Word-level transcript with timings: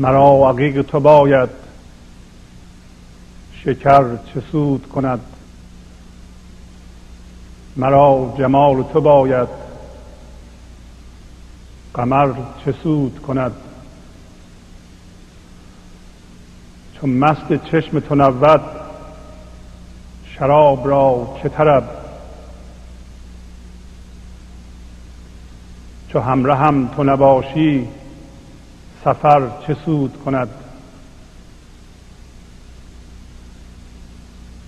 مرا 0.00 0.50
عقیق 0.50 0.82
تو 0.82 1.00
باید 1.00 1.48
شکر 3.52 4.16
چه 4.16 4.42
سود 4.52 4.88
کند. 4.88 5.20
مرا 7.76 8.34
جمال 8.38 8.82
تو 8.82 9.00
باید 9.00 9.48
قمر 11.94 12.32
چه 12.64 12.74
سود 12.82 13.22
کند. 13.22 13.52
چون 17.00 17.10
مست 17.10 17.64
چشم 17.70 18.00
تو 18.00 18.14
نود 18.14 18.60
شراب 20.24 20.88
را 20.88 21.36
چه 21.42 21.48
طرب؟ 21.48 21.90
چو 26.08 26.20
همره 26.20 26.54
هم 26.54 26.88
تو 26.88 27.04
نباشی 27.04 27.88
سفر 29.04 29.50
چه 29.66 29.76
سود 29.84 30.22
کند؟ 30.24 30.48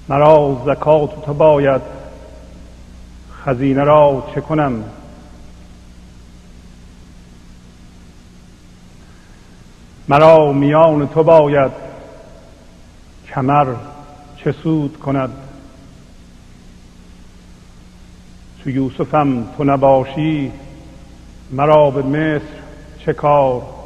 مرا 0.08 0.62
زکات 0.66 1.24
تو 1.24 1.34
باید 1.34 1.82
خزینه 3.44 3.84
را 3.84 4.28
چه 4.34 4.40
کنم؟ 4.40 4.84
مرا 10.08 10.52
میان 10.52 11.08
تو 11.08 11.22
باید 11.22 11.72
کمر 13.34 13.66
چه 14.36 14.52
سود 14.52 14.98
کند؟ 14.98 15.30
چو 18.64 18.70
یوسفم 18.70 19.46
تو 19.56 19.64
نباشی 19.64 20.52
مرا 21.50 21.90
به 21.90 22.02
مصر 22.02 22.62
چه 22.98 23.12
کار؟ 23.12 23.81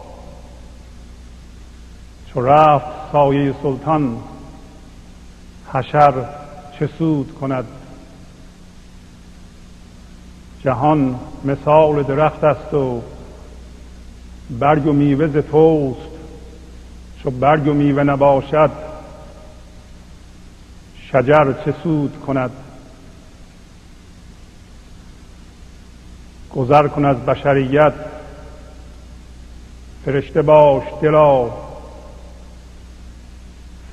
چو 2.37 2.43
رفت 2.43 2.87
سایه 3.13 3.55
سلطان. 3.63 4.19
حشر 5.73 6.13
چه 6.79 6.89
سود 6.99 7.35
کند؟ 7.35 7.65
جهان 10.65 11.19
مثال 11.45 12.03
درخت 12.03 12.45
است 12.45 12.75
و 12.75 13.03
برگ 14.51 14.87
و 14.87 14.93
میوه 14.93 15.27
ز 15.27 15.37
توست. 15.37 16.09
چو 17.23 17.31
برگ 17.31 17.69
و 17.69 17.73
میوه 17.73 18.03
نباشد 18.03 18.71
شجر 21.13 21.53
چه 21.65 21.75
سود 21.83 22.21
کند؟ 22.27 22.51
گذر 26.55 26.89
کن 26.89 27.05
از 27.05 27.17
بشریت 27.17 27.95
فرشته 30.05 30.43
باش 30.43 30.85
دلا. 31.03 31.66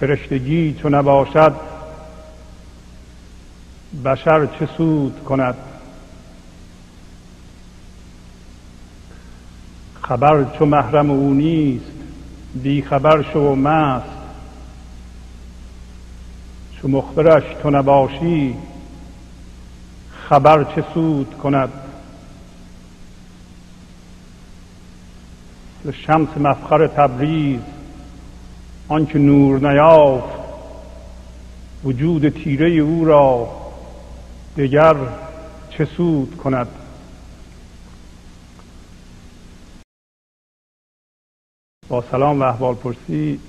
فرشتگی 0.03 0.73
چو 0.81 0.89
نباشد 0.89 1.55
بشر 4.05 4.45
چه 4.45 4.65
سود 4.77 5.23
کند؟ 5.23 5.55
خبر 10.01 10.45
چو 10.59 10.66
محرم 10.66 11.11
او 11.11 11.33
نیست 11.33 11.91
بی 12.55 12.81
خبر 12.81 13.22
شو 13.33 13.55
مست. 13.55 14.05
چو 16.81 16.88
مخبرش 16.88 17.44
تو 17.61 17.69
نباشی 17.69 18.55
خبر 20.29 20.63
چه 20.63 20.83
سود 20.94 21.38
کند؟ 21.38 21.69
شمس 25.94 26.38
مفخر 26.38 26.88
تبریز 26.88 27.72
آنکه 28.88 29.19
نور 29.19 29.71
نیافت. 29.71 30.44
وجود 31.83 32.29
تیره 32.29 32.69
او 32.69 33.05
را 33.05 33.49
دگر 34.57 34.95
چه 35.69 35.85
سود 35.85 36.38
کند؟ 36.38 36.67
با 41.89 42.03
سلام 42.11 42.39
و 42.39 42.43
احوال 42.43 42.75
پرسی 42.75 43.39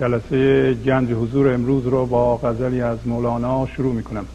جلسه 0.00 0.74
گنج 0.74 1.10
حضور 1.10 1.54
امروز 1.54 1.86
رو 1.86 2.06
با 2.06 2.36
غزلی 2.36 2.80
از 2.80 2.98
مولانا 3.06 3.66
شروع 3.66 3.94
می 3.94 4.02
کنم. 4.02 4.26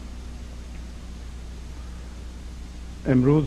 امروز 3.06 3.44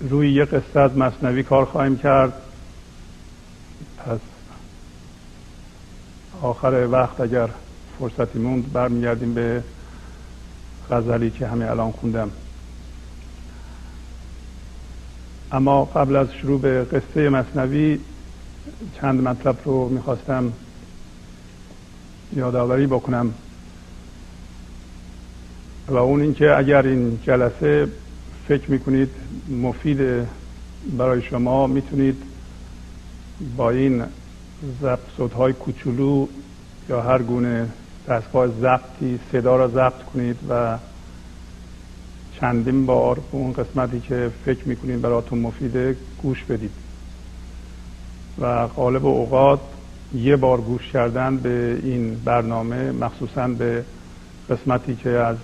روی 0.00 0.30
یک 0.32 0.48
قصه 0.48 0.80
از 0.80 0.96
مصنوی 0.96 1.42
کار 1.42 1.64
خواهیم 1.64 1.98
کرد. 1.98 2.47
پس 4.06 4.18
آخر 6.42 6.88
وقت 6.90 7.20
اگر 7.20 7.48
فرصتی 7.98 8.38
موند 8.38 8.72
برمیگردیم 8.72 9.34
به 9.34 9.62
غزلی 10.90 11.30
که 11.30 11.46
همه 11.46 11.70
الان 11.70 11.92
خوندم. 11.92 12.30
اما 15.52 15.84
قبل 15.84 16.16
از 16.16 16.32
شروع 16.32 16.60
به 16.60 16.84
قصه 16.84 17.28
مصنوی 17.28 18.00
چند 19.00 19.20
مطلب 19.20 19.56
رو 19.64 19.88
می‌خواستم 19.88 20.52
یادآوری 22.36 22.86
بکنم. 22.86 23.34
و 25.88 25.96
اون 25.96 26.20
اینکه 26.20 26.58
اگر 26.58 26.82
این 26.82 27.20
جلسه 27.22 27.88
فکر 28.48 28.70
می‌کنید 28.70 29.10
مفید 29.48 30.26
برای 30.98 31.22
شما 31.22 31.66
می‌تونید 31.66 32.27
با 33.56 33.70
این 33.70 34.04
های 35.36 35.52
کوچولو 35.52 36.26
یا 36.88 37.02
هر 37.02 37.22
گونه 37.22 37.68
دستگاه 38.08 38.46
ضبطی 38.46 39.18
صدا 39.32 39.56
را 39.56 39.68
ضبط 39.68 40.02
کنید 40.14 40.36
و 40.48 40.78
چندین 42.40 42.86
بار 42.86 43.20
اون 43.30 43.52
قسمتی 43.52 44.00
که 44.00 44.30
فکر 44.44 44.68
می‌کنید 44.68 45.00
براتون 45.00 45.38
مفیده 45.38 45.96
گوش 46.22 46.44
بدید. 46.44 46.70
و 48.38 48.66
غالب 48.66 49.06
اوقات 49.06 49.60
یه 50.14 50.36
بار 50.36 50.60
گوش 50.60 50.88
کردن 50.92 51.36
به 51.36 51.80
این 51.82 52.14
برنامه 52.24 52.92
مخصوصا 52.92 53.48
به 53.48 53.84
قسمتی 54.50 54.96
که 54.96 55.10
از 55.10 55.36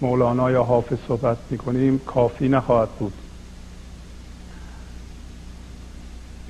مولانا 0.00 0.50
یا 0.50 0.64
حافظ 0.64 0.98
صحبت 1.08 1.38
می‌کنیم 1.50 1.98
کافی 1.98 2.48
نخواهد 2.48 2.88
بود. 2.88 3.12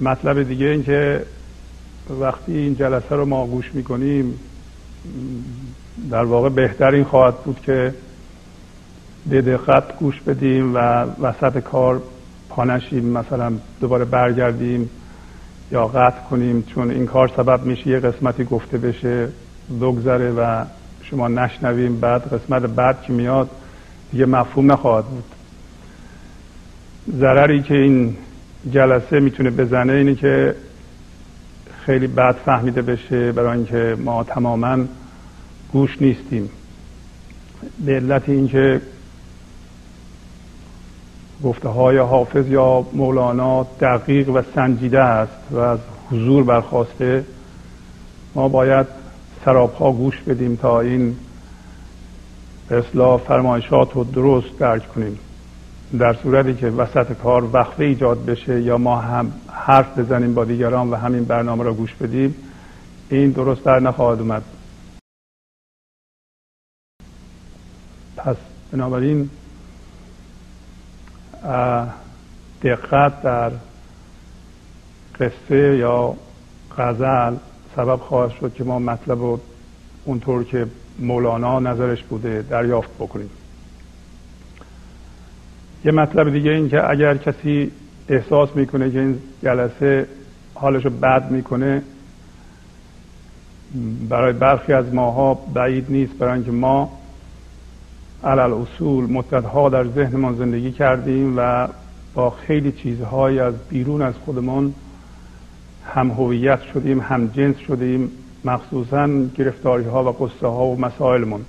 مطلب 0.01 0.43
دیگه 0.43 0.67
این 0.67 0.83
که 0.83 1.23
وقتی 2.21 2.53
این 2.53 2.75
جلسه 2.75 3.15
رو 3.15 3.25
ما 3.25 3.47
گوش 3.47 3.75
می‌کنیم 3.75 4.41
در 6.11 6.25
واقع 6.25 6.49
بهترین 6.49 7.05
خواهد 7.05 7.37
بود 7.37 7.61
که 7.61 7.95
به 9.27 9.43
دقت 9.43 9.99
گوش 9.99 10.21
بدیم 10.21 10.75
و 10.75 10.79
وسط 11.21 11.59
کار 11.59 12.03
پانشیم 12.49 13.05
مثلا 13.07 13.53
دوباره 13.81 14.05
برگردیم 14.05 14.91
یا 15.73 15.87
قطع 15.87 16.21
کنیم 16.31 16.63
چون 16.63 16.91
این 16.91 17.07
کار 17.07 17.31
سبب 17.37 17.65
میشه 17.65 17.87
یه 17.87 18.01
قسمتی 18.01 18.45
گفته 18.45 18.79
بشه 18.79 19.29
بگذره 19.81 20.31
و 20.31 20.65
شما 21.03 21.29
نشنویم 21.29 22.01
بعد 22.01 22.35
قسمت 22.35 22.63
بعد 22.63 23.03
که 23.03 23.13
میاد 23.13 23.51
دیگه 24.13 24.27
مفهوم 24.27 24.73
نخواهد 24.73 25.05
بود. 25.05 25.25
ضرری 27.19 27.63
که 27.63 27.75
این 27.75 28.17
جلسه 28.71 29.21
می‌تونه 29.21 29.51
بزنه 29.51 29.93
اینه 29.93 30.15
که 30.15 30.55
خیلی 31.87 32.07
بد 32.07 32.37
فهمیده 32.45 32.83
بشه 32.83 33.33
برای 33.33 33.57
اینکه 33.57 33.97
ما 34.05 34.25
تماما 34.25 34.79
گوش 35.73 36.03
نیستیم. 36.03 36.51
به 37.85 37.97
علت 37.97 38.29
اینکه 38.29 38.81
گفته 41.45 41.69
های 41.69 41.99
حافظ 41.99 42.49
یا 42.49 42.87
مولانا 42.93 43.67
دقیق 43.81 44.29
و 44.29 44.43
سنجیده 44.55 45.01
است 45.01 45.53
و 45.53 45.59
از 45.59 45.79
حضور 46.11 46.45
برخواسته 46.45 47.25
ما 48.35 48.49
باید 48.49 48.87
ها 49.47 49.93
گوش 49.93 50.21
بدیم 50.21 50.57
تا 50.57 50.81
این 50.81 51.17
اصلاح 52.71 53.21
فرمایشات 53.21 53.93
رو 53.93 54.05
درست 54.05 54.59
درک 54.59 54.89
کنیم. 54.89 55.19
در 55.99 56.15
صورتی 56.15 56.55
که 56.55 56.67
وسط 56.67 57.13
کار 57.13 57.45
وقفه 57.53 57.85
ایجاد 57.85 58.25
بشه 58.25 58.61
یا 58.63 58.79
ما 58.79 58.97
هم 59.01 59.33
حرف 59.49 59.99
بزنیم 59.99 60.35
با 60.35 60.45
دیگران 60.45 60.91
و 60.91 60.95
همین 60.95 61.25
برنامه 61.25 61.65
را 61.65 61.75
گوش 61.75 61.95
بدیم 61.95 62.35
این 63.11 63.31
درست 63.31 63.65
در 63.65 63.81
نخواهد 63.81 64.21
اومد. 64.21 64.43
پس 68.17 68.37
بنابراین 68.73 69.31
دقت 72.63 73.23
در 73.23 73.53
قصه 75.21 75.77
یا 75.77 76.15
غزل 76.79 77.37
سبب 77.77 77.97
خواهد 77.97 78.31
شد 78.41 78.55
که 78.55 78.65
ما 78.65 78.79
مطلب 78.79 79.19
رو 79.19 79.41
اونطور 80.05 80.45
که 80.45 80.67
مولانا 80.99 81.61
نظرش 81.61 82.03
بوده 82.03 82.43
دریافت 82.43 82.91
بکنیم. 82.95 83.31
یه 85.87 85.93
مطلب 85.93 86.33
دیگه 86.33 86.51
این 86.51 86.69
که 86.69 86.91
اگر 86.91 87.17
کسی 87.17 87.71
احساس 88.09 88.49
می‌کنه 88.55 88.91
که 88.91 89.01
این 89.01 89.19
جلسه 89.43 90.07
حالش 90.55 90.85
رو 90.85 90.91
بد 90.91 91.31
می‌کنه 91.31 91.83
برای 94.09 94.33
برخی 94.33 94.73
از 94.73 94.95
ماها 94.95 95.35
بعید 95.35 95.87
نیست. 95.89 96.13
برای 96.13 96.35
اینکه 96.35 96.51
ما 96.51 96.99
علل 98.25 98.53
اصول 98.53 99.05
مدتها 99.05 99.69
در 99.69 99.85
ذهنمان 99.85 100.37
زندگی 100.37 100.73
کردیم 100.73 101.35
و 101.37 101.69
با 102.15 102.31
خیلی 102.31 102.73
چیزهایی 102.73 103.39
از 103.39 103.55
بیرون 103.69 104.03
از 104.03 104.15
خودمان 104.25 104.75
هم 105.85 106.11
هویت 106.11 106.63
شدیم 106.63 107.01
هم 107.01 107.27
جنس 107.27 107.57
شدیم 107.57 108.11
مخصوصا 108.45 109.09
گرفتاری 109.37 109.85
ها 109.85 110.05
و 110.05 110.25
قصه 110.25 110.47
ها 110.47 110.67
و 110.67 110.81
مسائلمون 110.81 111.41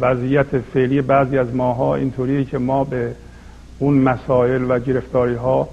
وضعیت 0.00 0.58
فعلی 0.58 1.02
بعضی 1.02 1.38
از 1.38 1.54
ماها 1.54 1.94
اینطوریه 1.94 2.44
که 2.44 2.58
ما 2.58 2.84
به 2.84 3.14
اون 3.78 3.98
مسائل 3.98 4.70
و 4.70 4.78
گرفتاری 4.78 5.34
ها 5.34 5.68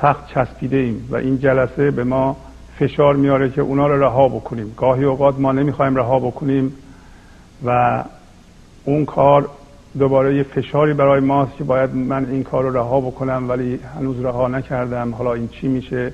سخت 0.00 0.26
چسبیده 0.34 0.76
ایم 0.76 1.08
و 1.10 1.16
این 1.16 1.38
جلسه 1.38 1.90
به 1.90 2.04
ما 2.04 2.36
فشار 2.78 3.16
میاره 3.16 3.50
که 3.50 3.60
اونا 3.60 3.86
رو 3.86 4.02
رها 4.02 4.28
بکنیم. 4.28 4.74
گاهی 4.76 5.04
اوقات 5.04 5.38
ما 5.38 5.52
نمی‌خوایم 5.52 5.96
رها 5.96 6.18
بکنیم 6.18 6.72
و 7.64 8.04
اون 8.84 9.04
کار 9.04 9.48
دوباره 9.98 10.36
یه 10.36 10.42
فشاری 10.42 10.94
برای 10.94 11.20
ماست 11.20 11.56
که 11.56 11.64
باید 11.64 11.94
من 11.94 12.26
این 12.30 12.42
کار 12.44 12.64
رو 12.64 12.76
رها 12.76 13.00
بکنم 13.00 13.48
ولی 13.48 13.80
هنوز 13.98 14.20
رها 14.20 14.48
نکردم. 14.48 15.14
حالا 15.14 15.34
این 15.34 15.48
چی 15.48 15.68
میشه؟ 15.68 16.12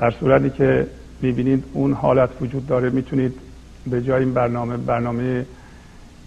در 0.00 0.10
صورتی 0.10 0.50
که 0.50 0.86
می‌بینید 1.22 1.64
اون 1.72 1.92
حالت 1.92 2.30
وجود 2.40 2.66
داره. 2.66 2.90
می‌تونید 2.90 3.34
به 3.86 4.02
جای 4.02 4.24
این 4.24 4.34
برنامه 4.34 4.76
برنامه 4.76 5.46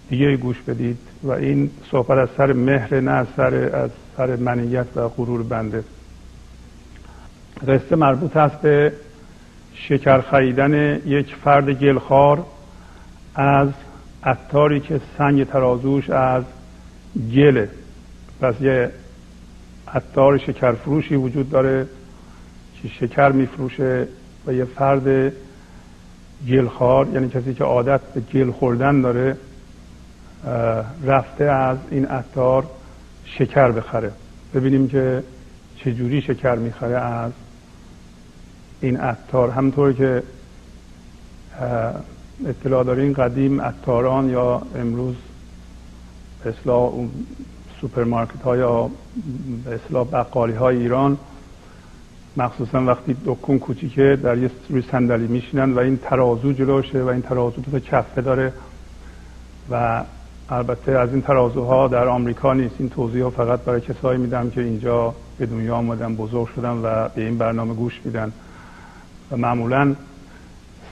دیگه 0.08 0.36
گوش 0.36 0.62
بدید 0.62 0.98
و 1.22 1.30
این 1.30 1.70
صحبت 1.90 2.18
از 2.18 2.28
سر 2.36 2.52
مهر 2.52 3.00
نه 3.00 3.10
از 3.10 3.26
سر 3.36 3.54
از 3.54 3.90
سر 4.16 4.36
منیت 4.36 4.86
و 4.96 5.08
غرور 5.08 5.42
بنده. 5.42 5.84
قصه 7.68 7.96
مربوط 7.96 8.36
است 8.36 8.60
به 8.60 8.92
شکر 9.74 10.20
خریدن 10.20 11.00
یک 11.06 11.34
فرد 11.34 11.70
گلخار 11.70 12.46
از 13.34 13.68
اتاری 14.26 14.80
که 14.80 15.00
سنگ 15.18 15.44
ترازوش 15.44 16.10
از 16.10 16.44
گله. 17.34 17.68
پس 18.40 18.54
یه 18.60 18.90
اتار 19.94 20.38
شکر 20.38 20.72
فروشی 20.72 21.16
وجود 21.16 21.50
داره 21.50 21.86
که 22.82 22.88
شکر 22.88 23.32
میفروشه 23.32 24.08
و 24.46 24.52
یه 24.52 24.64
فرد 24.64 25.32
گل‌خوار 26.48 27.08
یعنی 27.08 27.28
کسی 27.28 27.54
که 27.54 27.64
عادت 27.64 28.00
به 28.00 28.20
گل 28.20 28.50
خوردن 28.50 29.00
داره 29.00 29.36
رفته 31.04 31.44
از 31.44 31.78
این 31.90 32.10
عطار 32.10 32.66
شکر 33.24 33.70
بخره. 33.70 34.12
ببینیم 34.54 34.88
که 34.88 35.22
چجوری 35.76 36.20
شکر 36.20 36.54
می‌خره 36.54 37.00
از 37.00 37.32
این 38.80 39.00
عطار 39.00 39.50
همینطور 39.50 39.92
که 39.92 40.22
اطلاع 42.46 42.84
دارین 42.84 43.12
قدیم 43.12 43.60
عطاران 43.60 44.30
یا 44.30 44.62
امروز 44.76 45.14
اصطلاح 46.46 46.92
سوپرمارکت 47.80 48.42
های 48.42 48.58
یا 48.58 48.90
اصطلاح 49.72 50.06
بقالی 50.12 50.52
های 50.52 50.76
ایران 50.76 51.18
مخصوصا 52.36 52.84
وقتی 52.84 53.16
دکون 53.26 53.58
کوچیکه 53.58 54.18
در 54.22 54.38
یه 54.38 54.50
روی 54.68 54.82
صندلی 54.82 55.26
میشینن 55.26 55.72
و 55.72 55.78
این 55.78 55.96
ترازو 55.96 56.52
جلوشه 56.52 57.02
و 57.02 57.06
این 57.06 57.22
ترازو 57.22 57.60
دو 57.60 57.78
کفه 57.78 58.20
داره. 58.22 58.52
و 59.70 60.04
البته 60.48 60.92
از 60.92 61.10
این 61.10 61.22
ترازوها 61.22 61.88
در 61.88 62.08
آمریکا 62.08 62.52
نیست. 62.52 62.74
این 62.78 62.88
توضیح 62.88 63.22
ها 63.22 63.30
فقط 63.30 63.60
برای 63.60 63.80
کسایی 63.80 64.18
میدم 64.18 64.50
که 64.50 64.60
اینجا 64.60 65.14
به 65.38 65.46
دنیا 65.46 65.76
آمدن 65.76 66.16
بزرگ 66.16 66.48
شدن 66.56 66.70
و 66.82 67.08
به 67.08 67.24
این 67.24 67.38
برنامه 67.38 67.74
گوش 67.74 68.00
میدن. 68.04 68.32
و 69.30 69.36
معمولا 69.36 69.94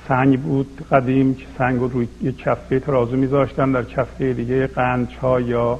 سنگ 0.08 0.40
بود 0.40 0.86
قدیم 0.90 1.34
که 1.34 1.46
سنگ 1.58 1.80
رو 1.80 1.88
روی 1.88 2.08
یه 2.22 2.32
کفه 2.32 2.80
ترازو 2.80 3.16
میذاشتن. 3.16 3.72
در 3.72 3.84
کفه 3.84 4.32
دیگه 4.32 4.66
قنچ 4.66 5.10
یا 5.22 5.78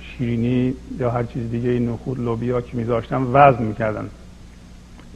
شیرینی 0.00 0.74
یا 0.98 1.10
هر 1.10 1.22
چیز 1.22 1.50
دیگه 1.50 1.78
نخود 1.78 2.20
لوبیا 2.20 2.60
که 2.60 2.76
میذاشتن 2.76 3.22
وزن 3.32 3.62
می‌کردن. 3.62 4.08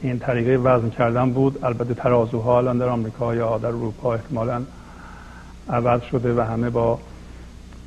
این 0.01 0.19
طریقه 0.19 0.57
وزن 0.57 0.89
کردن 0.89 1.31
بود. 1.31 1.65
البته 1.65 1.93
ترازوها 1.93 2.57
الان 2.57 2.77
در 2.77 2.89
آمریکا 2.89 3.35
یا 3.35 3.57
در 3.57 3.67
اروپا 3.67 4.13
احتمالا 4.13 4.61
عوض 5.69 6.01
شده 6.01 6.33
و 6.33 6.41
همه 6.41 6.69
با 6.69 6.99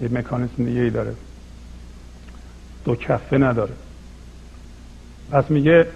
یه 0.00 0.08
مکانیسم 0.12 0.64
دیگه 0.64 0.80
ای 0.80 0.90
داره. 0.90 1.14
دو 2.84 2.96
کفه 2.96 3.38
نداره. 3.38 3.74
پس 5.30 5.50
میگه 5.50 5.86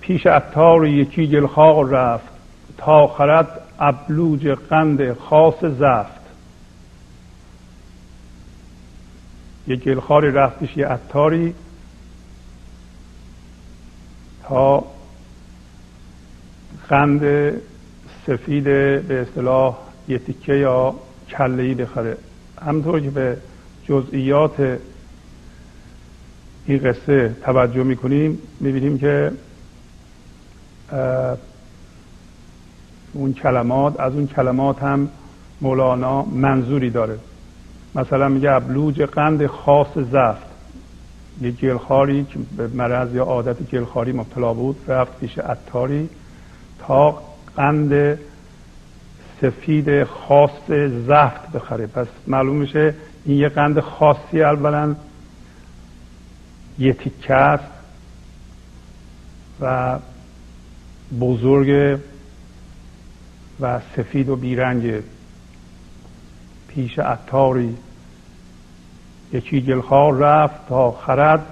پیش 0.00 0.26
اتار 0.26 0.86
یکی 0.86 1.26
گلخاق 1.26 1.92
رفت. 1.92 2.28
تا 2.78 3.06
خرد 3.06 3.60
ابلوج 3.78 4.48
قند 4.48 5.12
خاص 5.18 5.64
زفت. 5.64 6.24
یه 9.66 9.76
گلخاری 9.76 10.30
رفتش 10.30 10.76
یه 10.76 10.90
اتاری 10.90 11.54
تا 14.42 14.84
قند 16.88 17.52
سفید 18.26 18.64
به 18.64 19.26
اصطلاح 19.28 19.78
یه 20.08 20.18
تیکه 20.18 20.54
یا 20.54 20.94
کلهی 21.28 21.74
بخره. 21.74 22.16
همطور 22.62 23.00
که 23.00 23.10
به 23.10 23.36
جزئیات 23.88 24.78
این 26.66 26.78
قصه 26.78 27.36
توجه 27.42 27.82
می‌کنیم 27.82 28.38
می‌بینیم 28.60 28.98
که 28.98 29.32
اون 33.12 33.32
کلمات 33.32 34.00
از 34.00 34.12
اون 34.12 34.26
کلمات 34.26 34.82
هم 34.82 35.08
مولانا 35.60 36.22
منظوری 36.22 36.90
داره. 36.90 37.18
مثلا 37.94 38.28
میگه 38.28 38.50
ابلوج 38.50 39.02
قند 39.02 39.46
خاص 39.46 39.98
زفت. 39.98 40.46
یه 41.40 41.50
گلخاری 41.50 42.24
که 42.24 42.38
به 42.56 42.68
مرض 42.68 43.14
یا 43.14 43.24
عادت 43.24 43.70
گلخاری 43.70 44.12
مبتلا 44.12 44.54
بود 44.54 44.76
رفت 44.88 45.20
پیش 45.20 45.38
اتاری 45.38 46.08
تا 46.86 47.22
قند 47.56 48.18
سفید 49.40 50.04
خاص 50.04 50.70
زفت 51.06 51.52
بخره. 51.52 51.86
پس 51.86 52.06
معلوم 52.26 52.56
میشه 52.56 52.94
این 53.24 53.38
یه 53.38 53.48
قند 53.48 53.80
خاصی 53.80 54.42
اولا 54.42 54.94
یه 56.78 56.92
تیکه 56.92 57.58
و 59.60 59.98
بزرگ 61.20 62.00
و 63.60 63.80
سفید 63.96 64.28
و 64.28 64.36
بیرنگ 64.36 65.02
پیش 66.68 66.98
اتاری 66.98 67.76
یکی 69.32 69.60
گلخار 69.60 70.16
رفت 70.16 70.68
تا 70.68 70.90
خرد 70.90 71.46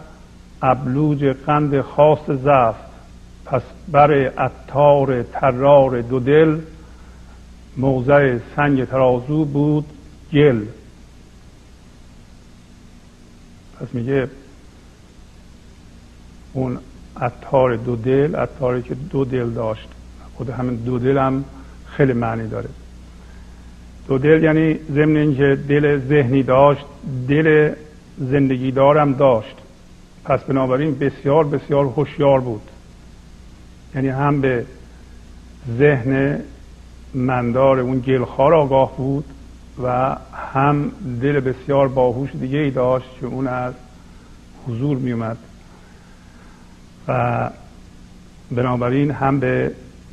ابلوج 0.62 1.24
قند 1.24 1.80
خاص 1.80 2.30
زفت. 2.30 2.91
پس 3.44 3.62
بر 3.88 4.32
اتار 4.38 5.22
ترار 5.22 6.00
دو 6.00 6.20
دل 6.20 6.58
موضع 7.76 8.38
سنگ 8.56 8.84
ترازو 8.84 9.44
بود 9.44 9.84
گل. 10.32 10.64
پس 13.80 13.86
میگه 13.92 14.28
اون 16.52 16.78
اتار 17.20 17.76
دو 17.76 17.96
دل 17.96 18.34
اتاری 18.34 18.82
که 18.82 18.94
دو 18.94 19.24
دل 19.24 19.50
داشت 19.50 19.88
خود 20.34 20.50
همین 20.50 20.74
دو 20.74 20.98
دل 20.98 21.18
هم 21.18 21.44
خیلی 21.86 22.12
معنی 22.12 22.48
داره. 22.48 22.68
دو 24.08 24.18
دل 24.18 24.42
یعنی 24.42 24.78
ضمن 24.92 25.16
اینکه 25.16 25.58
دل 25.68 26.00
ذهنی 26.08 26.42
داشت 26.42 26.84
دل 27.28 27.74
زندگی 28.18 28.70
دارم 28.70 29.12
داشت. 29.12 29.56
پس 30.24 30.40
بنابراین 30.40 30.98
بسیار 30.98 31.44
بسیار 31.44 31.84
هوشیار 31.84 32.40
بود. 32.40 32.62
یعنی 33.94 34.08
هم 34.08 34.40
به 34.40 34.66
ذهن 35.78 36.40
مندار 37.14 37.78
اون 37.78 37.98
گلخار 37.98 38.54
آگاه 38.54 38.96
بود 38.96 39.24
و 39.82 40.16
هم 40.52 40.92
دل 41.22 41.40
بسیار 41.40 41.88
باهوش 41.88 42.30
دیگه 42.40 42.58
ای 42.58 42.70
داشت 42.70 43.08
که 43.20 43.26
اون 43.26 43.46
از 43.46 43.74
حضور 44.68 44.96
می 44.96 45.12
اومد. 45.12 45.36
و 47.08 47.50
بنابراین 48.50 49.10
هم 49.10 49.40
به 49.40 49.72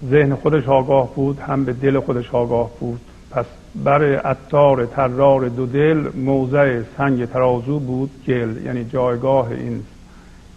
ذهن 0.10 0.36
خودش 0.36 0.68
آگاه 0.68 1.16
بود 1.16 1.40
هم 1.40 1.66
به 1.66 1.74
دل 1.74 2.00
خودش 2.00 2.30
آگاه 2.32 2.72
بود. 2.80 3.02
پس 3.32 3.46
برای 3.76 4.16
اتار 4.16 4.86
ترار 4.86 5.48
دو 5.48 5.66
دل 5.66 6.10
موضع 6.16 6.82
سنگ 6.98 7.26
ترازو 7.26 7.80
بود 7.80 8.10
گل 8.28 8.66
یعنی 8.66 8.86
جایگاه 8.86 9.52
این 9.52 9.84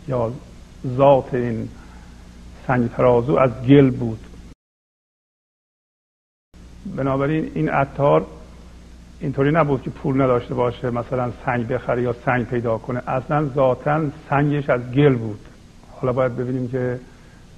یا 0.09 0.33
ذات 0.97 1.35
این 1.35 1.69
سنگ 2.73 2.91
ترازو 2.91 3.37
از 3.37 3.51
گل 3.69 3.91
بود. 3.91 4.19
بنابراین 6.97 7.51
این 7.55 7.69
عطار 7.69 8.27
اینطوری 9.21 9.51
نبود 9.51 9.83
که 9.83 9.91
پول 9.91 10.23
نداشته 10.23 10.55
باشه 10.55 10.91
مثلا 10.91 11.33
سنگ 11.45 11.69
بخره 11.69 12.03
یا 12.03 12.13
سنگ 12.13 12.47
پیدا 12.47 12.79
کنه. 12.79 13.03
اصلا 13.07 13.49
ذاتا 13.49 14.11
سنگش 14.31 14.71
از 14.71 14.91
گل 14.91 15.15
بود. 15.15 15.41
حالا 15.91 16.13
باید 16.13 16.37
ببینیم 16.37 16.69
که 16.69 17.01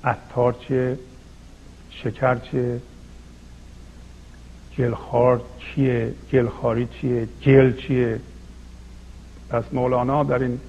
اتار 0.05 0.53
چیه 0.53 0.99
شکر 1.91 2.39
چیه 2.39 2.81
گلخار 4.79 5.41
چیه 5.59 6.15
گلخاری 6.33 6.87
چیه 6.87 7.29
گل 7.47 7.77
چیه. 7.77 8.21
پس 9.51 9.65
مولانا 9.73 10.25
در 10.25 10.39
این 10.39 10.61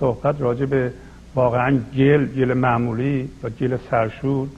صحبت 0.00 0.40
راجع 0.40 0.66
به 0.66 0.92
واقعا 1.34 1.78
گل 1.96 2.26
گل 2.26 2.52
معمولی 2.54 3.30
یا 3.42 3.50
گل 3.50 3.78
سرشور 3.90 4.48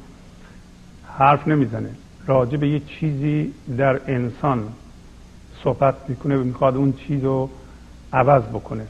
حرف 1.19 1.49
نمی‌زنه. 1.49 1.91
راجع 2.27 2.57
به 2.57 2.69
یه 2.69 2.81
چیزی 2.81 3.55
در 3.79 4.01
انسان 4.07 4.69
صحبت 5.65 5.95
می‌کنه 6.09 6.37
و 6.37 6.45
می‌خواد 6.45 6.77
اون 6.77 6.93
چیز 6.93 7.25
رو 7.25 7.51
عوض 8.13 8.43
بکنه. 8.43 8.87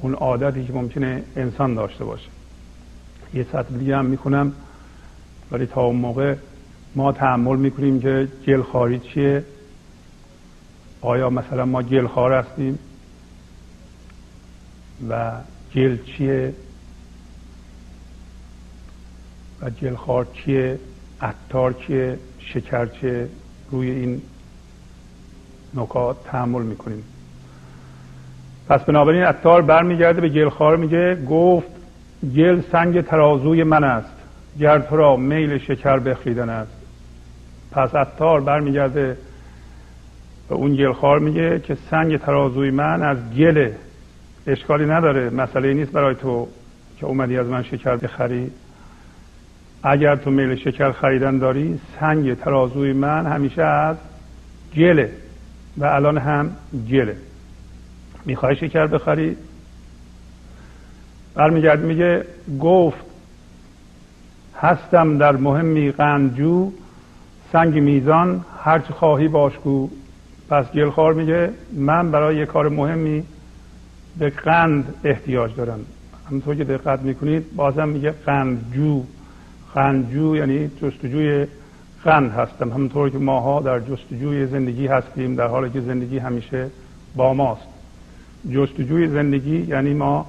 اون 0.00 0.14
عادتی 0.14 0.64
که 0.64 0.72
ممکنه 0.72 1.22
انسان 1.36 1.74
داشته 1.74 2.04
باشه. 2.04 2.28
یه 3.34 3.46
سطح 3.52 3.76
دیگه 3.78 3.96
هم 3.96 4.06
می‌کنم 4.06 4.52
ولی 5.50 5.66
تا 5.66 5.80
اون 5.80 5.96
موقع 5.96 6.34
ما 6.94 7.12
تحمل 7.12 7.56
می‌کنیم 7.56 8.00
که 8.00 8.28
گلخاری 8.46 8.98
چیه؟ 8.98 9.44
آیا 11.00 11.30
مثلا 11.30 11.64
ما 11.64 11.82
گلخار 11.82 12.32
هستیم 12.32 12.78
و 15.08 15.32
گل 15.74 15.98
چیه؟ 16.04 16.54
و 19.62 19.70
گلخار 19.70 20.26
چیه؟ 20.32 20.78
عطار 21.20 21.72
چیه؟ 21.72 22.18
شکر 22.38 22.86
چیه؟ 22.86 23.28
روی 23.70 23.90
این 23.90 24.22
نکات 25.74 26.16
تحمل 26.24 26.62
می‌کنیم. 26.62 27.04
پس 28.68 28.80
بنابراین 28.80 29.22
عطار 29.22 29.62
برمیگرده 29.62 30.20
به 30.20 30.28
گلخار 30.28 30.76
میگه 30.76 31.14
گفت 31.30 31.68
گل 32.36 32.60
سنگ 32.72 33.00
ترازوی 33.00 33.62
من 33.64 33.84
است. 33.84 34.12
گر 34.58 34.78
تو 34.78 34.96
را 34.96 35.16
میل 35.16 35.58
شکر 35.58 35.98
بخریدن 35.98 36.48
است. 36.48 36.72
پس 37.70 37.94
عطار 37.94 38.40
برمیگرده 38.40 39.16
به 40.48 40.54
اون 40.54 40.76
گلخار 40.76 41.18
میگه 41.18 41.60
که 41.60 41.76
سنگ 41.90 42.16
ترازوی 42.16 42.70
من 42.70 43.02
از 43.02 43.18
گله. 43.36 43.76
اشکالی 44.46 44.86
نداره. 44.86 45.30
مسئله 45.30 45.74
نیست 45.74 45.92
برای 45.92 46.14
تو 46.14 46.48
که 46.98 47.06
اومدی 47.06 47.38
از 47.38 47.46
من 47.46 47.62
شکر 47.62 47.96
بخری. 47.96 48.50
اگر 49.88 50.16
تو 50.16 50.30
میل 50.30 50.54
شکر 50.54 50.92
خریدن 50.92 51.38
داری 51.38 51.80
سنگ 52.00 52.34
ترازوی 52.34 52.92
من 52.92 53.26
همیشه 53.26 53.62
از 53.62 53.96
گله 54.76 55.10
و 55.76 55.84
الان 55.84 56.18
هم 56.18 56.50
گله 56.90 57.16
می‌خوای 58.24 58.56
شکر 58.56 58.86
بخری؟ 58.86 59.36
برمیگرد 61.34 61.84
میگه 61.84 62.24
گفت 62.60 62.98
هستم 64.60 65.18
در 65.18 65.32
مهمی 65.32 65.92
قندجو 65.92 66.72
سنگ 67.52 67.78
میزان 67.78 68.44
هرچه 68.62 68.92
خواهی 68.92 69.28
باشگو 69.28 69.90
پس 70.50 70.72
گلخار 70.72 71.12
میگه 71.12 71.50
من 71.72 72.10
برای 72.10 72.36
یه 72.36 72.46
کار 72.46 72.68
مهمی 72.68 73.24
به 74.18 74.30
قند 74.30 74.94
احتیاج 75.04 75.54
دارم. 75.54 75.80
همونطور 76.28 76.54
که 76.54 76.64
دقت 76.64 77.00
می‌کنید 77.00 77.56
بازم 77.56 77.88
میگه 77.88 78.10
قندجو. 78.10 79.02
قندجو 79.76 80.36
یعنی 80.36 80.70
جستجوی 80.82 81.46
قند 82.04 82.30
هستم. 82.30 82.72
همونطور 82.72 83.10
که 83.10 83.18
ماها 83.18 83.60
در 83.60 83.80
جستجوی 83.80 84.46
زندگی 84.46 84.86
هستیم 84.86 85.34
در 85.34 85.46
حالی 85.46 85.70
که 85.70 85.80
زندگی 85.80 86.18
همیشه 86.18 86.70
با 87.16 87.34
ماست. 87.34 87.68
جستجوی 88.50 89.08
زندگی 89.08 89.56
یعنی 89.56 89.94
ما 89.94 90.26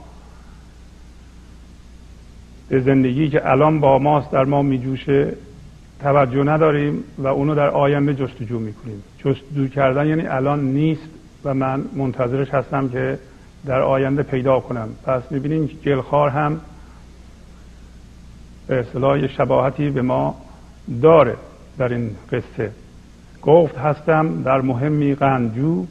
به 2.69 2.79
زندگی 2.79 3.29
که 3.29 3.51
الان 3.51 3.79
با 3.79 3.99
ماست 3.99 4.31
در 4.31 4.45
ما 4.45 4.61
میجوشه 4.61 5.33
توجه 5.99 6.43
نداریم 6.43 7.03
و 7.17 7.27
اونو 7.27 7.55
در 7.55 7.69
آینده 7.69 8.13
جستجو 8.13 8.59
می‌کنیم. 8.59 9.03
جستجو 9.19 9.67
کردن 9.67 10.07
یعنی 10.07 10.27
الان 10.27 10.59
نیست 10.59 11.09
و 11.43 11.53
من 11.53 11.85
منتظرش 11.95 12.49
هستم 12.49 12.89
که 12.89 13.19
در 13.65 13.81
آینده 13.81 14.23
پیدا 14.23 14.59
کنم. 14.59 14.89
پس 15.05 15.31
می‌بینیم 15.31 15.67
که 15.67 15.75
گلخار 15.75 16.29
هم 16.29 16.61
به 18.67 18.79
اصطلاح 18.79 19.27
شباهتی 19.27 19.89
به 19.89 20.01
ما 20.01 20.35
داره 21.01 21.35
در 21.77 21.93
این 21.93 22.15
قصه. 22.31 22.71
گفت 23.41 23.77
هستم 23.77 24.43
در 24.43 24.61
مهمی 24.61 25.15
قندجو 25.15 25.85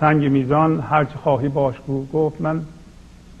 سنگ 0.00 0.24
میزان 0.24 0.80
هرچی 0.80 1.14
خواهی 1.14 1.48
باش 1.48 1.74
گفت 2.12 2.40
من 2.40 2.62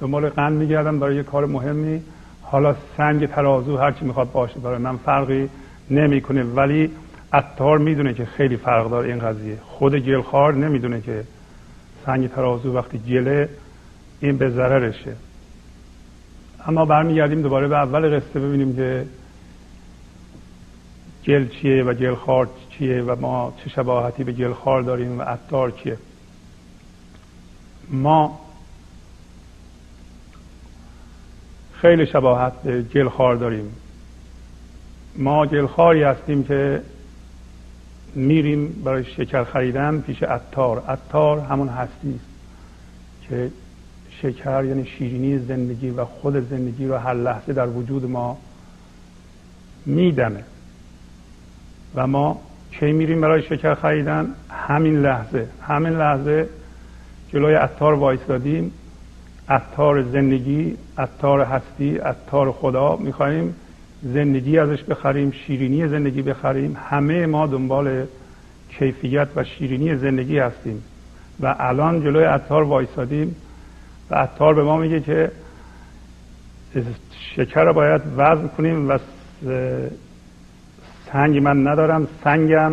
دنبال 0.00 0.28
قند 0.28 0.52
میگردم 0.52 0.98
برای 0.98 1.16
یه 1.16 1.22
کار 1.22 1.46
مهمی. 1.46 2.02
حالا 2.42 2.74
سنگ 2.96 3.26
ترازو 3.26 3.76
هرچی 3.76 4.04
می‌خواد 4.04 4.32
باشه 4.32 4.60
برای 4.60 4.78
من 4.78 4.96
فرقی 4.96 5.48
نمی‌کنه 5.90 6.42
ولی 6.42 6.90
عطار 7.32 7.78
می‌دونه 7.78 8.14
که 8.14 8.24
خیلی 8.24 8.56
فرق 8.56 8.90
داره 8.90 9.08
این 9.08 9.18
قضیه. 9.18 9.58
خود 9.62 9.96
گلخار 9.96 10.54
نمی‌دونه 10.54 11.00
که 11.00 11.24
سنگ 12.06 12.28
ترازو 12.28 12.74
وقتی 12.74 12.98
گله 12.98 13.48
این 14.20 14.36
به 14.36 14.50
ضررشه. 14.50 15.16
اما 16.66 16.84
برمیگردیم 16.84 17.42
دوباره 17.42 17.68
به 17.68 17.76
اول 17.76 18.18
قصه 18.18 18.40
ببینیم 18.40 18.76
که 18.76 19.06
گل 21.26 21.48
چیه 21.48 21.82
و 21.82 21.94
گلخار 21.94 22.48
چیه 22.70 23.02
و 23.02 23.20
ما 23.20 23.54
چه 23.64 23.70
شباهتی 23.70 24.24
به 24.24 24.32
گلخار 24.32 24.82
داریم 24.82 25.18
و 25.18 25.22
عطار 25.22 25.70
چیه. 25.70 25.98
ما 27.88 28.40
خیلی 31.72 32.06
شباهت 32.06 32.52
به 32.62 32.82
گلخار 32.82 33.36
داریم. 33.36 33.72
ما 35.16 35.46
گلخاری 35.46 36.02
هستیم 36.02 36.44
که 36.44 36.82
میریم 38.14 38.82
برای 38.84 39.04
شکر 39.04 39.44
خریدن 39.44 40.00
پیش 40.00 40.22
اتار 40.22 40.82
اتار 40.88 41.40
همون 41.40 41.68
هستی 41.68 42.20
که 43.28 43.50
شکر 44.22 44.64
یعنی 44.64 44.86
شیرینی 44.86 45.38
زندگی 45.38 45.90
و 45.90 46.04
خود 46.04 46.50
زندگی 46.50 46.86
رو 46.86 46.96
هر 46.96 47.14
لحظه 47.14 47.52
در 47.52 47.68
وجود 47.68 48.10
ما 48.10 48.38
میدمه. 49.86 50.44
و 51.94 52.06
ما 52.06 52.40
کی 52.70 52.92
میریم 52.92 53.20
برای 53.20 53.42
شکر 53.42 53.74
خریدن؟ 53.74 54.26
همین 54.50 55.02
لحظه. 55.02 55.46
همین 55.62 55.92
لحظه 55.92 56.48
جلوی 57.28 57.54
اتار 57.54 57.94
وایستادیم. 57.94 58.72
اتار 59.50 60.02
زندگی 60.02 60.76
اتار 60.98 61.40
هستی 61.40 61.98
اتار 61.98 62.52
خدا 62.52 62.96
می‌خواهیم 62.96 63.54
زندگی 64.02 64.58
ازش 64.58 64.84
بخریم 64.84 65.30
شیرینی 65.30 65.88
زندگی 65.88 66.22
بخریم. 66.22 66.76
همه 66.90 67.26
ما 67.26 67.46
دنبال 67.46 68.06
کیفیت 68.68 69.28
و 69.36 69.44
شیرینی 69.44 69.96
زندگی 69.96 70.38
هستیم. 70.38 70.82
و 71.40 71.54
الان 71.58 72.02
جلوی 72.02 72.24
اتار 72.24 72.62
وایستادیم. 72.62 73.36
و 74.12 74.14
اتار 74.14 74.54
به 74.54 74.62
ما 74.62 74.76
میگه 74.76 75.00
که 75.00 75.30
شکر 77.36 77.64
رو 77.64 77.72
باید 77.72 78.02
وزن 78.16 78.48
کنیم 78.48 78.90
و 78.90 78.98
سنگ 81.12 81.38
من 81.38 81.66
ندارم 81.68 82.08
سنگم 82.24 82.72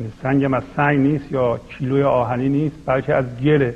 یعنی 0.00 0.12
سنگم 0.22 0.54
از 0.54 0.62
سنگ 0.76 0.98
نیست 0.98 1.32
یا 1.32 1.60
کیلوی 1.68 2.02
آهنی 2.02 2.48
نیست 2.48 2.76
بلکه 2.86 3.14
از 3.14 3.24
گله. 3.44 3.74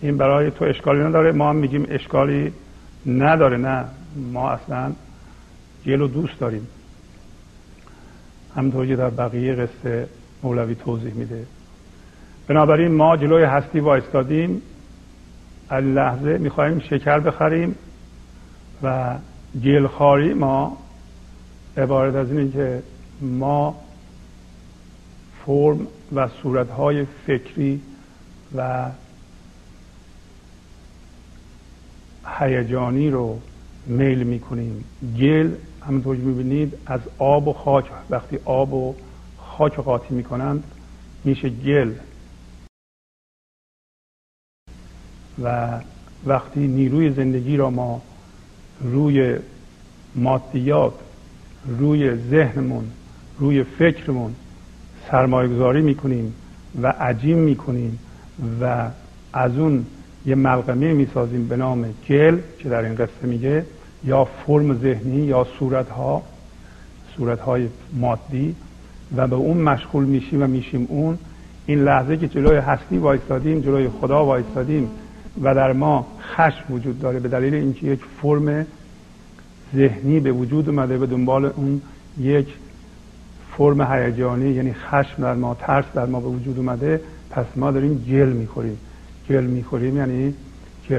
این 0.00 0.16
برای 0.16 0.50
تو 0.50 0.64
اشکالی 0.64 1.00
نداره 1.00 1.32
ما 1.32 1.50
هم 1.50 1.56
میگیم 1.56 1.86
اشکالی 1.88 2.52
نداره 3.06 3.56
نه. 3.56 3.84
ما 4.32 4.50
اصلا 4.50 4.92
گل 5.86 6.00
و 6.00 6.08
دوست 6.08 6.40
داریم. 6.40 6.68
همطور 8.56 8.86
که 8.86 8.96
در 8.96 9.10
بقیه 9.10 9.54
قصه 9.54 10.08
مولوی 10.42 10.74
توضیح 10.74 11.14
میده. 11.14 11.44
بنابراین 12.48 12.92
ما 12.92 13.16
جلوی 13.16 13.44
هستی 13.44 13.80
وایستادیم. 13.80 14.62
لحظه 15.74 16.38
می‌خواهیم 16.38 16.78
شکر 16.78 17.20
بخریم 17.20 17.74
و 18.82 19.14
گلخاری 19.64 20.34
ما 20.34 20.78
عبارت 21.76 22.14
از 22.14 22.30
اینه 22.32 22.50
که 22.50 22.82
ما 23.20 23.76
فرم 25.46 25.86
و 26.14 26.28
صورتهای 26.42 27.04
فکری 27.26 27.80
و 28.56 28.90
هیجانی 32.38 33.10
رو 33.10 33.40
میل 33.86 34.22
می‌کنیم. 34.22 34.84
گل 35.20 35.50
همونطور 35.86 36.16
که 36.16 36.22
می‌بینید 36.22 36.78
از 36.86 37.00
آب 37.18 37.48
و 37.48 37.52
خاک 37.52 37.84
وقتی 38.10 38.38
آب 38.44 38.74
و 38.74 38.94
خاک 39.38 39.74
قاطی 39.74 40.14
می‌کنند 40.14 40.64
میشه 41.24 41.48
گل 41.48 41.92
و 45.42 45.68
وقتی 46.26 46.68
نیروی 46.68 47.10
زندگی 47.10 47.56
را 47.56 47.70
ما 47.70 48.02
روی 48.80 49.36
مادیات 50.14 50.94
روی 51.78 52.16
ذهنمون 52.16 52.84
روی 53.38 53.64
فکرمون 53.64 54.34
سرمایه 55.10 55.48
گذاری 55.48 55.82
می‌کنیم 55.82 56.34
و 56.82 56.86
عجیم 56.86 57.38
می‌کنیم 57.38 57.98
و 58.60 58.90
از 59.32 59.58
اون 59.58 59.86
یه 60.26 60.34
ملغمه 60.34 60.92
می‌سازیم 60.92 61.48
به 61.48 61.56
نام 61.56 61.84
گل 62.08 62.38
که 62.58 62.68
در 62.68 62.84
این 62.84 62.94
قصه 62.94 63.26
میگه 63.26 63.64
یا 64.04 64.24
فرم 64.24 64.78
ذهنی 64.78 65.26
یا 65.26 65.46
صورت 65.58 65.88
ها 65.88 66.22
صورت 67.16 67.40
های 67.40 67.68
مادی 67.92 68.54
و 69.16 69.26
به 69.26 69.36
اون 69.36 69.56
مشغول 69.56 70.04
میشیم 70.04 70.42
و 70.42 70.46
میشیم 70.46 70.86
اون. 70.88 71.18
این 71.66 71.84
لحظه 71.84 72.16
که 72.16 72.28
جلوی 72.28 72.56
هستی 72.56 72.98
وایستادیم 72.98 73.60
جلوی 73.60 73.88
خدا 73.88 74.24
وایستادیم 74.24 74.90
و 75.42 75.54
در 75.54 75.72
ما 75.72 76.06
خشم 76.20 76.74
وجود 76.74 77.00
داره 77.00 77.20
به 77.20 77.28
دلیل 77.28 77.54
اینکه 77.54 77.86
یک 77.86 78.00
فرم 78.22 78.66
ذهنی 79.74 80.20
به 80.20 80.32
وجود 80.32 80.68
اومده 80.68 80.98
به 80.98 81.06
دنبال 81.06 81.44
اون 81.44 81.82
یک 82.18 82.48
فرم 83.58 83.92
هیجانی 83.92 84.50
یعنی 84.50 84.72
خشم 84.72 85.22
در 85.22 85.34
ما 85.34 85.54
ترس 85.54 85.84
در 85.94 86.06
ما 86.06 86.20
به 86.20 86.28
وجود 86.28 86.58
اومده. 86.58 87.00
پس 87.30 87.46
ما 87.56 87.70
داریم 87.70 88.04
جل 88.08 88.28
می‌خوریم. 88.28 88.78
جل 89.28 89.44
می‌خوریم 89.44 89.96
یعنی 89.96 90.34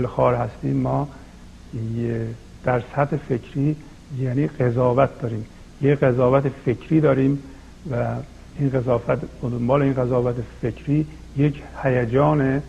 خار 0.07 0.35
هستیم. 0.35 0.77
ما 0.77 1.07
در 2.63 2.83
سطح 2.95 3.17
فکری 3.17 3.75
یعنی 4.19 4.47
قضاوت 4.47 5.21
داریم. 5.21 5.45
یه 5.81 5.95
قضاوت 5.95 6.43
فکری 6.65 7.01
داریم 7.01 7.39
و 7.91 8.15
این 8.59 8.69
قضاوت 8.69 9.19
دنبال 9.41 9.81
این 9.81 9.93
قضاوت 9.93 10.35
فکری 10.61 11.05
یک 11.37 11.63
هیجان 11.83 12.61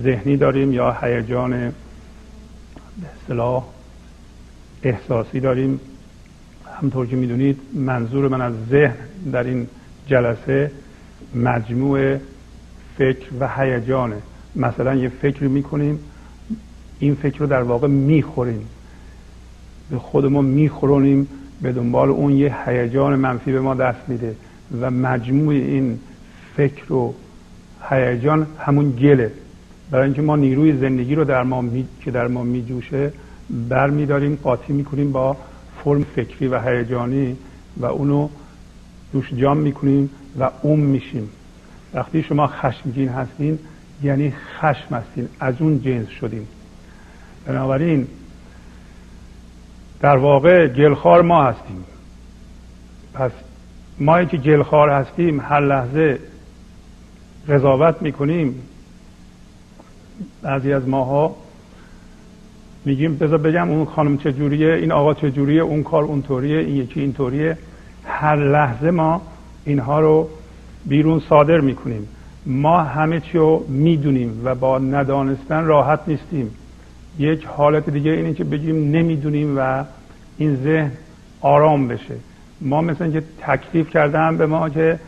ذهنی 0.00 0.36
داریم 0.36 0.72
یا 0.72 0.92
هیجان 0.92 1.50
به 1.50 1.72
اصطلاح 3.22 3.64
احساسی 4.82 5.40
داریم؟ 5.40 5.80
همطور 6.82 7.06
که 7.06 7.16
می‌دونید 7.16 7.60
منظور 7.74 8.28
من 8.28 8.40
از 8.40 8.54
ذهن 8.70 8.96
در 9.32 9.44
این 9.44 9.66
جلسه 10.06 10.70
مجموع 11.34 12.16
فکر 12.98 13.26
و 13.40 13.48
هیجانه. 13.48 14.16
مثلا 14.56 14.94
یه 14.94 15.08
فکر 15.08 15.44
می‌کنیم 15.44 15.98
این 16.98 17.14
فکر 17.14 17.38
رو 17.38 17.46
در 17.46 17.62
واقع 17.62 17.88
می‌خوریم. 17.88 18.68
به 19.90 19.98
خودمون 19.98 20.44
میخورونیم 20.44 21.28
به 21.62 21.72
دنبال 21.72 22.08
اون 22.08 22.32
یه 22.32 22.68
هیجان 22.68 23.16
منفی 23.16 23.52
به 23.52 23.60
ما 23.60 23.74
دست 23.74 24.08
میده 24.08 24.36
و 24.80 24.90
مجموع 24.90 25.54
این 25.54 25.98
فکر 26.56 26.92
و 26.92 27.14
هیجان 27.90 28.46
همون 28.58 28.90
گله. 28.90 29.32
برای 29.92 30.04
اینکه 30.04 30.22
ما 30.22 30.36
نیروی 30.36 30.78
زندگی 30.78 31.14
رو 31.14 31.24
در 31.24 31.42
ما 31.42 31.60
می... 31.60 31.86
که 32.00 32.10
در 32.10 32.26
ما 32.26 32.42
میجوشه 32.42 33.12
بر 33.68 33.90
میداریم 33.90 34.38
قاطی 34.42 34.72
می‌کنیم 34.72 35.12
با 35.12 35.36
فرم 35.84 36.02
فکری 36.02 36.48
و 36.48 36.60
هیجانی 36.60 37.36
و 37.76 37.86
اونو 37.86 38.28
دوش 39.12 39.32
جام 39.34 39.56
می‌کنیم 39.56 40.10
و 40.38 40.50
اون 40.62 40.80
میشیم. 40.80 41.28
وقتی 41.94 42.22
شما 42.22 42.46
خشمگین 42.46 43.08
هستین 43.08 43.58
یعنی 44.02 44.34
خشم 44.58 44.94
هستین 44.94 45.28
از 45.40 45.54
اون 45.60 45.82
جنس 45.82 46.08
شدیم. 46.08 46.48
بنابراین 47.46 48.06
در 50.00 50.16
واقع 50.16 50.68
گلخار 50.68 51.22
ما 51.22 51.44
هستیم. 51.44 51.84
پس 53.14 53.30
ما 53.98 54.24
که 54.24 54.36
گلخار 54.36 54.90
هستیم 54.90 55.40
هر 55.40 55.60
لحظه 55.60 56.18
قضاوت 57.48 58.02
می‌کنیم 58.02 58.54
بعضی 60.42 60.72
از 60.72 60.88
ماها 60.88 61.36
میگیم 62.84 63.16
بذار 63.16 63.38
بگم 63.38 63.70
اون 63.70 63.84
خانم 63.84 64.16
چجوریه 64.16 64.74
این 64.74 64.92
آقا 64.92 65.14
چجوریه 65.14 65.62
اون 65.62 65.82
کار 65.82 66.04
اونطوریه 66.04 66.58
این 66.58 66.76
یکی 66.76 67.00
اینطوریه 67.00 67.58
هر 68.04 68.36
لحظه 68.36 68.90
ما 68.90 69.22
اینها 69.64 70.00
رو 70.00 70.28
بیرون 70.86 71.20
صادر 71.28 71.60
می‌کنیم. 71.60 72.08
ما 72.46 72.80
همه 72.80 73.20
چی 73.20 73.38
رو 73.38 73.64
می‌دونیم 73.68 74.40
و 74.44 74.54
با 74.54 74.78
ندانستن 74.78 75.64
راحت 75.64 76.00
نیستیم. 76.06 76.50
یک 77.18 77.44
حالت 77.44 77.90
دیگه 77.90 78.10
اینه 78.10 78.34
که 78.34 78.44
بگیم 78.44 78.90
نمی‌دونیم 78.90 79.58
و 79.58 79.84
این 80.38 80.56
ذهن 80.56 80.90
آرام 81.40 81.88
بشه. 81.88 82.14
ما 82.60 82.80
مثل 82.80 83.04
اینکه 83.04 83.22
تکلیف 83.40 83.90
کردن 83.90 84.36
به 84.36 84.46
ما 84.46 84.68
که 84.68 84.98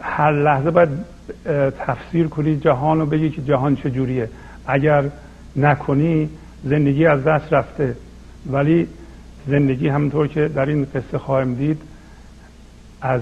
هر 0.00 0.32
لحظه 0.32 0.70
باید 0.70 0.88
تفسیر 1.78 2.26
کنی 2.26 2.56
جهان 2.56 3.00
رو 3.00 3.06
بگی 3.06 3.30
که 3.30 3.42
جهان 3.42 3.76
چجوریه 3.76 4.28
اگر 4.66 5.10
نکنی 5.56 6.30
زندگی 6.64 7.06
از 7.06 7.24
دست 7.24 7.52
رفته. 7.52 7.96
ولی 8.50 8.88
زندگی 9.46 9.88
همونطور 9.88 10.28
که 10.28 10.48
در 10.48 10.66
این 10.66 10.84
قصه 10.84 11.18
خواهیم 11.18 11.54
دید 11.54 11.82
از 13.00 13.20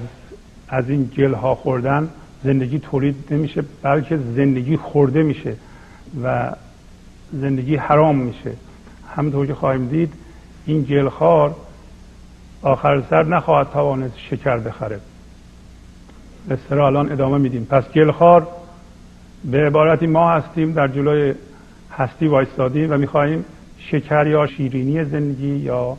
از 0.68 0.90
این 0.90 1.04
گل 1.04 1.34
ها 1.34 1.54
خوردن 1.54 2.08
زندگی 2.44 2.78
تولید 2.78 3.16
نمیشه 3.30 3.64
بلکه 3.82 4.16
زندگی 4.16 4.76
خورده 4.76 5.22
میشه 5.22 5.56
و 6.22 6.52
زندگی 7.32 7.76
حرام 7.76 8.16
میشه. 8.16 8.52
همونطور 9.16 9.46
که 9.46 9.54
خواهیم 9.54 9.88
دید 9.88 10.12
این 10.66 10.82
گلخار 10.82 11.56
آخر 12.62 13.02
سر 13.10 13.22
نخواهد 13.22 13.70
توانست 13.72 14.18
شکر 14.18 14.58
بخره. 14.58 15.00
استرا 16.50 16.86
الان 16.86 17.12
ادامه 17.12 17.38
میدیم. 17.38 17.64
پس 17.64 17.84
گلخار 17.92 18.48
به 19.44 19.66
عبارتی 19.66 20.06
ما 20.06 20.30
هستیم 20.30 20.72
در 20.72 20.88
جلوی 20.88 21.34
هستی 21.92 22.26
وایستادیم 22.26 22.92
و 22.92 22.96
می‌خواهیم 22.96 23.44
شکر 23.78 24.26
یا 24.26 24.46
شیرینی 24.46 25.04
زندگی 25.04 25.56
یا 25.56 25.96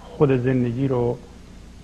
خود 0.00 0.36
زندگی 0.36 0.88
رو 0.88 1.18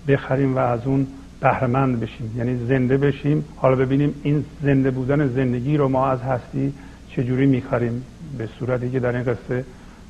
بخریم 0.09 0.57
و 0.57 0.59
از 0.59 0.87
اون 0.87 1.07
بهرمند 1.41 2.01
بشیم. 2.01 2.35
یعنی 2.37 2.67
زنده 2.67 2.97
بشیم. 2.97 3.45
حالا 3.57 3.77
ببینیم 3.77 4.15
این 4.23 4.45
زنده 4.63 4.91
بودن 4.91 5.29
زندگی 5.29 5.77
رو 5.77 5.89
ما 5.89 6.07
از 6.09 6.21
هستی 6.21 6.73
چجوری 7.09 7.47
می‌خریم. 7.47 8.05
به 8.39 8.49
صورتی 8.59 8.91
که 8.91 9.01
در 9.01 9.17
این 9.17 9.23
قصه 9.23 9.65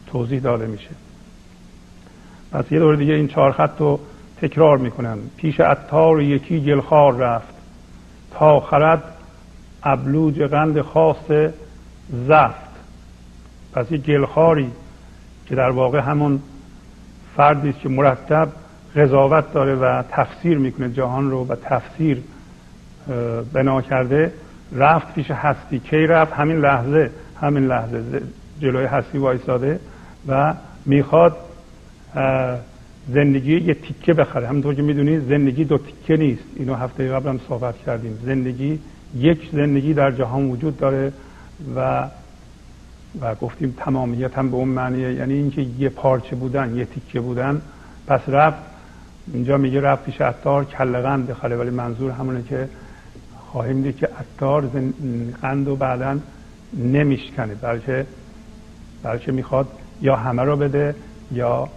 توضیح 0.07 0.41
داده 0.41 0.67
میشه. 0.67 0.91
پس 2.53 2.73
یه 2.73 2.79
دور 2.79 2.97
دیگه 2.97 3.15
این 3.15 3.29
چهار 3.29 3.53
خط 3.53 3.81
رو 3.81 4.01
تکرار 4.43 4.79
می‌کنم. 4.79 5.19
پیش 5.37 5.61
اتار 5.61 6.23
یکی 6.23 6.61
گلخار 6.61 7.17
رفت. 7.17 7.55
تا 8.31 8.61
خرد 8.61 9.03
ابلوج 9.83 10.43
قند 10.43 10.81
خاص 10.81 11.51
زفت. 12.27 12.71
پس 13.73 13.93
یه 13.93 13.99
گلخاری 13.99 14.71
که 15.47 15.55
در 15.55 15.71
واقع 15.71 15.99
همون 15.99 16.41
فردی 17.37 17.69
است 17.69 17.81
که 17.81 17.89
مرتب 17.89 18.49
قضاوت 18.97 19.53
داره 19.53 19.75
و 19.75 20.03
تفسیر 20.11 20.59
می‌کنه 20.59 20.91
جهان 20.91 21.31
رو 21.31 21.47
و 21.47 21.55
تفسیر 21.55 22.23
بنا 23.53 23.81
کرده. 23.83 24.33
رفت 24.73 25.15
پیش 25.15 25.31
هستی. 25.31 25.79
کی 25.79 26.07
رفت؟ 26.07 26.33
همین 26.33 26.57
لحظه 26.57 27.11
همین 27.41 27.67
لحظه. 27.67 28.23
جلوی 28.61 28.85
هستی 28.85 29.19
وایساده 29.19 29.81
و 30.29 30.55
می‌خواد 30.87 31.37
زندگی 33.09 33.61
یه 33.61 33.75
تیکه 33.75 34.15
بخره. 34.15 34.49
همونطور 34.49 34.75
که 34.75 34.83
می‌دونید 34.83 35.29
زندگی 35.29 35.65
دو 35.65 35.79
تیکه 35.79 36.17
نیست. 36.17 36.45
اینو 36.57 36.75
هفته 36.75 37.09
قبل 37.09 37.29
هم 37.29 37.41
صحبت 37.49 37.75
کردیم. 37.87 38.19
زندگی 38.25 38.79
یک 39.17 39.49
زندگی 39.53 39.95
در 39.95 40.11
جهان 40.11 40.51
وجود 40.51 40.77
داره 40.77 41.13
و 41.77 42.09
و 43.21 43.35
گفتیم 43.35 43.75
تمامیت 43.79 44.39
هم 44.39 44.51
به 44.51 44.57
اون 44.57 44.69
معنیه. 44.69 45.15
یعنی 45.15 45.35
اینکه 45.35 45.67
یه 45.79 45.89
پارچه 45.89 46.37
بودن 46.37 46.77
یه 46.77 46.85
تیکه 46.85 47.21
بودن 47.21 47.63
پس 48.07 48.21
رفت. 48.29 48.63
اینجا 49.35 49.57
میگه 49.57 49.81
رفت 49.81 50.05
پیش 50.05 50.21
اتار 50.21 50.65
کلغند 50.65 51.27
بخره 51.27 51.57
ولی 51.57 51.71
منظور 51.71 52.11
همونه 52.11 52.43
که 52.43 52.69
خواهیم 53.39 53.83
دید 53.83 53.97
که 53.97 54.09
اتار 54.21 54.71
قند 55.43 55.69
و 55.69 55.77
بعدا 55.77 56.19
نمیشکنه. 56.75 57.55
بلکه 57.55 58.07
بلکه 59.03 59.33
می‌خواد 59.33 59.69
یا 60.03 60.17
همه 60.17 60.43
رو 60.43 60.57
بده 60.57 60.95
یا 61.33 61.69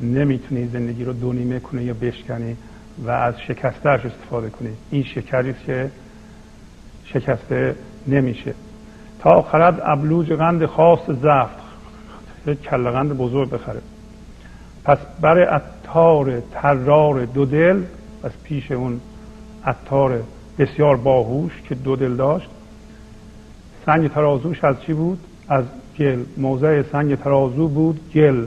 نمی‌تونی 0.00 0.66
زندگی 0.66 1.04
رو 1.04 1.12
دو 1.12 1.32
نیمه 1.32 1.60
کنه 1.60 1.84
یا 1.84 1.94
بشکنی 1.94 2.56
و 3.04 3.10
از 3.10 3.34
شکسترش 3.48 4.04
استفاده 4.04 4.50
کنی. 4.50 4.70
این 4.90 5.04
شکری 5.04 5.54
که 5.66 5.90
شکسته 7.04 7.74
نمیشه. 8.06 8.54
تا 9.18 9.42
خرد 9.42 9.80
ابلوج 9.84 10.32
قند 10.32 10.66
خاص 10.66 11.10
زفت 11.10 11.64
یک 12.46 12.62
کلغند 12.62 13.12
بزرگ 13.12 13.50
بخره. 13.50 13.80
پس 14.84 14.98
برای 15.20 15.44
اتار 15.44 16.40
ترار 16.52 17.24
دو 17.24 17.44
دل 17.44 17.82
از 18.22 18.30
پیش 18.44 18.72
اون 18.72 19.00
اتار 19.66 20.22
بسیار 20.58 20.96
باهوش 20.96 21.52
که 21.68 21.74
دو 21.74 21.96
دل 21.96 22.16
داشت. 22.16 22.48
سنگ 23.86 24.10
ترازوش 24.10 24.64
از 24.64 24.82
چی 24.82 24.92
بود؟ 24.92 25.18
از 25.48 25.64
گل. 25.98 26.18
موضع 26.36 26.82
سنگ 26.82 27.14
ترازو 27.14 27.68
بود 27.68 28.00
گل. 28.14 28.46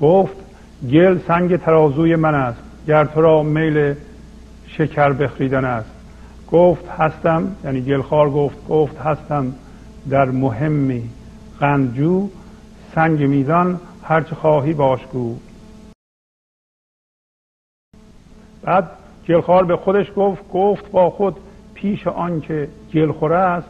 گفت 0.00 0.36
گل 0.90 1.18
سنگ 1.28 1.56
ترازوی 1.56 2.16
من 2.16 2.34
است 2.34 2.58
گر 2.86 3.04
تو 3.04 3.20
را 3.20 3.42
میل 3.42 3.94
شکر 4.66 5.12
بخریدن 5.12 5.64
است. 5.64 6.01
گفت 6.52 6.88
هستم 6.88 7.56
یعنی 7.64 7.80
گلخار 7.80 8.30
گفت 8.30 8.68
گفت 8.68 8.96
هستم 8.96 9.54
در 10.10 10.24
مهمی 10.24 11.10
قندجو 11.60 12.28
سنگ 12.94 13.22
میزان 13.22 13.80
هرچه 14.02 14.34
خواهی 14.34 14.72
باشگو 14.72 15.36
بعد 18.62 18.90
گلخار 19.28 19.64
به 19.64 19.76
خودش 19.76 20.06
گفت 20.16 20.48
گفت 20.52 20.90
با 20.90 21.10
خود 21.10 21.36
پیش 21.74 22.06
آنکه 22.06 22.68
گلخوره 22.94 23.36
است 23.36 23.68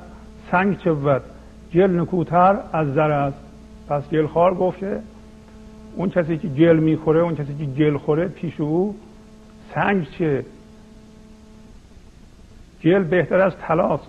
سنگ 0.51 0.79
چه 0.79 0.93
بود 0.93 1.23
گل 1.75 2.01
نکوتر 2.01 2.61
از 2.73 2.95
زر 2.95 3.11
است. 3.11 3.39
پس 3.89 4.09
گلخار 4.09 4.55
گفت 4.55 4.79
که 4.79 5.01
اون 5.97 6.11
کسی 6.11 6.39
که 6.39 6.49
گل 6.49 6.77
می‌خوره 6.77 7.21
اون 7.21 7.35
کسی 7.35 7.55
که 7.55 7.65
گل 7.65 7.97
خوره 7.97 8.29
پیش 8.29 8.61
او 8.61 8.97
سنگ 9.75 10.07
چه؟ 10.19 10.45
گل 12.85 13.03
بهتر 13.03 13.41
از 13.41 13.53
تلاست 13.57 14.09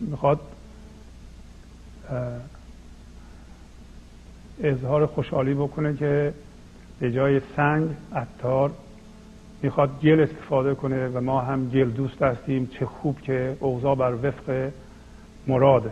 می‌خواد 0.00 0.40
اظهار 4.62 5.06
خوشحالی 5.06 5.54
بکنه 5.54 5.96
که 5.96 6.34
به 7.00 7.12
جای 7.12 7.40
سنگ 7.56 7.88
عطار 8.14 8.70
می‌خواد 9.62 10.00
گل 10.00 10.20
استفاده 10.20 10.74
کنه 10.74 11.08
و 11.08 11.20
ما 11.20 11.40
هم 11.40 11.68
گل 11.68 11.90
دوست 11.90 12.22
هستیم. 12.22 12.66
چه 12.66 12.86
خوب 12.86 13.20
که 13.20 13.56
اوضاع 13.60 13.94
بر 13.94 14.14
وفق 14.14 14.70
مراده. 15.46 15.90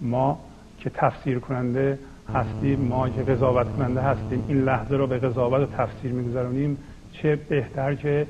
ما 0.00 0.40
که 0.78 0.90
تفسیر 0.90 1.38
کننده 1.38 1.98
هستیم 2.34 2.80
ما 2.80 3.08
که 3.08 3.22
قضاوت 3.22 3.76
کننده 3.76 4.00
هستیم 4.00 4.44
این 4.48 4.64
لحظه 4.64 4.96
رو 4.96 5.06
به 5.06 5.18
قضاوت 5.18 5.68
و 5.68 5.76
تفسیر 5.76 6.12
میگذارونیم 6.12 6.78
چه 7.12 7.36
بهتر 7.36 7.94
که 7.94 8.26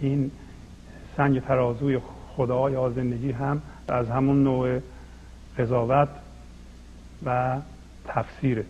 این 0.00 0.30
سنگ 1.16 1.40
ترازوی 1.40 1.98
خدا 2.36 2.70
یا 2.70 2.90
زندگی 2.90 3.32
هم 3.32 3.62
از 3.88 4.10
همون 4.10 4.44
نوع 4.44 4.80
قضاوت 5.58 6.08
و 7.26 7.56
تفسیره. 8.08 8.64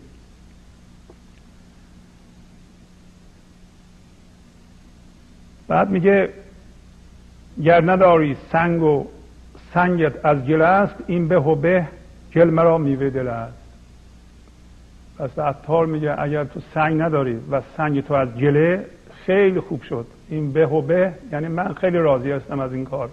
بعد 5.67 5.89
میگه 5.89 6.29
گر 7.63 7.91
نداری 7.91 8.37
سنگ 8.51 8.83
و 8.83 9.07
سنگت 9.73 10.25
از 10.25 10.45
گل 10.45 10.61
است 10.61 10.95
این 11.07 11.27
به 11.27 11.39
و 11.39 11.55
به 11.55 11.87
گل 12.35 12.49
مرا 12.49 12.77
میوه 12.77 13.09
دل 13.09 13.27
است. 13.27 13.63
پس 15.17 15.39
عطار 15.39 15.85
میگه 15.85 16.21
اگر 16.21 16.43
تو 16.43 16.59
سنگ 16.73 17.01
نداری 17.01 17.39
و 17.51 17.61
سنگ 17.77 18.01
تو 18.01 18.13
از 18.13 18.29
گله 18.35 18.85
خیلی 19.25 19.59
خوب 19.59 19.81
شد. 19.81 20.05
این 20.29 20.53
به 20.53 20.67
و 20.67 20.81
به 20.81 21.13
یعنی 21.31 21.47
من 21.47 21.73
خیلی 21.73 21.97
راضی 21.97 22.31
هستم 22.31 22.59
از 22.59 22.73
این 22.73 22.85
کار. 22.85 23.09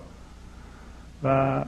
و 1.24 1.64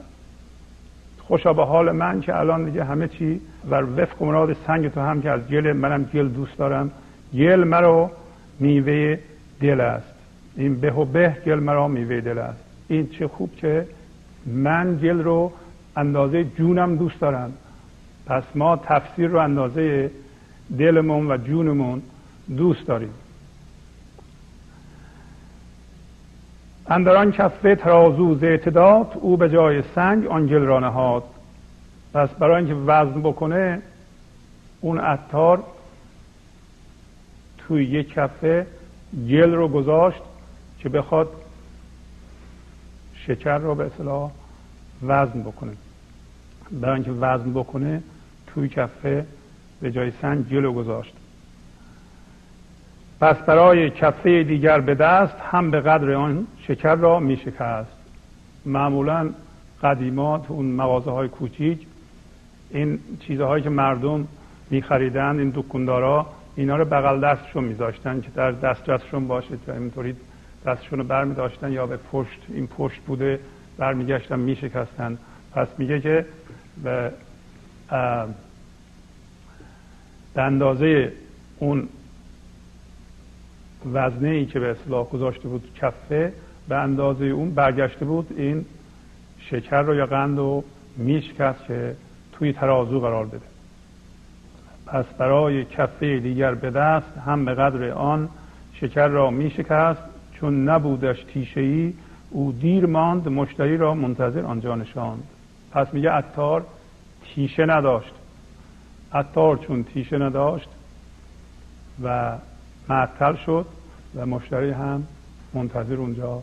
خوشا 1.19 1.53
به 1.53 1.65
حال 1.65 1.93
من 1.93 2.21
که 2.21 2.39
الان 2.39 2.65
دیگه 2.65 2.85
همه 2.85 3.09
چی 3.09 3.41
و 3.71 3.75
وفق 3.75 4.23
مراد 4.23 4.57
سنگ 4.67 4.89
تو 4.89 5.01
هم 5.01 5.23
که 5.23 5.31
از 5.31 5.49
گل 5.49 5.73
منم 5.73 6.05
گل 6.05 6.29
دوست 6.29 6.59
دارم. 6.59 6.91
گل 7.35 7.65
مرا 7.65 8.11
میوه 8.61 9.19
دل 9.61 9.81
است. 9.81 10.15
این 10.57 10.81
به 10.81 10.93
و 10.93 11.05
به 11.05 11.37
گل 11.47 11.61
مرا 11.61 11.89
میوه 11.89 12.21
دل 12.21 12.39
است. 12.39 12.65
این 12.89 13.09
چه 13.09 13.29
خوب 13.29 13.57
که 13.57 13.87
من 14.47 14.97
گل 14.97 15.23
رو 15.23 15.53
اندازه 15.97 16.45
جونم 16.45 16.97
دوست 16.97 17.21
دارم. 17.21 17.53
پس 18.27 18.43
ما 18.55 18.77
تفسیر 18.77 19.29
رو 19.29 19.39
اندازه 19.39 20.11
دلمون 20.79 21.31
و 21.31 21.37
جونمون 21.37 22.03
دوست 22.57 22.87
داریم. 22.87 23.11
اندران 26.93 27.33
کفه 27.33 27.75
ترازو 27.75 28.35
ز 28.35 28.45
اعتداد 28.45 29.13
او 29.21 29.37
به 29.37 29.51
جای 29.51 29.83
سنگ 29.95 30.27
آن 30.27 30.47
گل 30.47 30.63
را 30.63 30.81
نهاد. 30.81 31.25
پس 32.15 32.29
برای 32.29 32.57
اینکه 32.57 32.75
وزن 32.75 33.21
بکنه 33.23 33.83
اون 34.81 34.99
عطار 34.99 35.65
توی 37.59 37.85
یک 37.85 38.13
کفه 38.13 38.67
گل 39.29 39.55
رو 39.55 39.69
گذاشت 39.69 40.23
که 40.79 40.89
بخواد 40.89 41.29
شکر 43.15 43.59
رو 43.59 43.75
به 43.75 43.85
اصطلاح 43.85 44.31
وزن 45.03 45.43
بکنه. 45.43 45.73
برای 46.73 46.95
اینکه 46.95 47.11
وزن 47.11 47.53
بکنه 47.53 48.03
توی 48.47 48.69
کفه 48.69 49.27
به 49.81 49.91
جای 49.91 50.13
سنگ 50.23 50.49
جلو 50.49 50.73
گذاشت. 50.73 51.15
پس 53.23 53.37
برای 53.37 53.91
کفه 53.91 54.43
دیگر 54.43 54.81
به 54.81 54.95
دست 54.95 55.37
هم 55.51 55.71
به 55.71 55.81
قدر 55.81 56.13
آن 56.13 56.47
شکر 56.69 56.95
را 56.95 57.21
می 57.21 57.37
شکست. 57.37 57.97
معمولا 58.67 59.31
قدیمات 59.83 60.51
اون 60.51 60.67
مغازه 60.67 61.11
های 61.11 61.29
کوچیک 61.29 61.87
این 62.71 62.99
چیزهایی 63.21 63.65
که 63.65 63.71
مردم 63.71 64.29
می 64.71 64.83
خریدن 64.83 65.39
این 65.39 65.53
دکوندارا 65.55 66.27
اینا 66.57 66.77
رو 66.77 66.85
بغل 66.85 67.21
دستشون 67.21 67.65
میذاشتن 67.65 68.21
که 68.21 68.29
در 68.35 68.51
دسترسشون 68.51 69.29
باشه 69.29 69.57
تا 69.67 69.73
اینطوری 69.73 70.17
دستشون 70.67 70.99
رو 70.99 71.05
بر 71.05 71.25
داشتن 71.25 71.73
یا 71.73 71.87
به 71.87 71.97
پشت 71.97 72.41
این 72.49 72.67
پشت 72.67 73.01
بوده 73.01 73.41
برمیگشتن 73.79 74.39
میشکستن 74.39 75.19
پس 75.53 75.69
میگه 75.79 76.01
که 76.01 76.27
به 76.85 77.13
اندازه 80.37 81.13
اون 81.59 81.89
وزنه 83.92 84.29
ای 84.29 84.47
که 84.47 84.61
به 84.61 84.71
اصلاح 84.71 85.09
گذاشته 85.09 85.49
بود 85.49 85.71
کفه 85.75 86.33
به 86.68 86.77
اندازه 86.77 87.25
اون 87.25 87.55
برگشته 87.55 88.05
بود 88.05 88.35
این 88.37 88.64
شکر 89.38 89.83
رو 89.83 89.95
یا 89.95 90.07
قند 90.07 90.38
رو 90.38 90.64
میشکست 90.97 91.64
که 91.66 91.97
توی 92.33 92.53
ترازو 92.53 93.01
قرار 93.01 93.27
بده. 93.27 93.40
پس 94.87 95.05
برای 95.05 95.64
کفه 95.64 96.18
دیگر 96.18 96.55
به 96.55 96.71
دست 96.71 97.18
هم 97.27 97.45
به 97.45 97.55
قدر 97.55 97.90
آن 97.90 98.29
شکر 98.75 99.09
را 99.09 99.31
میشکست 99.31 100.03
چون 100.33 100.68
نبودش 100.68 101.25
تیشه 101.25 101.61
ای 101.61 101.95
او 102.31 102.53
دیر 102.53 102.87
ماند 102.87 103.29
مشتری 103.29 103.77
را 103.77 103.95
منتظر 103.95 104.45
آنجا 104.45 104.75
نشاند. 104.75 105.23
پس 105.73 105.95
میگه 105.95 106.12
اتار 106.14 106.64
تیشه 107.25 107.66
نداشت. 107.66 108.12
عطار 109.12 109.57
چون 109.57 109.85
تیشه 109.85 110.18
نداشت 110.18 110.68
و 112.05 112.33
معطل 112.88 113.37
شد 113.37 113.66
و 114.14 114.27
مشتری 114.27 114.71
هم 114.71 115.07
منتظر 115.55 115.95
اونجا 115.95 116.42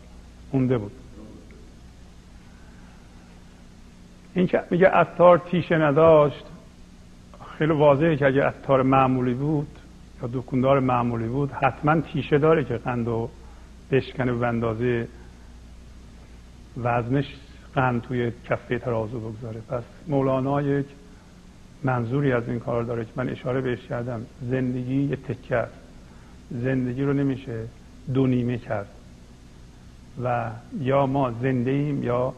مونده 0.54 0.78
بود. 0.78 0.92
این 4.34 4.48
که 4.48 4.64
میگه 4.70 4.88
عطار 4.88 5.38
تیشه 5.38 5.78
نداشت 5.78 6.46
خیلی 7.58 7.74
واضحه 7.74 8.18
که 8.18 8.26
اگه 8.26 8.44
عطار 8.44 8.82
معمولی 8.82 9.34
بود 9.34 9.68
یا 10.22 10.30
دکوندار 10.34 10.80
معمولی 10.80 11.28
بود 11.28 11.52
حتما 11.52 12.02
تیشه 12.02 12.38
داره 12.38 12.64
که 12.64 12.78
قند 12.78 13.08
و 13.08 13.30
بشکنه 13.92 14.34
به 14.34 14.48
اندازه 14.48 15.08
وزنش 16.78 17.36
قند 17.76 18.02
توی 18.02 18.32
کفه 18.50 18.80
ترازو 18.80 19.20
بگذاره. 19.20 19.62
پس 19.70 19.84
مولانا 20.08 20.62
یک 20.62 20.86
منظوری 21.84 22.32
از 22.32 22.50
این 22.50 22.60
کار 22.60 22.84
داره 22.84 23.06
که 23.06 23.12
من 23.16 23.30
اشاره 23.30 23.62
بهش 23.62 23.88
کردم. 23.88 24.26
زندگی 24.42 25.02
یه 25.02 25.16
تکه 25.16 25.68
زندگی 26.52 27.04
رو 27.04 27.14
نمیشه 27.14 27.64
دو 28.14 28.28
نیمه 28.28 28.58
کرد. 28.58 28.88
و 30.24 30.50
یا 30.80 31.06
ما 31.06 31.32
زنده 31.32 31.72
ایم 31.72 32.04
یا 32.04 32.34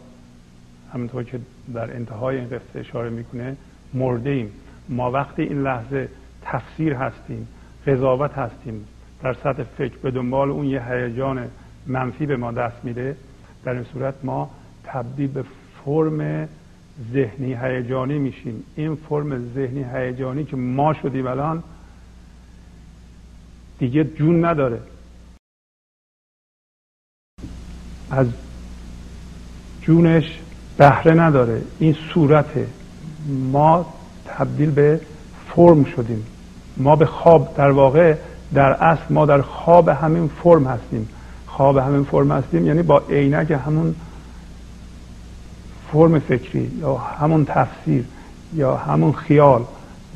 همونطور 0.93 1.24
که 1.24 1.39
در 1.74 1.95
انتهای 1.95 2.38
این 2.38 2.47
قصه 2.47 2.80
اشاره 2.80 3.10
می‌کنه 3.10 3.56
مرده 3.93 4.30
ایم. 4.30 4.52
ما 4.89 5.12
وقتی 5.12 5.41
این 5.41 5.63
لحظه 5.63 6.10
تفسیر 6.41 6.93
هستیم 6.93 7.47
قضاوت 7.88 8.34
هستیم 8.34 8.86
در 9.24 9.34
سطح 9.34 9.63
فکر 9.63 9.97
به 9.97 10.12
دنبال 10.12 10.52
اون 10.52 10.65
یه 10.65 10.91
هیجان 10.91 11.47
منفی 11.88 12.26
به 12.26 12.38
ما 12.38 12.52
دست 12.52 12.86
میده 12.86 13.15
در 13.63 13.74
این 13.74 13.84
صورت 13.84 14.15
ما 14.24 14.52
تبدیل 14.84 15.28
به 15.28 15.43
فرم 15.86 16.47
ذهنی 17.13 17.54
هیجانی 17.54 18.19
میشیم. 18.19 18.63
این 18.76 18.95
فرم 18.95 19.54
ذهنی 19.54 19.86
هیجانی 19.93 20.43
که 20.43 20.56
ما 20.56 20.93
شدیم 20.93 21.28
الان 21.28 21.63
دیگه 23.81 24.03
جون 24.03 24.45
نداره. 24.45 24.79
از 28.11 28.27
جونش 29.81 30.39
بهره 30.77 31.13
نداره. 31.13 31.61
این 31.79 31.95
صورته. 32.13 32.67
ما 33.51 33.93
تبدیل 34.25 34.71
به 34.71 35.01
فرم 35.55 35.83
شدیم. 35.83 36.25
ما 36.77 36.95
به 36.95 37.05
خواب 37.05 37.55
در 37.57 37.71
واقع 37.71 38.15
در 38.53 38.71
اصل 38.71 39.13
ما 39.13 39.25
در 39.25 39.41
خواب 39.41 39.89
همین 39.89 40.27
فرم 40.27 40.67
هستیم. 40.67 41.09
خواب 41.47 41.77
همین 41.77 42.03
فرم 42.03 42.31
هستیم 42.31 42.67
یعنی 42.67 42.83
با 42.83 43.03
عینک 43.09 43.51
همون 43.51 43.95
فرم 45.91 46.19
فکری 46.19 46.71
یا 46.79 46.97
همون 46.97 47.45
تفسیر 47.45 48.05
یا 48.53 48.75
همون 48.75 49.13
خیال 49.13 49.65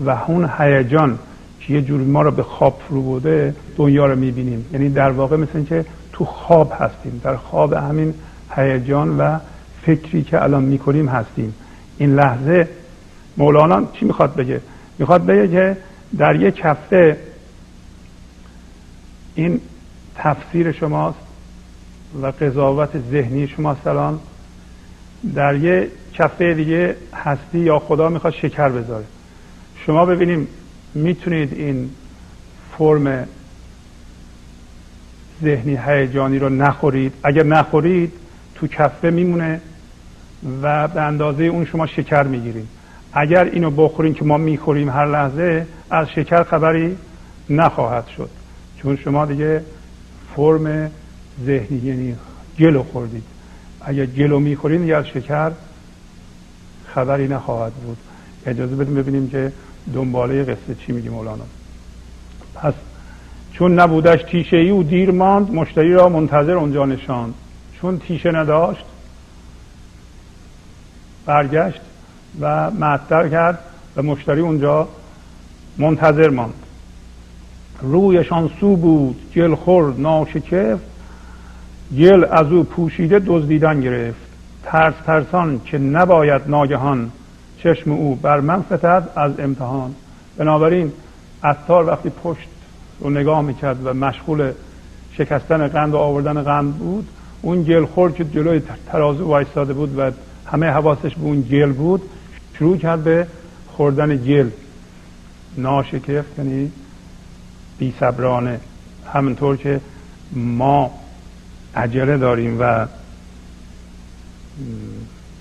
و 0.06 0.16
همون 0.16 0.50
هیجان 0.58 1.20
که 1.68 1.74
یه 1.74 1.82
جور 1.82 2.02
ما 2.02 2.22
رو 2.22 2.32
به 2.32 2.44
خواب 2.44 2.82
فرو 2.88 3.02
بوده 3.02 3.56
دنیا 3.78 4.06
رو 4.06 4.16
می‌بینیم. 4.16 4.66
یعنی 4.74 4.90
در 4.90 5.12
واقع 5.12 5.36
مثل 5.36 5.64
که 5.64 5.86
تو 6.14 6.26
خواب 6.26 6.74
هستیم 6.80 7.22
در 7.24 7.36
خواب 7.36 7.74
همین 7.74 8.14
هیجان 8.56 9.18
و 9.18 9.40
فکری 9.82 10.24
که 10.24 10.44
الان 10.44 10.64
می‌کنیم 10.64 11.10
هستیم. 11.10 11.54
این 11.98 12.16
لحظه 12.16 12.70
مولانا 13.38 13.84
چی 13.94 14.06
می‌خواد 14.06 14.36
بگه؟ 14.36 14.62
می‌خواد 15.00 15.26
بگه 15.26 15.48
که 15.48 15.78
در 16.18 16.36
یک 16.36 16.62
هفته 16.64 17.18
این 19.36 19.62
تفسیر 20.16 20.72
شماست 20.72 21.18
و 22.22 22.28
قضاوت 22.28 22.90
ذهنی 23.12 23.48
شماست 23.48 23.88
الان. 23.88 24.20
در 25.36 25.56
یه 25.56 25.88
کفه 26.14 26.54
دیگه 26.54 26.96
هستی 27.14 27.60
یا 27.60 27.80
خدا 27.80 28.10
می‌خواد 28.10 28.34
شکر 28.34 28.70
بذاره. 28.70 29.06
شما 29.86 30.06
ببینیم 30.06 30.48
می‌تونید 30.96 31.54
این 31.54 31.90
فرم 32.78 33.28
ذهنی 35.44 35.80
هیجانی 35.86 36.40
رو 36.40 36.50
نخورید. 36.50 37.14
اگر 37.24 37.44
نخورید 37.44 38.14
تو 38.56 38.68
کفه 38.68 39.10
میمونه 39.10 39.62
و 40.62 40.88
به 40.88 41.02
اندازه 41.02 41.44
اون 41.44 41.66
شما 41.66 41.88
شکر 41.88 42.24
می‌گیرید. 42.24 42.68
اگر 43.14 43.44
اینو 43.44 43.72
بخورین 43.72 44.14
که 44.14 44.26
ما 44.26 44.38
می‌خوریم 44.38 44.90
هر 44.90 45.06
لحظه 45.06 45.68
از 45.90 46.08
شکر 46.10 46.44
خبری 46.44 46.98
نخواهد 47.50 48.08
شد. 48.08 48.30
چون 48.82 48.96
شما 48.96 49.26
دیگه 49.26 49.64
فرم 50.36 50.92
ذهنی 51.46 51.78
یعنی 51.78 52.16
گلو 52.60 52.84
خوردید. 52.84 53.24
اگر 53.82 54.06
گلو 54.06 54.40
می‌خورین 54.40 54.88
یا 54.88 54.98
از 54.98 55.08
شکر 55.08 55.52
خبری 56.86 57.28
نخواهد 57.28 57.74
بود. 57.74 57.98
اجازه 58.46 58.76
بدیم 58.76 58.96
ببینیم 58.96 59.30
که 59.30 59.52
دنباله 59.94 60.44
قصه 60.44 60.76
چی 60.76 60.92
میگه 60.92 61.10
مولانا؟ 61.10 61.44
پس 62.56 62.74
چون 63.54 63.80
نبودش 63.80 64.24
تیشه 64.24 64.58
ای 64.58 64.72
و 64.72 64.84
دیر 64.84 65.12
ماند 65.12 65.54
مشتری 65.54 65.94
را 65.94 66.10
منتظر 66.10 66.54
اونجا 66.54 66.86
نشاند. 66.86 67.34
چون 67.82 68.00
تیشه 68.00 68.32
نداشت 68.32 68.86
برگشت 71.26 71.82
و 72.40 72.72
معطر 72.72 73.30
کرد 73.30 73.60
و 73.96 74.02
مشتری 74.02 74.42
اونجا 74.42 74.88
منتظر 75.78 76.30
ماند. 76.30 76.54
رویشان 77.82 78.50
سو 78.60 78.76
بود 78.76 79.22
جل 79.32 79.56
خورد 79.56 80.00
ناشکفت 80.00 80.84
گل 81.98 82.26
از 82.32 82.52
او 82.52 82.64
پوشیده 82.64 83.20
دزدیدن 83.20 83.82
گرفت. 83.82 84.26
ترس 84.64 84.94
ترسان 85.06 85.62
که 85.66 85.78
نباید 85.78 86.42
ناگهان 86.48 87.12
چشم 87.66 87.92
او 87.92 88.16
بر 88.16 88.40
من 88.40 88.62
فتد 88.62 89.10
از 89.16 89.40
امتحان. 89.40 89.96
بنابراین 90.38 90.92
عطار 91.44 91.88
وقتی 91.88 92.10
پشت 92.10 92.48
رو 93.00 93.10
نگاه 93.10 93.42
می‌کرد 93.42 93.86
و 93.86 93.94
مشغول 93.94 94.52
شکستن 95.12 95.68
قند 95.68 95.94
و 95.94 95.98
آوردن 95.98 96.44
قند 96.44 96.78
بود 96.78 97.08
اون 97.42 97.64
گل 97.64 97.86
خورد 97.86 98.16
که 98.16 98.26
جلوی 98.26 98.62
ترازو 98.92 99.28
وایستاده 99.28 99.74
بود 99.74 100.00
و 100.00 100.12
همه 100.46 100.68
حواسش 100.68 101.16
به 101.16 101.24
اون 101.24 101.42
گل 101.42 101.72
بود 101.72 102.02
شروع 102.54 102.78
کرد 102.78 103.04
به 103.04 103.28
خوردن 103.68 104.18
گل 104.18 104.50
ناشکفت 105.58 106.40
یعنی 106.40 106.72
بی 107.78 107.94
صبرانه. 108.00 108.60
همونطور 109.14 109.58
که 109.58 109.82
ما 110.32 110.92
عجله 111.76 112.18
داریم 112.18 112.58
و 112.60 112.88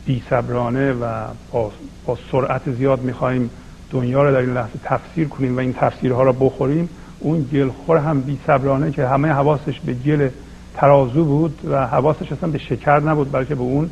بی 0.07 0.23
صبرانه 0.31 0.93
و 0.93 1.27
با, 1.53 1.73
با 2.07 2.19
سرعت 2.33 2.73
زیاد 2.73 3.03
می‌خواهیم 3.03 3.51
دنیا 3.91 4.23
رو 4.23 4.33
در 4.33 4.39
این 4.39 4.55
لحظه 4.55 4.79
تفسیر 4.85 5.29
کنیم 5.29 5.57
و 5.57 5.61
این 5.61 5.73
تفسیرها 5.73 6.23
رو 6.23 6.33
بخوریم. 6.33 6.89
اون 7.21 7.49
گلخور 7.53 7.97
هم 7.97 8.21
بی 8.21 8.39
صبرانه 8.47 8.91
که 8.91 9.07
همه 9.07 9.29
حواسش 9.29 9.81
به 9.81 9.95
گل 9.95 10.29
ترازو 10.75 11.25
بود 11.25 11.61
و 11.71 11.87
حواسش 11.87 12.33
اصلا 12.33 12.51
به 12.51 12.59
شکر 12.59 13.01
نبود 13.01 13.33
بلکه 13.33 13.55
به 13.55 13.61
اون 13.61 13.91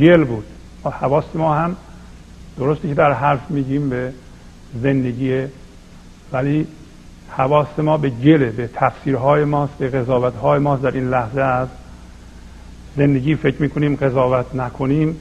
گل 0.00 0.24
بود. 0.24 0.44
و 0.84 0.90
حواس 0.90 1.24
ما 1.34 1.54
هم 1.54 1.76
درسته 2.58 2.88
که 2.88 2.94
در 2.94 3.12
حرف 3.12 3.50
میگیم 3.50 3.88
به 3.88 4.12
زندگی 4.82 5.46
ولی 6.32 6.66
حواس 7.30 7.78
ما 7.78 7.96
به 7.96 8.10
گله 8.10 8.50
به 8.50 8.70
تفسیرهای 8.74 9.44
ماست 9.44 9.78
به 9.78 9.88
قضاوتهای 9.88 10.58
ماست. 10.58 10.82
در 10.82 10.90
این 10.90 11.10
لحظه 11.10 11.40
از 11.40 11.68
زندگی 12.96 13.34
فکر 13.34 13.62
می‌کنیم 13.62 13.96
قضاوت 13.96 14.54
نکنیم. 14.54 15.16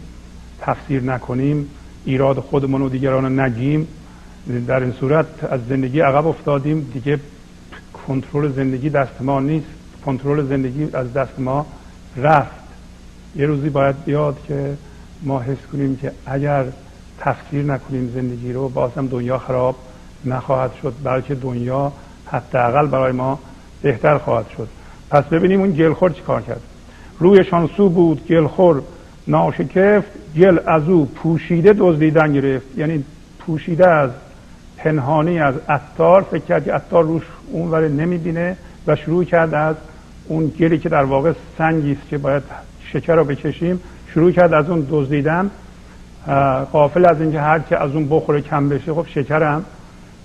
تفسیر 0.67 1.03
نکنیم 1.03 1.69
ایراد 2.05 2.39
خودمون 2.39 2.81
و 2.81 2.89
دیگران 2.89 3.39
نگیم. 3.39 3.87
در 4.67 4.83
این 4.83 4.91
صورت 4.91 5.43
از 5.43 5.59
زندگی 5.69 5.99
عقب 5.99 6.27
افتادیم. 6.27 6.91
دیگه 6.93 7.19
کنترل 8.07 8.51
زندگی 8.51 8.89
دست 8.89 9.21
ما 9.21 9.39
نیست. 9.39 9.67
کنترل 10.05 10.47
زندگی 10.47 10.87
از 10.93 11.13
دست 11.13 11.39
ما 11.39 11.65
رفت. 12.17 12.67
یه 13.35 13.45
روزی 13.45 13.69
باید 13.69 14.03
بیاد 14.05 14.37
که 14.47 14.77
ما 15.23 15.39
حس 15.39 15.57
کنیم 15.71 15.95
که 15.95 16.11
اگر 16.25 16.65
تفسیر 17.19 17.65
نکنیم 17.65 18.11
زندگی 18.15 18.53
رو 18.53 18.69
باز 18.69 18.91
هم 18.97 19.07
دنیا 19.07 19.37
خراب 19.37 19.75
نخواهد 20.25 20.71
شد 20.81 20.93
بلکه 21.03 21.35
دنیا 21.35 21.91
حداقل 22.25 22.87
برای 22.87 23.11
ما 23.11 23.39
بهتر 23.81 24.17
خواهد 24.17 24.45
شد. 24.57 24.67
پس 25.09 25.23
ببینیم 25.23 25.61
اون 25.61 25.71
گلخور 25.71 26.11
چی 26.11 26.21
کار 26.21 26.41
کرد. 26.41 26.61
رویشان 27.19 27.69
سو 27.77 27.89
بود 27.89 28.27
گلخور 28.27 28.81
ناشکفت 29.27 30.07
گل 30.37 30.59
از 30.65 30.89
او 30.89 31.05
پوشیده 31.05 31.73
دزدیدن 31.77 32.33
گرفت. 32.33 32.77
یعنی 32.77 33.03
پوشیده 33.39 33.89
از 33.89 34.09
پنهانی 34.77 35.39
از 35.39 35.55
اتار 35.69 36.21
فکر 36.21 36.43
کرد 36.43 36.65
که 36.65 36.75
اتار 36.75 37.03
روش 37.03 37.23
اونور 37.51 37.87
نمی‌بینه 37.87 38.57
و 38.87 38.95
شروع 38.95 39.23
کرد 39.23 39.53
از 39.53 39.75
اون 40.27 40.47
گلی 40.59 40.77
که 40.77 40.89
در 40.89 41.03
واقع 41.03 41.33
سنگی 41.57 41.91
است 41.91 42.09
که 42.09 42.17
باید 42.17 42.43
شکر 42.93 43.15
رو 43.15 43.23
بکشیم 43.23 43.79
شروع 44.13 44.31
کرد 44.31 44.53
از 44.53 44.69
اون 44.69 44.87
دزدیدن. 44.91 45.51
قافل 46.71 47.05
از 47.05 47.21
اینکه 47.21 47.39
هر 47.41 47.59
که 47.59 47.83
از 47.83 47.91
اون 47.91 48.07
بخوره 48.09 48.41
کم 48.41 48.69
بشه 48.69 48.93
خب 48.93 49.05
شکرم 49.07 49.65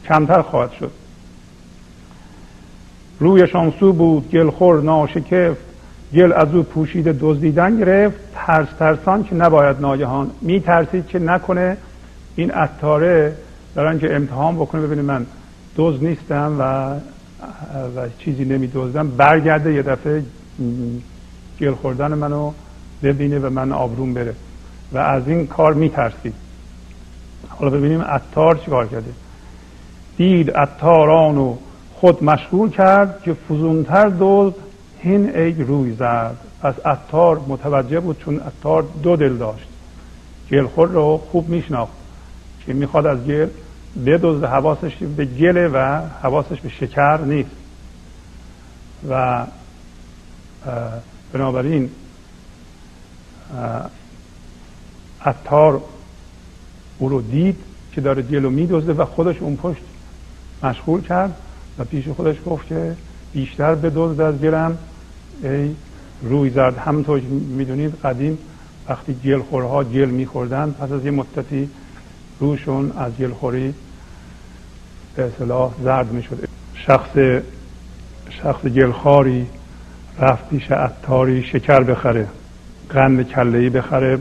کمتر 0.08 0.42
خواهد 0.42 0.72
شد. 0.72 0.90
روی 3.20 3.46
شانسو 3.46 3.92
بود 3.92 4.30
گلخور 4.30 4.82
ناشکفت. 4.82 5.71
گل 6.14 6.32
از 6.32 6.54
او 6.54 6.62
پوشیده 6.62 7.16
دزدیدن 7.20 7.78
گرفت 7.78 8.16
ترس 8.34 8.68
ترسان 8.78 9.24
که 9.24 9.34
نباید 9.34 9.80
ناگهان 9.80 10.30
می 10.40 10.60
ترسید 10.60 11.06
که 11.06 11.18
نکنه. 11.18 11.76
این 12.36 12.54
اتاره 12.54 13.36
دارن 13.74 13.98
که 13.98 14.16
امتحان 14.16 14.56
بکنه 14.56 14.82
ببینه 14.82 15.02
من 15.02 15.26
دوز 15.76 16.02
نیستم 16.02 16.56
و 16.58 16.94
و 17.96 18.08
چیزی 18.18 18.44
نمی 18.44 18.66
دوزدم 18.66 19.08
برگرده 19.08 19.74
یه 19.74 19.82
دفعه 19.82 20.22
گل 21.60 21.74
خوردن 21.74 22.14
منو 22.14 22.52
ببینه 23.02 23.38
و 23.38 23.50
من 23.50 23.72
آبروم 23.72 24.14
بره. 24.14 24.34
و 24.92 24.98
از 24.98 25.28
این 25.28 25.46
کار 25.46 25.74
می 25.74 25.88
ترسید 25.88 26.34
حالا 27.48 27.70
ببینیم 27.70 28.00
اتار 28.00 28.56
چی 28.56 28.70
کرده. 28.70 29.12
دید 30.16 30.56
اتاران 30.56 31.58
خود 31.94 32.24
مشغول 32.24 32.70
کرد 32.70 33.22
که 33.22 33.36
فزونتر 33.48 34.08
دوز 34.08 34.52
هین 35.02 35.36
ای 35.36 35.52
روی 35.52 35.92
زد. 35.92 36.36
پس 36.62 36.74
اتار 36.86 37.40
متوجه 37.48 38.00
بود 38.00 38.18
چون 38.18 38.40
اتار 38.40 38.84
دو 39.02 39.16
دل 39.16 39.36
داشت. 39.36 39.66
گلخور 40.50 40.88
رو 40.88 41.22
خوب 41.30 41.48
میشناخت. 41.48 41.92
که 42.66 42.72
می‌خواد 42.72 43.06
از 43.06 43.24
گل 43.24 43.48
بدوزه 44.06 44.46
حواسش 44.46 44.96
به 45.16 45.24
گله 45.24 45.68
و 45.68 46.00
حواسش 46.22 46.60
به 46.60 46.68
شکر 46.68 47.20
نیست. 47.20 47.50
و 49.08 49.46
بنابراین 51.32 51.90
اتار 55.26 55.80
او 56.98 57.08
رو 57.08 57.20
دید 57.20 57.56
که 57.92 58.00
داره 58.00 58.22
گل 58.22 58.42
رو 58.42 58.80
و 58.80 59.04
خودش 59.04 59.36
اون 59.40 59.56
پشت 59.56 59.82
مشغول 60.62 61.00
کرد 61.00 61.36
و 61.78 61.84
پیش 61.84 62.08
خودش 62.08 62.36
گفت 62.46 62.66
که 62.66 62.96
بیشتر 63.32 63.74
بدزد 63.74 64.20
از 64.20 64.38
گلم. 64.38 64.78
ای 65.42 65.74
روی 66.22 66.50
زرد 66.50 66.78
همونطور 66.78 67.20
که 67.20 67.26
می‌دونید 67.26 67.94
قدیم 67.94 68.38
وقتی 68.88 69.14
گلخورها 69.14 69.84
گل 69.84 70.10
میخوردن 70.10 70.70
پس 70.70 70.92
از 70.92 71.04
یه 71.04 71.10
مدتی 71.10 71.68
روشون 72.40 72.92
از 72.98 73.12
گلخوری 73.16 73.74
به 75.16 75.24
اصطلاح 75.24 75.72
زرد 75.82 76.12
می‌شد. 76.12 76.48
شخص 76.74 77.18
شخص 78.30 78.64
گلخاری 78.64 79.46
رفت 80.18 80.48
پیش 80.48 80.70
عطاری 80.70 81.42
شکر 81.42 81.82
بخره 81.82 82.28
قند 82.90 83.28
کلهی 83.28 83.70
بخره 83.70 84.18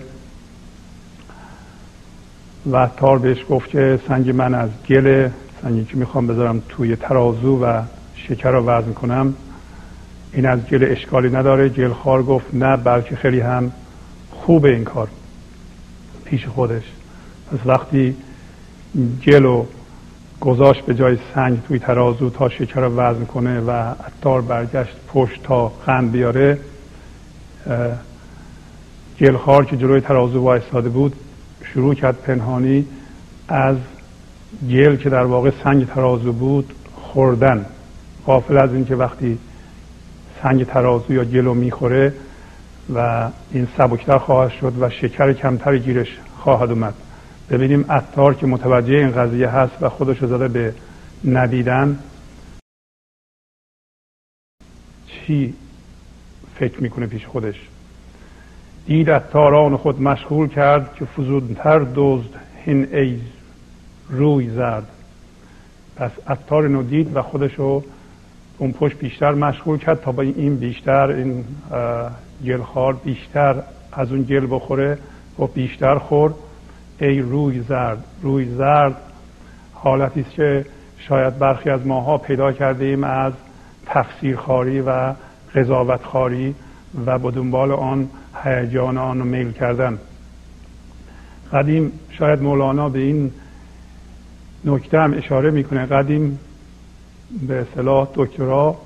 و 2.72 2.78
عطار 2.78 3.20
بهش 3.20 3.46
گفت 3.50 3.70
که 3.70 4.00
سنگ 4.08 4.30
من 4.30 4.56
از 4.56 4.70
گل 4.90 5.30
سنگی 5.62 5.86
که 5.86 5.98
می‌خوام 5.98 6.28
بذارم 6.28 6.64
توی 6.70 6.96
ترازو 6.96 7.64
و 7.64 7.82
شکر 8.16 8.52
رو 8.52 8.66
وزن 8.66 8.94
کنم. 8.94 9.34
این 10.34 10.46
از 10.46 10.60
گل 10.66 10.86
اشکالی 10.90 11.30
نداره. 11.30 11.70
گلخوار 11.70 12.24
گفت 12.24 12.54
نه 12.54 12.78
بلکه 12.78 13.16
خیلی 13.16 13.40
هم 13.40 13.72
خوبه 14.32 14.70
این 14.70 14.84
کار. 14.84 15.08
پیش 16.26 16.46
خودش. 16.46 16.84
پس 17.52 17.60
وقتی 17.66 18.16
گل 19.26 19.46
و 19.46 19.66
گذاشت 20.40 20.86
به 20.86 20.94
جای 20.94 21.18
سنگ 21.36 21.62
توی 21.68 21.80
ترازو 21.80 22.30
تا 22.30 22.50
شکر 22.50 22.82
رو 22.82 22.96
وزن 22.96 23.26
کنه 23.26 23.60
و 23.60 23.70
اتار 24.08 24.42
برگشت 24.42 24.96
پشت 25.08 25.44
تا 25.44 25.68
قند 25.68 26.12
بیاره 26.12 26.58
گلخوار 29.20 29.66
که 29.66 29.78
جلوی 29.78 30.02
ترازو 30.02 30.44
وایستاده 30.44 30.90
بود 30.90 31.16
شروع 31.74 31.94
کرد 31.94 32.22
پنهانی 32.22 32.86
از 33.48 33.78
گل 34.70 34.96
که 34.96 35.10
در 35.10 35.24
واقع 35.24 35.52
سنگ 35.64 35.88
ترازو 35.88 36.34
بود 36.34 36.74
خوردن. 36.96 37.66
قافل 38.26 38.58
از 38.58 38.74
اینکه 38.74 38.96
وقتی 38.96 39.38
سنگ 40.44 40.66
ترازو 40.66 41.14
یا 41.14 41.24
گلو 41.24 41.54
می‌خوره 41.54 42.14
و 42.96 43.30
این 43.52 43.68
سبکتر 43.78 44.18
خواهد 44.18 44.52
شد 44.52 44.74
و 44.80 44.90
شکر 44.90 45.34
کمتر 45.34 45.78
گیرش 45.78 46.20
خواهد 46.38 46.72
اومد. 46.72 46.94
ببینیم 47.50 47.86
اتار 47.90 48.34
که 48.34 48.48
متوجه 48.48 48.94
این 48.94 49.12
قضیه 49.12 49.48
هست 49.48 49.74
و 49.82 49.90
خودش 49.90 50.18
زده 50.20 50.48
به 50.48 50.74
ندیدن 51.26 52.00
چی 55.08 55.54
فکر 56.56 56.82
می‌کنه 56.82 57.08
پیش 57.08 57.26
خودش. 57.26 57.56
دید 58.86 59.18
تاران 59.18 59.78
خود 59.78 60.02
مشغول 60.02 60.48
کرد 60.48 60.96
که 60.96 61.06
فزونتر 61.06 61.86
دزد 61.96 62.40
هین 62.66 62.96
ای 62.96 63.20
روی 64.10 64.50
زد. 64.50 64.84
پس 65.96 66.12
اتار 66.30 66.64
اینو 66.64 66.84
دید 66.84 67.16
و 67.16 67.22
خودش 67.22 67.54
رو 67.54 67.84
اون 68.58 68.72
پشت 68.72 68.98
بیشتر 68.98 69.32
مشغول 69.32 69.78
کرد 69.78 70.02
تا 70.02 70.12
با 70.12 70.24
این 70.24 70.56
بیشتر 70.56 71.12
این 71.12 71.44
گلخار 72.46 72.94
بیشتر 72.94 73.56
از 73.92 74.12
اون 74.12 74.24
گل 74.24 74.48
بخوره 74.50 74.98
و 75.40 75.48
بیشتر 75.48 75.98
خور 75.98 76.34
ای 77.00 77.20
روی 77.20 77.62
زرد 77.62 78.04
روی 78.22 78.46
زرد 78.56 78.96
حالتی 79.74 80.22
است 80.22 80.32
که 80.32 80.66
شاید 80.98 81.40
برخی 81.40 81.70
از 81.70 81.88
ماها 81.88 82.18
پیدا 82.18 82.52
کرده 82.52 82.86
ایم 82.86 83.04
از 83.04 83.34
تفسیر 83.86 84.36
خاری 84.36 84.82
و 84.82 85.14
قضاوت 85.56 86.04
خاری 86.04 86.56
و 87.06 87.20
به 87.20 87.32
دنبال 87.32 87.72
آن 87.72 88.10
هیجان 88.44 88.98
آن 88.98 89.20
رو 89.20 89.26
میل 89.26 89.52
کردن. 89.52 89.98
قدیم 91.54 91.92
شاید 92.10 92.42
مولانا 92.42 92.90
به 92.90 93.00
این 93.00 93.32
نکته 94.66 95.00
هم 95.00 95.14
اشاره 95.14 95.52
می‌کنه. 95.52 95.86
قدیم 95.86 96.40
به 97.48 97.62
اصطلاح 97.62 98.08
دکترا 98.16 98.78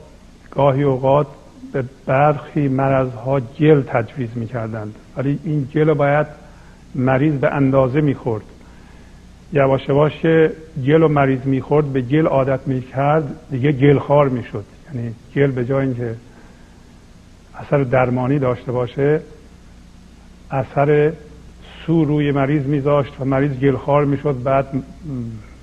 گاهی 0.51 0.83
اوقات 0.83 1.27
به 1.73 1.83
برخی 2.05 2.67
مرضها 2.67 3.39
گل 3.39 3.81
تجویز 3.81 4.29
می‌کردند. 4.35 4.95
ولی 5.17 5.39
این 5.43 5.67
گل 5.73 5.93
باید 5.93 6.27
مریض 6.95 7.33
به 7.33 7.53
اندازه 7.53 8.01
می‌خورد. 8.01 8.43
یواش 9.53 9.89
یواش 9.89 10.25
گل 10.87 11.03
و 11.03 11.07
مریض 11.07 11.45
می‌خورد 11.45 11.85
به 11.93 12.01
گل 12.01 12.25
عادت 12.25 12.67
می‌کرد 12.67 13.35
دیگه 13.51 13.71
گلخوار 13.71 14.29
می‌شد. 14.29 14.65
یعنی 14.93 15.13
گل 15.35 15.51
به 15.51 15.65
جای 15.65 15.85
اینکه 15.85 16.15
اثر 17.55 17.83
درمانی 17.83 18.39
داشته 18.39 18.71
باشه 18.71 19.21
اثر 20.51 21.11
سو 21.85 22.05
روی 22.05 22.31
مریض 22.31 22.65
میذاشت 22.65 23.13
و 23.19 23.25
مریض 23.25 23.51
گلخوار 23.51 24.05
می‌شد 24.05 24.43
بعد 24.43 24.83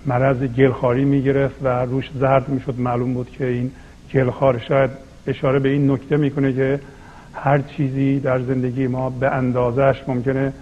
مرض 0.06 0.42
گلخاری 0.42 1.04
می‌گرفت 1.04 1.56
و 1.62 1.68
روش 1.68 2.10
زرد 2.20 2.48
می‌شد. 2.48 2.80
معلوم 2.80 3.14
بود 3.14 3.30
که 3.30 3.46
این 3.46 3.70
گلخار 4.14 4.58
شاید 4.58 4.90
اشاره 5.26 5.58
به 5.58 5.68
این 5.68 5.90
نکته 5.90 6.16
می‌کنه 6.16 6.52
که 6.52 6.80
هر 7.34 7.58
چیزی 7.58 8.20
در 8.20 8.38
زندگی 8.38 8.86
ما 8.86 9.10
به 9.10 9.30
اندازش 9.30 10.02
ممکنه 10.08 10.52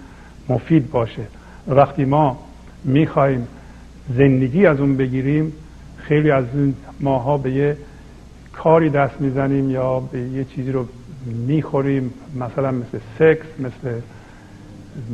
مفید 0.49 0.91
باشه. 0.91 1.23
وقتی 1.67 2.05
ما 2.05 2.39
می‌خوایم 2.83 3.47
زندگی 4.17 4.65
از 4.65 4.79
اون 4.79 4.97
بگیریم 4.97 5.53
خیلی 5.97 6.31
از 6.31 6.45
ماها 6.99 7.37
به 7.37 7.51
یه 7.51 7.77
کاری 8.53 8.89
دست 8.89 9.21
می‌زنیم 9.21 9.69
یا 9.71 9.99
به 9.99 10.19
یه 10.19 10.43
چیزی 10.43 10.71
رو 10.71 10.85
می‌خوریم 11.47 12.13
مثلا 12.39 12.71
مثل 12.71 12.99
سکس 13.19 13.45
مثل 13.59 13.99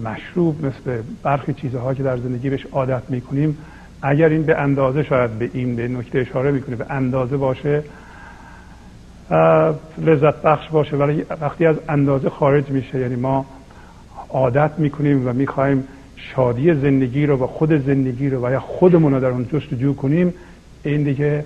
مشروب 0.04 0.66
مثل 0.66 1.02
برخی 1.24 1.54
چیزها 1.54 1.94
که 1.94 2.04
در 2.04 2.18
زندگی 2.18 2.50
بهش 2.50 2.66
عادت 2.72 3.02
می‌کنیم. 3.10 3.58
اگر 4.02 4.30
این 4.30 4.44
به 4.44 4.58
اندازه 4.58 5.04
شاید 5.04 5.32
به 5.32 5.50
این 5.54 5.76
به 5.76 5.88
نکته 5.88 6.20
اشاره 6.20 6.52
می‌کنه 6.52 6.76
به 6.76 6.86
اندازه 6.90 7.38
باشه 7.38 7.84
لذت 9.98 10.42
بخش 10.42 10.70
باشه 10.70 10.98
ولی 10.98 11.26
وقتی 11.42 11.66
از 11.66 11.76
اندازه 11.90 12.30
خارج 12.30 12.70
میشه 12.70 13.00
یعنی 13.00 13.16
ما 13.16 13.46
عادت 14.30 14.72
می‌کنیم 14.78 15.28
و 15.28 15.34
می‌خوایم 15.34 15.84
شادی 16.16 16.74
زندگی 16.74 17.26
رو 17.26 17.38
و 17.38 17.48
خود 17.48 17.86
زندگی 17.86 18.30
رو 18.30 18.48
و 18.48 18.52
یا 18.52 18.60
خودمون 18.60 19.14
رو 19.14 19.20
در 19.20 19.28
اون 19.28 19.48
جستجو 19.54 19.96
کنیم 19.96 20.34
این 20.84 21.04
دیگه 21.04 21.46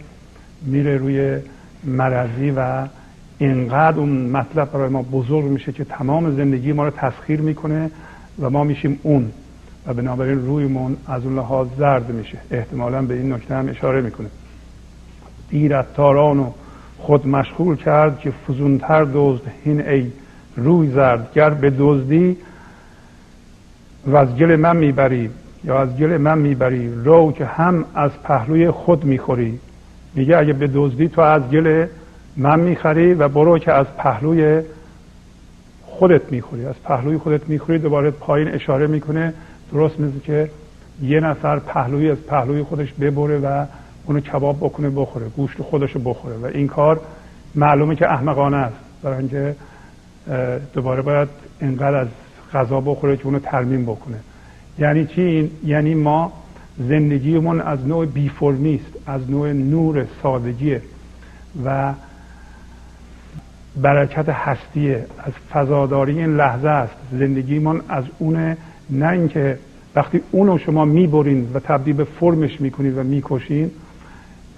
میره 0.61 0.97
روی 0.97 1.37
مرضی 1.83 2.53
و 2.57 2.87
اینقدر 3.37 3.97
اون 3.97 4.09
مطلب 4.09 4.71
برای 4.71 4.89
ما 4.89 5.01
بزرگ 5.01 5.45
میشه 5.45 5.71
که 5.71 5.83
تمام 5.83 6.35
زندگی 6.35 6.73
ما 6.73 6.85
رو 6.85 6.91
تسخیر 6.91 7.41
می‌کنه 7.41 7.91
و 8.41 8.49
ما 8.49 8.63
میشیم 8.63 8.99
اون. 9.03 9.31
و 9.87 9.93
بنابراین 9.93 10.45
رویمون 10.45 10.97
از 11.07 11.25
اون 11.25 11.35
لحاظ 11.35 11.67
زرد 11.77 12.09
میشه. 12.09 12.37
احتمالا 12.51 13.01
به 13.01 13.13
این 13.13 13.33
نکته 13.33 13.55
هم 13.55 13.69
اشاره 13.69 14.01
می‌کنه. 14.01 14.27
دیرت 15.49 15.93
تاران 15.93 16.39
و 16.39 16.51
خود 16.97 17.27
مشغول 17.27 17.75
کرد 17.75 18.19
که 18.19 18.31
فزونتر 18.31 19.07
دزد. 19.13 19.41
هین 19.63 19.87
ای 19.87 20.11
روی 20.55 20.91
زرد 20.91 21.33
گر 21.33 21.49
به 21.49 21.73
دزدی 21.79 22.37
و 24.07 24.15
از 24.15 24.35
گل 24.35 24.55
من 24.55 24.77
می‌بری 24.77 25.29
یا 25.63 25.79
از 25.79 25.97
گل 25.97 26.17
من 26.17 26.37
می‌بری. 26.37 26.93
رو 27.03 27.31
که 27.31 27.45
هم 27.45 27.85
از 27.95 28.11
پهلوی 28.23 28.71
خود 28.71 29.05
می‌خوری. 29.05 29.59
میگه 30.15 30.37
اگه 30.37 30.53
به 30.53 30.69
دزدی 30.73 31.07
تو 31.07 31.21
از 31.21 31.49
گل 31.49 31.85
من 32.37 32.59
می‌خری 32.59 33.13
و 33.13 33.27
برو 33.27 33.59
که 33.59 33.73
از 33.73 33.85
پهلوی 33.97 34.61
خودت 35.81 36.31
می‌خوری. 36.31 36.65
از 36.65 36.75
پهلوی 36.83 37.17
خودت 37.17 37.49
می‌خوری. 37.49 37.79
دوباره 37.79 38.11
پایین 38.11 38.47
اشاره 38.47 38.87
می‌کنه 38.87 39.33
درست 39.73 39.99
مثل 39.99 40.19
که 40.19 40.49
یه 41.01 41.19
نفر 41.19 41.59
پهلوی 41.59 42.11
از 42.11 42.17
پهلوی 42.17 42.63
خودش 42.63 42.93
ببره 42.93 43.37
و 43.37 43.65
اونو 44.05 44.19
کباب 44.19 44.57
بکنه 44.57 44.89
بخوره 44.89 45.29
گوشت 45.29 45.61
خودش 45.61 45.97
بخوره 46.05 46.35
و 46.37 46.45
این 46.45 46.67
کار 46.67 47.01
معلومه 47.55 47.95
که 47.95 48.11
احمقانه 48.11 48.57
است. 48.57 48.75
برای 49.03 49.17
اینکه 49.17 49.55
دوباره 50.73 51.01
باید 51.01 51.29
اینقدر 51.61 51.95
از 51.95 52.07
غذا 52.53 52.81
بخوره 52.81 53.17
که 53.17 53.25
اونو 53.25 53.39
ترمیم 53.39 53.83
بکنه. 53.83 54.17
یعنی 54.79 55.05
چی؟ 55.05 55.51
یعنی 55.65 55.93
ما 55.95 56.33
زندگیمون 56.79 57.61
از 57.61 57.87
نوع 57.87 58.05
بیفرمی 58.05 58.75
است 58.75 59.07
از 59.07 59.31
نوع 59.31 59.53
نور 59.53 60.05
سادگیه 60.23 60.81
و 61.65 61.93
برکت 63.81 64.29
هستیه. 64.29 65.05
از 65.19 65.33
فضاداری 65.53 66.19
این 66.19 66.35
لحظه 66.35 66.67
است. 66.67 66.93
زندگیمون 67.11 67.81
از 67.89 68.03
اونه 68.19 68.57
نه 68.91 69.09
اینکه 69.09 69.57
وقتی 69.95 70.21
اونو 70.31 70.57
شما 70.57 70.85
می‌برین 70.85 71.51
و 71.53 71.59
تبدیل 71.59 71.95
به 71.95 72.03
فرمش 72.03 72.61
می‌کنید 72.61 72.97
و 72.97 73.03
می‌کشین 73.03 73.71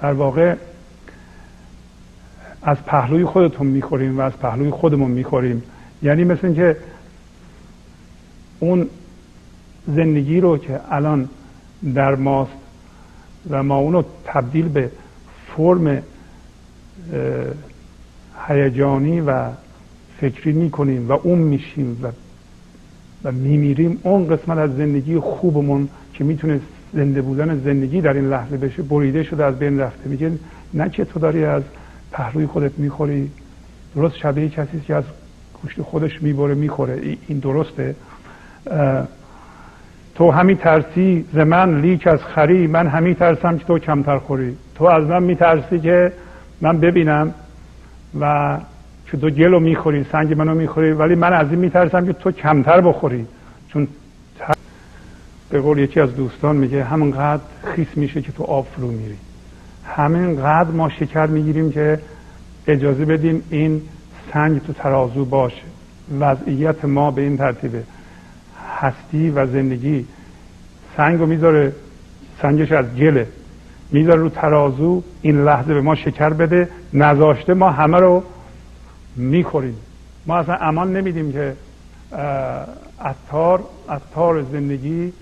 در 0.01 0.13
واقع 0.13 0.55
از 2.61 2.77
پهلوی 2.85 3.25
خودتون 3.25 3.67
می‌خوریم 3.67 4.17
و 4.17 4.21
از 4.21 4.33
پهلوی 4.33 4.69
خودمون 4.69 5.11
می‌خوریم. 5.11 5.63
یعنی 6.03 6.23
مثل 6.23 6.47
اینکه 6.47 6.77
اون 8.59 8.89
زندگی 9.87 10.39
رو 10.39 10.57
که 10.57 10.79
الان 10.89 11.29
در 11.95 12.15
ماست 12.15 12.51
و 13.49 13.63
ما 13.63 13.77
اونو 13.77 14.03
تبدیل 14.25 14.67
به 14.67 14.91
فرم 15.57 16.03
هیجانی 18.47 19.21
و 19.21 19.49
فکری 20.21 20.51
می‌کنیم 20.51 21.09
و 21.09 21.11
اون 21.11 21.39
میشیم 21.39 21.99
و 22.03 22.07
و 23.23 23.31
میمیریم 23.31 23.99
اون 24.03 24.27
قسمت 24.27 24.57
از 24.57 24.75
زندگی 24.75 25.19
خوبمون 25.19 25.89
که 26.13 26.23
می‌تونه 26.23 26.59
زنده 26.93 27.21
بودن 27.21 27.61
زندگی 27.65 28.01
در 28.01 28.13
این 28.13 28.29
لحظه 28.29 28.57
بشه 28.57 28.83
بریده 28.83 29.23
شده 29.23 29.45
از 29.45 29.59
بین 29.59 29.79
رفته. 29.79 30.09
میگه 30.09 30.31
نه 30.73 30.89
که 30.89 31.05
تو 31.05 31.19
داری 31.19 31.45
از 31.45 31.63
پهلوی 32.11 32.47
خودت 32.47 32.71
می‌خوری 32.77 33.31
درست 33.95 34.17
شبیه 34.17 34.49
کسی 34.49 34.79
که 34.79 34.95
از 34.95 35.03
گوشت 35.61 35.81
خودش 35.81 36.23
می‌بره 36.23 36.53
می‌خوره. 36.53 37.17
این 37.27 37.39
درسته. 37.39 37.95
تو 40.15 40.31
همی 40.31 40.55
ترسی 40.55 41.25
ز 41.33 41.37
من 41.37 41.81
لیک 41.81 42.07
از 42.07 42.19
خری 42.23 42.67
من 42.67 42.87
همی 42.87 43.15
ترسم 43.15 43.57
که 43.57 43.65
تو 43.65 43.79
کمتر 43.79 44.17
خوری. 44.17 44.57
تو 44.75 44.85
از 44.85 45.03
من 45.03 45.23
میترسی 45.23 45.79
که 45.79 46.13
من 46.61 46.79
ببینم 46.79 47.33
و 48.19 48.57
که 49.13 49.19
تو 49.19 49.29
گلو 49.29 49.59
می‌خوری 49.59 50.05
سنگ 50.11 50.33
منو 50.33 50.55
می‌خوری 50.55 50.91
ولی 50.91 51.15
من 51.15 51.33
از 51.33 51.49
این 51.49 51.59
میترسم 51.59 52.05
که 52.05 52.13
تو 52.13 52.31
کمتر 52.31 52.81
بخوری. 52.81 53.25
چون 53.67 53.87
به 55.49 55.61
قول 55.61 55.77
یکی 55.77 55.99
از 55.99 56.15
دوستان 56.15 56.55
میگه 56.55 56.83
همونقدر 56.83 57.41
خیس 57.63 57.87
میشه 57.95 58.21
که 58.21 58.31
تو 58.31 58.43
آب 58.43 58.67
فرو 58.75 58.87
میری. 58.87 59.17
همینقدر 59.85 60.71
ما 60.71 60.89
شکر 60.89 61.25
می‌گیریم 61.25 61.71
که 61.71 61.99
اجازه 62.67 63.05
بدیم 63.05 63.43
این 63.49 63.81
سنگ 64.33 64.61
تو 64.61 64.73
ترازو 64.73 65.25
باشه. 65.25 65.63
وضعیت 66.19 66.85
ما 66.85 67.11
به 67.11 67.21
این 67.21 67.37
ترتیبه. 67.37 67.83
هستی 68.79 69.29
و 69.29 69.45
زندگی 69.47 70.05
سنگ 70.97 71.19
رو 71.19 71.25
می‌ذاره 71.25 71.73
سنگش 72.41 72.71
از 72.71 72.85
گله. 72.95 73.27
می‌ذاره 73.91 74.19
رو 74.19 74.29
ترازو 74.29 75.03
این 75.21 75.43
لحظه 75.43 75.73
به 75.73 75.81
ما 75.81 75.95
شکر 75.95 76.29
بده. 76.29 76.69
نذاشته 76.93 77.53
ما 77.53 77.69
همه 77.69 77.97
رو 77.97 78.23
می‌خوریم. 79.15 79.77
ما 80.25 80.37
اصلا 80.37 80.55
امان 80.55 80.97
نمیدیم 80.97 81.31
که 81.31 81.55
اتار 83.05 83.63
اتار 83.89 84.43
زندگی 84.43 85.13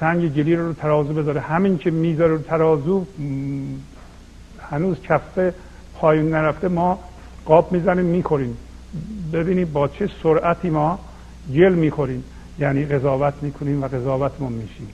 سنگ 0.00 0.34
گلی 0.34 0.56
رو 0.56 0.72
ترازو 0.72 1.14
بذاره. 1.14 1.40
همین 1.40 1.78
که 1.78 1.90
می‌ذاره 1.90 2.32
رو 2.32 2.38
ترازو 2.38 3.06
هنوز 4.70 5.00
کفه 5.00 5.54
پایون 5.94 6.30
نرفته 6.30 6.68
ما 6.68 6.98
قاب 7.44 7.72
می‌زنیم 7.72 8.04
می‌خوریم. 8.04 8.56
ببینید 9.32 9.72
با 9.72 9.88
چه 9.88 10.10
سرعتی 10.22 10.70
ما 10.70 10.98
گل 11.54 11.74
می‌خوریم. 11.74 12.24
یعنی 12.58 12.84
قضاوت 12.84 13.34
می‌کنیم 13.42 13.82
و 13.82 13.88
قضاوتمون 13.88 14.52
میشیم. 14.52 14.88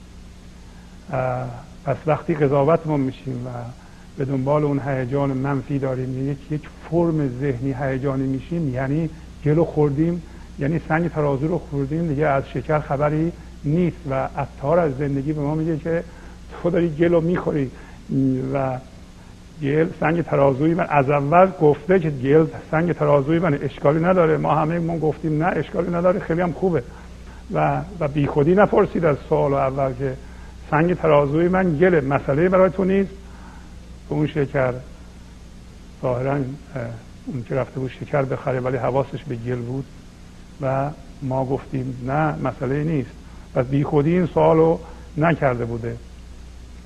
پس 1.85 1.97
وقتی 2.05 2.33
قضاوت 2.33 2.87
ما 2.87 2.97
میشیم 2.97 3.47
و 3.47 3.49
به 4.17 4.25
دنبال 4.25 4.63
اون 4.63 4.81
هیجان 4.85 5.29
منفی 5.29 5.79
داریم. 5.79 6.31
یک 6.31 6.51
یک 6.51 6.61
فرم 6.89 7.39
ذهنی 7.39 7.75
هیجانی 7.79 8.27
میشیم. 8.27 8.73
یعنی 8.73 9.09
گلو 9.45 9.65
خوردیم. 9.65 10.21
یعنی 10.59 10.81
سنگ 10.87 11.11
ترازو 11.11 11.47
رو 11.47 11.57
خوردیم. 11.57 12.07
دیگه 12.07 12.27
از 12.27 12.43
شکر 12.53 12.79
خبری 12.79 13.31
نیست 13.65 13.97
و 14.09 14.29
عطار 14.37 14.79
از 14.79 14.97
زندگی 14.97 15.33
به 15.33 15.41
ما 15.41 15.55
میگه 15.55 15.77
که 15.77 16.03
تو 16.51 16.69
داری 16.69 16.89
گلو 16.89 17.21
می‌خوری. 17.21 17.71
و 18.53 18.77
گل 19.61 19.87
سنگ 19.99 20.21
ترازوی 20.21 20.73
من 20.73 20.85
از 20.89 21.09
اول 21.09 21.51
گفته 21.61 21.99
که 21.99 22.09
گل 22.09 22.45
سنگ 22.71 22.91
ترازوی 22.93 23.39
من 23.39 23.53
اشکالی 23.53 23.99
نداره. 23.99 24.37
ما 24.37 24.55
همه 24.55 24.79
ما 24.79 24.97
گفتیم 24.97 25.43
نه 25.43 25.45
اشکالی 25.45 25.89
نداره. 25.91 26.19
خیلی 26.19 26.41
هم 26.41 26.51
خوبه. 26.51 26.83
و 27.53 27.81
و 27.99 28.07
بیخودی 28.07 28.55
نپرسید 28.55 29.05
از 29.05 29.17
سوال 29.29 29.53
اول 29.53 29.93
که 29.93 30.13
سنگ 30.71 30.93
ترازوی 30.93 31.47
من 31.47 31.77
گله 31.77 32.01
مسئله 32.01 32.49
برای 32.49 32.69
تو 32.69 32.83
نیست. 32.83 33.09
به 34.09 34.15
اون 34.15 34.27
شکر 34.27 34.73
ظاهرا 36.01 36.33
اون 37.25 37.43
که 37.43 37.55
رفته 37.55 37.79
بود 37.79 37.91
شکر 37.91 38.21
بخره 38.21 38.59
ولی 38.59 38.77
حواسش 38.77 39.23
به 39.23 39.35
گل 39.35 39.61
بود 39.61 39.85
و 40.61 40.89
ما 41.21 41.45
گفتیم 41.45 42.03
نه 42.05 42.35
مسئله 42.35 42.83
نیست. 42.83 43.09
پس 43.53 43.65
بی 43.65 43.83
خودی 43.83 44.11
این 44.11 44.25
سوال 44.25 44.57
رو 44.57 44.79
نکرده 45.17 45.65
بوده. 45.65 45.97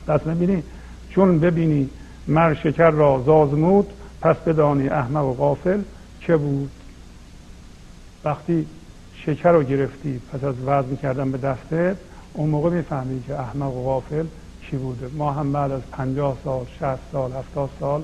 پس 0.08 0.26
می‌بینی 0.26 0.64
چون 1.10 1.40
ببینی 1.40 1.90
مر 2.28 2.54
شکر 2.54 2.90
را 2.90 3.24
زازمود 3.26 3.88
پس 4.22 4.36
بدانی 4.36 4.88
احمق 4.88 5.26
و 5.26 5.34
غافل 5.34 5.82
چه 6.20 6.38
بود؟ 6.38 6.72
وقتی 8.24 8.66
شکر 9.26 9.52
رو 9.52 9.64
گرفتی 9.64 10.22
پس 10.34 10.44
از 10.44 10.56
وزن 10.66 10.96
کردن 10.96 11.32
به 11.32 11.38
دسته 11.38 11.96
اون 12.34 12.50
موقع 12.50 12.70
می‌فهمی 12.70 13.24
که 13.24 13.40
احمق 13.40 13.76
و 13.76 13.84
غافل 13.84 14.26
کی 14.72 14.78
بوده؟ 14.78 15.08
ما 15.14 15.32
هم 15.32 15.52
بعد 15.52 15.72
از 15.72 15.82
پنجاه 15.92 16.38
سال 16.44 16.66
شهست 16.80 17.02
سال 17.12 17.32
هفتاد 17.32 17.70
سال 17.80 18.04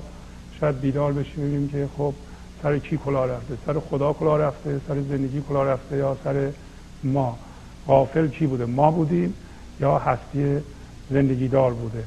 شاید 0.60 0.80
بیدار 0.80 1.12
بشیم 1.12 1.68
که 1.68 1.88
خب 1.98 2.14
سر 2.62 2.78
کی 2.78 2.96
کلا 2.96 3.24
رفته؟ 3.24 3.54
سر 3.66 3.80
خدا 3.80 4.12
کلا 4.12 4.36
رفته؟ 4.36 4.80
سر 4.88 4.94
زندگی 4.94 5.42
کلا 5.48 5.64
رفته 5.64 5.96
یا 5.96 6.16
سر 6.24 6.50
ما؟ 7.04 7.38
غافل 7.86 8.28
کی 8.28 8.46
بوده؟ 8.46 8.64
ما 8.64 8.90
بودیم 8.90 9.34
یا 9.80 9.98
هستی 9.98 10.58
زندگی 11.10 11.48
دار 11.48 11.72
بوده؟ 11.72 12.04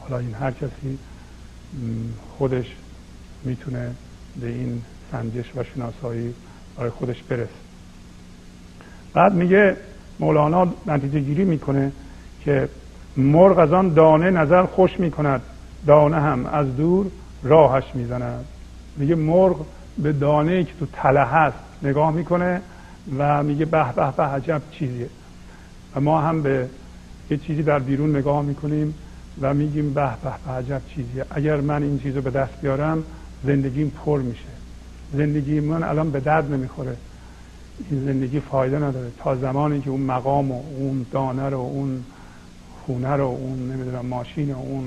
حالا 0.00 0.18
این 0.18 0.34
هر 0.34 0.50
کسی 0.50 0.98
خودش 2.38 2.66
می‌تونه 3.44 3.90
به 4.40 4.48
این 4.48 4.82
سنجش 5.12 5.56
و 5.56 5.64
شناسایی 5.74 6.34
برای 6.76 6.90
خودش 6.90 7.22
برسه. 7.22 7.48
بعد 9.14 9.34
میگه 9.34 9.76
مولانا 10.20 10.74
نتیجه 10.86 11.20
گیری 11.20 11.44
می‌کنه 11.44 11.92
که 12.44 12.68
مرغ 13.16 13.58
از 13.58 13.72
آن 13.72 13.94
دانه 13.94 14.30
نظر 14.30 14.66
خوش 14.66 15.00
می‌کند 15.00 15.42
دانه 15.86 16.20
هم 16.20 16.46
از 16.46 16.76
دور 16.76 17.06
راهش 17.42 17.84
می‌زند 17.94 18.44
میگه 18.96 19.14
مرغ 19.14 19.56
به 19.98 20.12
دانه 20.12 20.64
که 20.64 20.72
تو 20.80 20.86
تله 20.92 21.24
هست 21.24 21.56
نگاه 21.82 22.12
می‌کنه 22.12 22.60
و 23.18 23.42
میگه 23.42 23.64
به 23.64 23.92
به 23.92 24.10
به 24.16 24.22
عجب 24.22 24.62
چیزیه. 24.70 25.08
و 25.96 26.00
ما 26.00 26.20
هم 26.20 26.42
به 26.42 26.68
یه 27.30 27.36
چیزی 27.36 27.62
در 27.62 27.78
بیرون 27.78 28.16
نگاه 28.16 28.42
می‌کنیم 28.42 28.94
و 29.40 29.54
میگیم 29.54 29.94
به 29.94 30.08
به 30.24 30.30
به 30.46 30.52
عجب 30.52 30.82
چیزیه. 30.88 31.24
اگر 31.30 31.60
من 31.60 31.82
این 31.82 31.98
چیزو 31.98 32.20
به 32.20 32.30
دست 32.30 32.60
بیارم 32.60 33.04
زندگیم 33.44 33.92
پر 34.04 34.20
میشه. 34.20 34.48
زندگی 35.12 35.60
من 35.60 35.82
الان 35.82 36.10
به 36.10 36.20
درد 36.20 36.52
نمی‌خوره. 36.52 36.96
این 37.90 38.04
زندگی 38.04 38.40
فایده 38.40 38.76
نداره. 38.76 39.10
تا 39.18 39.36
زمانی 39.36 39.80
که 39.80 39.90
اون 39.90 40.00
مقام 40.00 40.52
و 40.52 40.62
اون 40.78 41.06
دانه 41.12 41.48
رو 41.48 41.58
اون 41.58 42.04
خونه 42.86 43.08
رو 43.08 43.24
اون 43.24 43.72
نمی‌دونم 43.72 44.06
ماشین 44.06 44.52
و 44.52 44.58
اون 44.58 44.84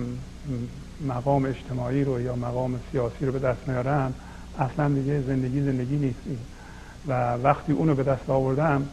مقام 1.07 1.45
اجتماعی 1.45 2.03
رو 2.03 2.21
یا 2.21 2.35
مقام 2.35 2.79
سیاسی 2.91 3.25
رو 3.25 3.31
به 3.31 3.39
دست 3.39 3.69
نیارم 3.69 4.13
اصلا 4.59 4.89
دیگه 4.89 5.21
زندگی 5.21 5.61
زندگی 5.61 5.95
نیست 5.95 6.19
و 7.07 7.33
وقتی 7.33 7.71
اونو 7.71 7.95
به 7.95 8.03
دست 8.03 8.29
آوردم 8.29 8.85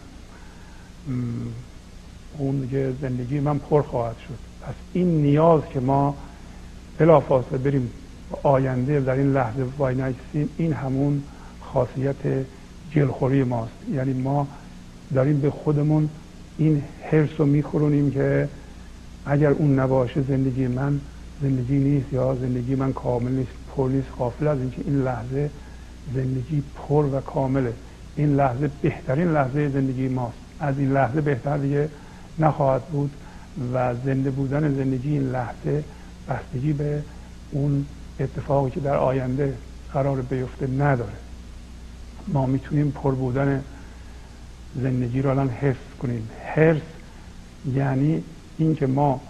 اون 2.38 2.60
دیگه 2.60 2.92
زندگی 3.00 3.40
من 3.40 3.58
پر 3.58 3.82
خواهد 3.82 4.16
شد. 4.28 4.38
پس 4.62 4.74
این 4.92 5.22
نیاز 5.22 5.62
که 5.72 5.80
ما 5.80 6.16
بلافاصله 6.98 7.58
بریم 7.58 7.90
آینده 8.42 9.00
در 9.00 9.12
این 9.12 9.32
لحظه 9.32 9.64
وای 9.78 9.94
نایستیم 9.94 10.48
این 10.56 10.72
همون 10.72 11.22
خاصیت 11.60 12.46
جلخوری 12.90 13.44
ماست. 13.44 13.72
یعنی 13.92 14.12
ما 14.12 14.46
داریم 15.14 15.40
به 15.40 15.50
خودمون 15.50 16.08
این 16.58 16.82
حرس 17.10 17.30
رو 17.38 17.46
میخورونیم 17.46 18.10
که 18.10 18.48
اگر 19.26 19.50
اون 19.50 19.78
نباشه 19.78 20.22
زندگی 20.22 20.66
من 20.66 21.00
زندگی 21.42 21.78
نیست 21.78 22.12
یا 22.12 22.34
زندگی 22.34 22.74
من 22.74 22.92
کامل 22.92 23.30
نیست 23.30 23.50
پر 23.76 23.88
نیست 23.88 24.08
قافل 24.18 24.46
از 24.46 24.58
اینکه 24.58 24.82
این 24.86 25.02
لحظه 25.02 25.50
زندگی 26.14 26.62
پر 26.76 27.04
و 27.04 27.20
کامله. 27.20 27.72
این 28.16 28.36
لحظه 28.36 28.70
بهترین 28.82 29.32
لحظه 29.32 29.68
زندگی 29.68 30.08
ماست. 30.08 30.36
از 30.60 30.78
این 30.78 30.92
لحظه 30.92 31.20
بهتر 31.20 31.56
دیگه 31.56 31.88
نخواهد 32.38 32.82
بود 32.82 33.10
و 33.74 33.94
زنده 34.04 34.30
بودن 34.30 34.74
زندگی 34.74 35.08
این 35.08 35.30
لحظه 35.30 35.84
بستگی 36.28 36.72
به 36.72 37.02
اون 37.50 37.86
اتفاقی 38.20 38.70
که 38.70 38.80
در 38.80 38.96
آینده 38.96 39.54
قرار 39.92 40.22
بیفته 40.22 40.66
نداره. 40.66 41.12
ما 42.28 42.46
می‌تونیم 42.46 42.90
پر 42.90 43.14
بودن 43.14 43.64
زندگی 44.82 45.22
رو 45.22 45.30
الان 45.30 45.48
حفظ 45.48 45.98
کنیم. 46.02 46.28
حفظ 46.54 46.82
یعنی 47.74 48.22
اینکه 48.62 48.86
ما 48.86 49.20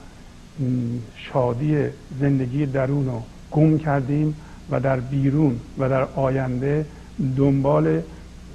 شادی 1.17 1.77
زندگی 2.21 2.67
درون 2.67 3.07
رو 3.07 3.23
گم 3.51 3.79
کردیم 3.79 4.35
و 4.71 4.81
در 4.81 5.01
بیرون 5.01 5.61
و 5.79 5.89
در 5.89 6.03
آینده 6.17 6.87
دنبال 7.37 8.01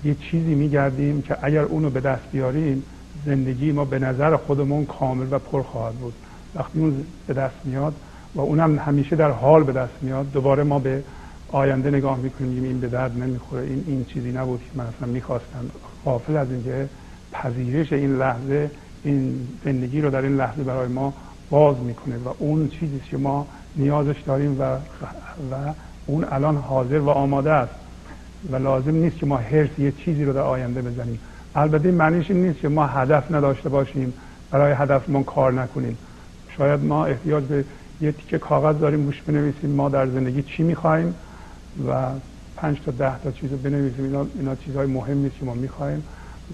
یه 0.03 0.15
چیزی 0.15 0.55
میگردیم 0.55 1.21
که 1.21 1.37
اگر 1.41 1.61
اونو 1.61 1.89
به 1.89 1.99
دست 1.99 2.31
بیاریم 2.31 2.83
زندگی 3.25 3.71
ما 3.71 3.85
به 3.85 3.99
نظر 3.99 4.35
خودمون 4.35 4.85
کامل 4.85 5.27
و 5.31 5.39
پر 5.39 5.61
خواهد 5.61 5.93
بود. 5.93 6.13
وقتی 6.55 6.79
اون 6.79 7.05
به 7.27 7.33
دست 7.33 7.55
میاد 7.63 7.93
و 8.35 8.41
اونم 8.41 8.79
همیشه 8.79 9.15
در 9.15 9.31
حال 9.31 9.63
به 9.63 9.73
دست 9.73 9.93
میاد 10.01 10.31
دوباره 10.31 10.63
ما 10.63 10.79
به 10.79 11.03
آینده 11.51 11.89
نگاه 11.91 12.17
می‌کنیم 12.17 12.63
این 12.63 12.79
به 12.79 12.87
درد 12.87 13.17
نمی‌خوره 13.17 13.61
این 13.61 13.83
این 13.87 14.05
چیزی 14.05 14.31
نبود 14.31 14.59
که 14.59 14.65
من 14.75 14.85
اصلا 14.85 15.07
می‌خواستم. 15.07 15.65
غافل 16.05 16.37
از 16.37 16.51
اینکه 16.51 16.89
پذیرش 17.31 17.93
این 17.93 18.17
لحظه 18.17 18.71
این 19.03 19.47
زندگی 19.65 20.01
رو 20.01 20.09
در 20.09 20.21
این 20.21 20.37
لحظه 20.37 20.63
برای 20.63 20.87
ما 20.87 21.13
باز 21.49 21.75
می‌کنه 21.77 22.15
و 22.17 22.33
اون 22.39 22.67
چیزی 22.67 22.99
که 22.99 23.17
ما 23.17 23.47
نیازش 23.75 24.21
داریم 24.25 24.61
و, 24.61 24.63
و 25.51 25.73
اون 26.05 26.25
الان 26.31 26.57
حاضر 26.57 26.99
و 26.99 27.09
آماده 27.09 27.51
است. 27.51 27.73
و 28.51 28.55
لازم 28.55 28.95
نیست 28.95 29.17
که 29.17 29.25
ما 29.25 29.37
هرس 29.37 29.69
یه 29.79 29.91
چیزی 29.91 30.25
رو 30.25 30.33
در 30.33 30.39
آینده 30.39 30.81
بزنیم. 30.81 31.19
البته 31.55 31.91
معنیش 31.91 32.31
این 32.31 32.43
نیست 32.43 32.59
که 32.59 32.67
ما 32.67 32.87
هدف 32.87 33.31
نداشته 33.31 33.69
باشیم 33.69 34.13
برای 34.51 34.73
هدفمون 34.73 35.23
کار 35.23 35.53
نکنیم. 35.53 35.97
شاید 36.57 36.83
ما 36.83 37.05
احتیاج 37.05 37.43
به 37.43 37.65
یه 38.01 38.11
تیکه 38.11 38.37
کاغذ 38.37 38.79
داریم 38.79 39.05
روش 39.05 39.21
بنویسیم 39.21 39.69
ما 39.69 39.89
در 39.89 40.07
زندگی 40.07 40.43
چی 40.43 40.63
می‌خوایم 40.63 41.15
و 41.87 42.09
پنج 42.55 42.81
تا 42.85 42.91
ده 42.91 43.19
تا 43.19 43.31
چیز 43.31 43.51
رو 43.51 43.57
بنویسیم. 43.57 44.03
اینا, 44.05 44.25
اینا 44.35 44.55
چیزهای 44.55 44.87
مهمی 44.87 45.29
که 45.29 45.45
ما 45.45 45.53
می‌خوایم 45.53 46.03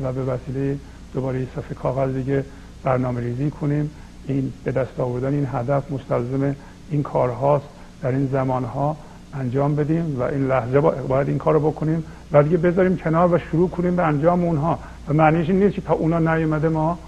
و 0.03 0.13
به 0.13 0.23
وسیله 0.23 0.77
دوباره 1.13 1.39
یه 1.39 1.47
صفحه 1.55 1.73
کاغذ 1.75 2.13
دیگه 2.13 2.45
برنامه 2.83 3.21
ریزی 3.21 3.49
کنیم. 3.49 3.91
این 4.27 4.53
به 4.63 4.71
دست 4.71 4.99
آوردن 4.99 5.33
این 5.33 5.47
هدف 5.53 5.91
مستلزم 5.91 6.55
این 6.89 7.03
کارهاست. 7.03 7.65
در 8.01 8.11
این 8.11 8.29
زمانها 8.31 8.97
انجام 9.33 9.75
بدیم 9.75 10.19
و 10.19 10.23
این 10.23 10.47
لحظه 10.47 10.79
باید 10.81 11.29
این 11.29 11.37
کار 11.37 11.59
بکنیم 11.59 12.03
و 12.31 12.43
دیگه 12.43 12.57
بذاریم 12.57 12.97
کنار 12.97 13.33
و 13.33 13.37
شروع 13.37 13.69
کنیم 13.69 13.95
به 13.95 14.03
انجام 14.03 14.43
اونها. 14.43 14.79
و 15.07 15.13
معنیش 15.13 15.49
این 15.49 15.59
نیست 15.59 15.75
که 15.75 15.81
تا 15.81 15.93
اونا 15.93 16.19
نیومده 16.19 16.69
ما 16.69 16.99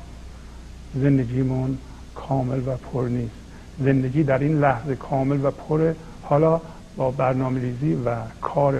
زندگیمون 0.95 1.77
کامل 2.15 2.59
و 2.59 2.77
پر 2.93 3.07
نیست. 3.07 3.35
زندگی 3.79 4.23
در 4.23 4.39
این 4.39 4.59
لحظه 4.59 4.95
کامل 4.95 5.45
و 5.45 5.51
پر 5.51 5.93
حالا 6.23 6.61
با 6.97 7.11
برنامه 7.11 7.61
ریزی 7.61 7.93
و 8.05 8.15
کار 8.41 8.79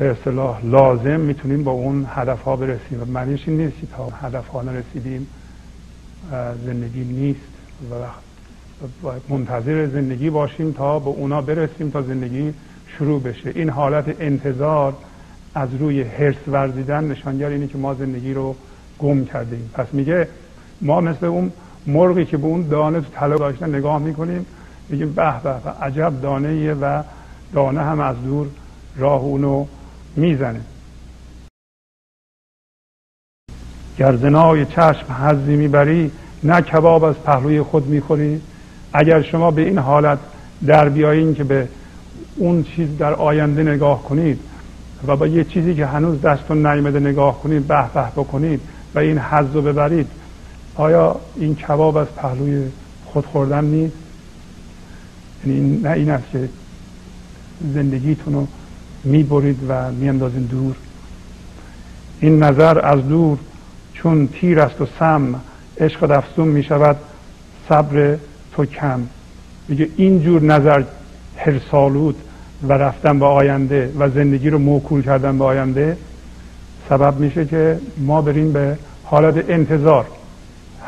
به 0.00 0.10
اصطلاح 0.10 0.66
لازم 0.66 1.20
می‌تونیم 1.20 1.64
با 1.64 1.70
اون 1.70 2.06
هدف 2.08 2.42
ها 2.42 2.56
برسیم. 2.56 3.02
و 3.02 3.04
معنیش 3.04 3.48
این 3.48 3.56
نیست 3.56 3.76
تا 3.96 4.08
هدف 4.22 4.48
ها 4.48 4.62
نرسیدیم 4.62 5.26
زندگی 6.66 7.04
نیست 7.04 7.40
و 7.90 7.94
منتظر 9.28 9.86
زندگی 9.86 10.30
باشیم 10.30 10.72
تا 10.72 10.98
به 10.98 11.08
اونا 11.08 11.40
برسیم 11.40 11.90
تا 11.90 12.02
زندگی 12.02 12.54
شروع 12.98 13.22
بشه. 13.22 13.52
این 13.54 13.70
حالت 13.70 14.20
انتظار 14.20 14.92
از 15.54 15.68
روی 15.74 16.02
حرس 16.02 16.48
ورزیدن 16.48 17.04
نشانگر 17.04 17.48
اینه 17.48 17.66
که 17.66 17.78
ما 17.78 17.94
زندگی 17.94 18.34
رو 18.34 18.56
گم 18.98 19.24
کردیم 19.24 19.70
پس 19.74 19.86
میگه 19.92 20.28
ما 20.80 21.00
مثل 21.00 21.26
اون 21.26 21.52
مرغی 21.86 22.24
که 22.24 22.36
به 22.36 22.46
اون 22.46 22.68
دانه 22.68 23.00
تو 23.00 23.06
طلا 23.12 23.36
داشتن 23.36 23.74
نگاه 23.74 23.98
می‌کنیم 23.98 24.46
میگیم 24.88 25.12
به 25.12 25.32
به 25.42 25.70
عجب 25.82 26.12
دانه 26.22 26.74
و 26.74 27.02
دانه 27.52 27.80
هم 27.80 28.00
از 28.00 28.16
دور 28.24 28.46
راه 28.96 29.22
اونو 29.22 29.66
می‌زنه. 30.16 30.60
گرزنای 33.98 34.66
چشم 34.66 35.12
حزی 35.12 35.56
می‌بری 35.56 36.10
نه 36.42 36.60
کباب 36.60 37.04
از 37.04 37.14
پهلوی 37.14 37.62
خود 37.62 37.86
می‌خورید 37.86 38.42
اگر 38.92 39.22
شما 39.22 39.50
به 39.50 39.62
این 39.62 39.78
حالت 39.78 40.18
در 40.66 40.88
بیایین 40.88 41.34
که 41.34 41.44
به 41.44 41.68
اون 42.36 42.62
چیز 42.62 42.98
در 42.98 43.14
آینده 43.14 43.62
نگاه 43.62 44.02
کنید 44.02 44.38
و 45.06 45.16
با 45.16 45.26
یه 45.26 45.44
چیزی 45.44 45.74
که 45.74 45.86
هنوز 45.86 46.22
دستون 46.22 46.66
نیامده 46.66 47.00
نگاه 47.00 47.42
کنید 47.42 47.66
به 47.66 47.74
به 47.94 48.10
بکنید 48.16 48.60
و 48.94 48.98
این 48.98 49.18
حظ 49.18 49.54
رو 49.54 49.62
ببرید 49.62 50.06
آیا 50.74 51.20
این 51.36 51.54
کباب 51.54 51.96
از 51.96 52.06
پهلوی 52.16 52.68
خود 53.06 53.26
خوردن 53.26 53.64
نیست؟ 53.64 53.96
یعنی 55.46 55.80
نه 55.80 55.90
این 55.90 56.10
است 56.10 56.30
که 56.32 56.48
زندگیتون 57.74 58.34
رو 58.34 58.46
می‌برید 59.04 59.58
و 59.68 59.92
میاندازین 59.92 60.42
دور. 60.42 60.76
این 62.20 62.42
نظر 62.42 62.86
از 62.86 63.08
دور 63.08 63.38
چون 63.94 64.26
تیر 64.26 64.60
است 64.60 64.80
و 64.80 64.86
سم 64.98 65.40
عشق 65.80 66.10
افزون 66.10 66.48
می 66.48 66.62
شود 66.62 66.96
صبر 67.68 68.16
تو 68.52 68.64
کم. 68.64 69.00
میگه 69.68 69.88
اینجور 69.96 70.42
نظر 70.42 70.82
هرسالود 71.36 72.16
و 72.68 72.72
رفتن 72.72 73.18
به 73.18 73.26
آینده 73.26 73.92
و 73.98 74.10
زندگی 74.10 74.50
رو 74.50 74.58
موکول 74.58 75.02
کردن 75.02 75.38
به 75.38 75.44
آینده 75.44 75.96
سبب 76.88 77.18
میشه 77.18 77.44
که 77.44 77.78
ما 77.98 78.22
بریم 78.22 78.52
به 78.52 78.78
حالت 79.04 79.50
انتظار. 79.50 80.06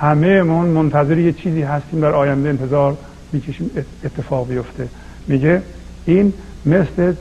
همه 0.00 0.42
من 0.42 0.66
منتظر 0.66 1.18
یه 1.18 1.32
چیزی 1.32 1.62
هستیم 1.62 2.00
در 2.00 2.12
آینده 2.12 2.48
انتظار 2.48 2.96
می‌کشیم 3.32 3.70
اتفاق 4.04 4.48
بیفته. 4.48 4.88
میگه 5.28 5.62
این 6.06 6.32
مثل 6.66 7.14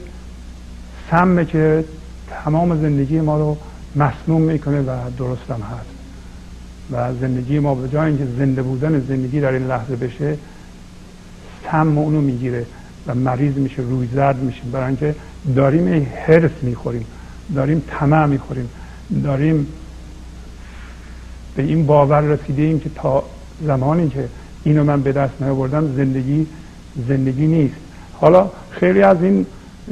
سمه 1.11 1.45
که 1.45 1.85
تمام 2.29 2.81
زندگی 2.81 3.21
ما 3.21 3.37
رو 3.37 3.57
مسموم 3.95 4.41
می‌کنه 4.41 4.81
و 4.81 4.97
درست 5.17 5.51
هم 5.51 5.61
هست. 5.61 5.89
و 6.91 7.19
زندگی 7.21 7.59
ما 7.59 7.75
به 7.75 7.89
جای 7.89 8.07
اینکه 8.07 8.27
زنده 8.37 8.61
بودن 8.61 8.99
زندگی 8.99 9.39
در 9.39 9.51
این 9.51 9.67
لحظه 9.67 9.95
بشه 9.95 10.37
سم 11.71 11.97
اونو 11.97 12.21
می‌گیره 12.21 12.65
و 13.07 13.15
مریض 13.15 13.55
میشه 13.55 13.81
روی 13.81 14.07
زرد 14.13 14.37
میشیم. 14.37 14.71
برای 14.71 14.87
اینکه 14.87 15.15
داریم 15.55 15.87
این 15.87 16.05
حرس 16.05 16.51
می‌خوریم 16.61 17.05
داریم 17.55 17.83
طمع 17.87 18.25
می‌خوریم 18.25 18.69
داریم 19.23 19.67
به 21.55 21.63
این 21.63 21.85
باور 21.85 22.21
رسیده 22.21 22.61
ایم 22.61 22.79
که 22.79 22.89
تا 22.95 23.23
زمانی 23.65 24.09
که 24.09 24.27
اینو 24.63 24.83
من 24.83 25.01
به 25.01 25.11
دست 25.11 25.41
نیاوردم 25.41 25.95
زندگی 25.95 26.47
زندگی 27.07 27.47
نیست. 27.47 27.75
حالا 28.13 28.49
خیلی 28.71 29.01
از 29.01 29.23
این 29.23 29.45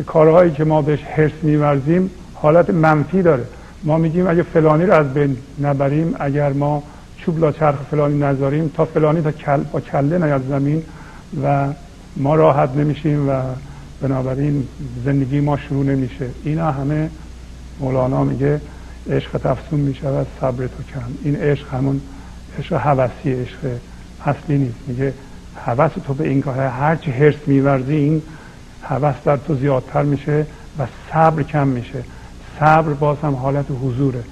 کارهایی 0.04 0.52
که 0.52 0.64
ما 0.64 0.82
بهش 0.82 1.04
حرس 1.04 1.32
میورزیم 1.42 2.10
حالت 2.34 2.70
منفی 2.70 3.22
داره. 3.22 3.44
ما 3.84 3.98
میگیم 3.98 4.28
اگه 4.28 4.44
فلانی 4.44 4.86
رو 4.86 4.94
از 4.94 5.14
بین 5.14 5.38
نبریم 5.62 6.16
اگر 6.20 6.54
ما 6.54 6.84
چوب 7.18 7.40
لا 7.40 7.52
چرخ 7.52 7.76
فلانی 7.92 8.20
نذاریم 8.20 8.72
تا 8.76 8.86
فلانی 8.86 9.22
تا 9.22 9.32
کل 9.32 9.64
با 9.72 9.80
کله 9.80 10.18
نیاد 10.18 10.44
زمین 10.50 10.84
و 11.44 11.68
ما 12.18 12.36
راحت 12.36 12.70
نمیشیم 12.76 13.30
و 13.30 13.42
بنابراین 14.02 14.68
زندگی 15.06 15.40
ما 15.40 15.58
شروع 15.58 15.86
نمیشه. 15.86 16.30
اینا 16.44 16.72
همه 16.72 17.10
مولانا 17.80 18.24
میگه 18.24 18.62
عشق 19.10 19.38
تفسون 19.38 19.80
میشه 19.80 20.08
و 20.08 20.24
صبر 20.42 20.68
تو 20.68 20.84
کم. 20.94 21.12
این 21.24 21.36
عشق 21.36 21.74
همون 21.74 22.02
عشق 22.60 22.74
حوثی 22.74 23.34
عشق 23.34 23.58
اصلی 24.26 24.58
نیست. 24.58 24.78
میگه 24.88 25.14
حوث 25.66 25.92
تو 26.08 26.14
به 26.14 26.28
این 26.28 26.42
کار 26.42 26.58
هرچی 26.58 27.12
حرس 27.12 27.36
میورزی 27.48 27.96
این 27.96 28.22
حوث 28.90 29.16
در 29.26 29.38
تو 29.38 29.56
زیادتر 29.56 30.04
میشه 30.04 30.46
و 30.80 30.88
صبر 31.12 31.44
کم 31.44 31.68
میشه. 31.68 32.04
صبر 32.60 32.94
باز 32.94 33.18
هم 33.24 33.36
حالت 33.36 33.66
حضوره. 33.84 34.24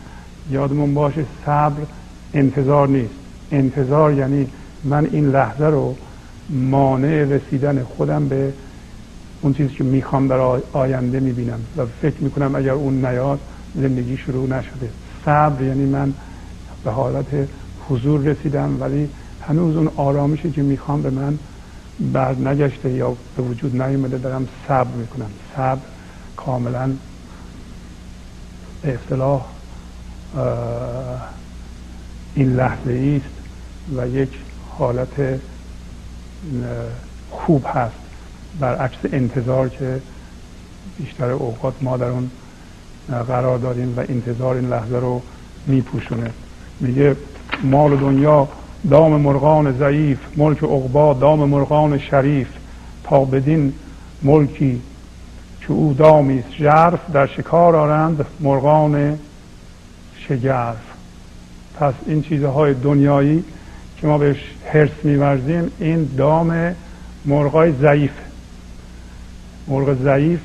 یادمون 0.51 0.93
باشه 0.93 1.25
صبر 1.45 1.81
انتظار 2.33 2.87
نیست. 2.87 3.13
انتظار 3.51 4.13
یعنی 4.13 4.47
من 4.83 5.07
این 5.11 5.29
لحظه 5.29 5.65
رو 5.65 5.95
مانع 6.49 7.23
رسیدن 7.23 7.83
خودم 7.83 8.27
به 8.27 8.53
اون 9.41 9.53
چیزی 9.53 9.75
که 9.75 9.83
می‌خوام 9.83 10.27
در 10.27 10.37
آینده 10.73 11.19
می‌بینم 11.19 11.59
و 11.77 11.85
فکر 12.01 12.23
می‌کنم 12.23 12.55
اگر 12.55 12.71
اون 12.71 13.05
نیاد 13.05 13.39
زندگی 13.75 14.17
شروع 14.17 14.49
نشده. 14.49 14.89
صبر 15.25 15.63
یعنی 15.63 15.85
من 15.85 16.13
به 16.83 16.91
حالت 16.91 17.25
حضور 17.89 18.21
رسیدم 18.21 18.77
ولی 18.81 19.09
هنوز 19.41 19.75
اون 19.75 19.89
آرامشی 19.95 20.51
که 20.51 20.61
می‌خوام 20.61 21.01
به 21.01 21.09
من 21.09 21.39
بر 21.99 22.35
نگشته 22.35 22.91
یا 22.91 23.15
به 23.37 23.43
وجود 23.43 23.81
نیومده 23.81 24.17
دارم 24.17 24.47
صبر 24.67 24.91
می‌کنم. 24.91 25.29
صبر 25.55 25.81
کاملا 26.35 26.91
اصطلاح 28.83 29.45
این 32.35 32.53
لحظه 32.55 33.21
است 33.21 33.35
و 33.97 34.07
یک 34.07 34.29
حالت 34.77 35.39
خوب 37.31 37.65
هست. 37.73 37.95
برعکس 38.59 38.97
انتظار 39.03 39.69
که 39.69 40.01
بیشتر 40.97 41.29
اوقات 41.31 41.73
ما 41.81 41.97
در 41.97 42.07
اون 42.07 42.31
قرار 43.27 43.57
داریم 43.57 43.93
و 43.97 43.99
انتظار 43.99 44.55
این 44.55 44.69
لحظه 44.69 44.95
رو 44.95 45.21
میپوشونه. 45.67 46.31
میگه 46.79 47.15
مال 47.63 47.97
دنیا 47.97 48.47
دام 48.89 49.21
مرغان 49.21 49.77
ضعیف 49.77 50.19
ملک 50.37 50.63
عقبا 50.63 51.13
دام 51.13 51.49
مرغان 51.49 51.99
شریف. 51.99 52.47
تا 53.03 53.25
بدین 53.25 53.73
ملکی 54.23 54.81
که 55.61 55.71
او 55.73 55.93
دامی 55.93 56.43
ژرف 56.59 57.11
در 57.13 57.27
شکار 57.27 57.75
آرند 57.75 58.25
مرغان 58.39 59.19
شگرف. 60.27 60.77
پس 61.79 61.93
این 62.05 62.21
چیزهای 62.21 62.73
دنیایی 62.73 63.43
که 64.01 64.07
ما 64.07 64.17
بهش 64.17 64.37
حرس 64.65 64.89
میورزیم 65.03 65.71
این 65.79 66.09
دام 66.17 66.75
مرغای 67.25 67.73
ضعیف. 67.81 68.11
مرغ 69.67 70.03
ضعیف 70.03 70.39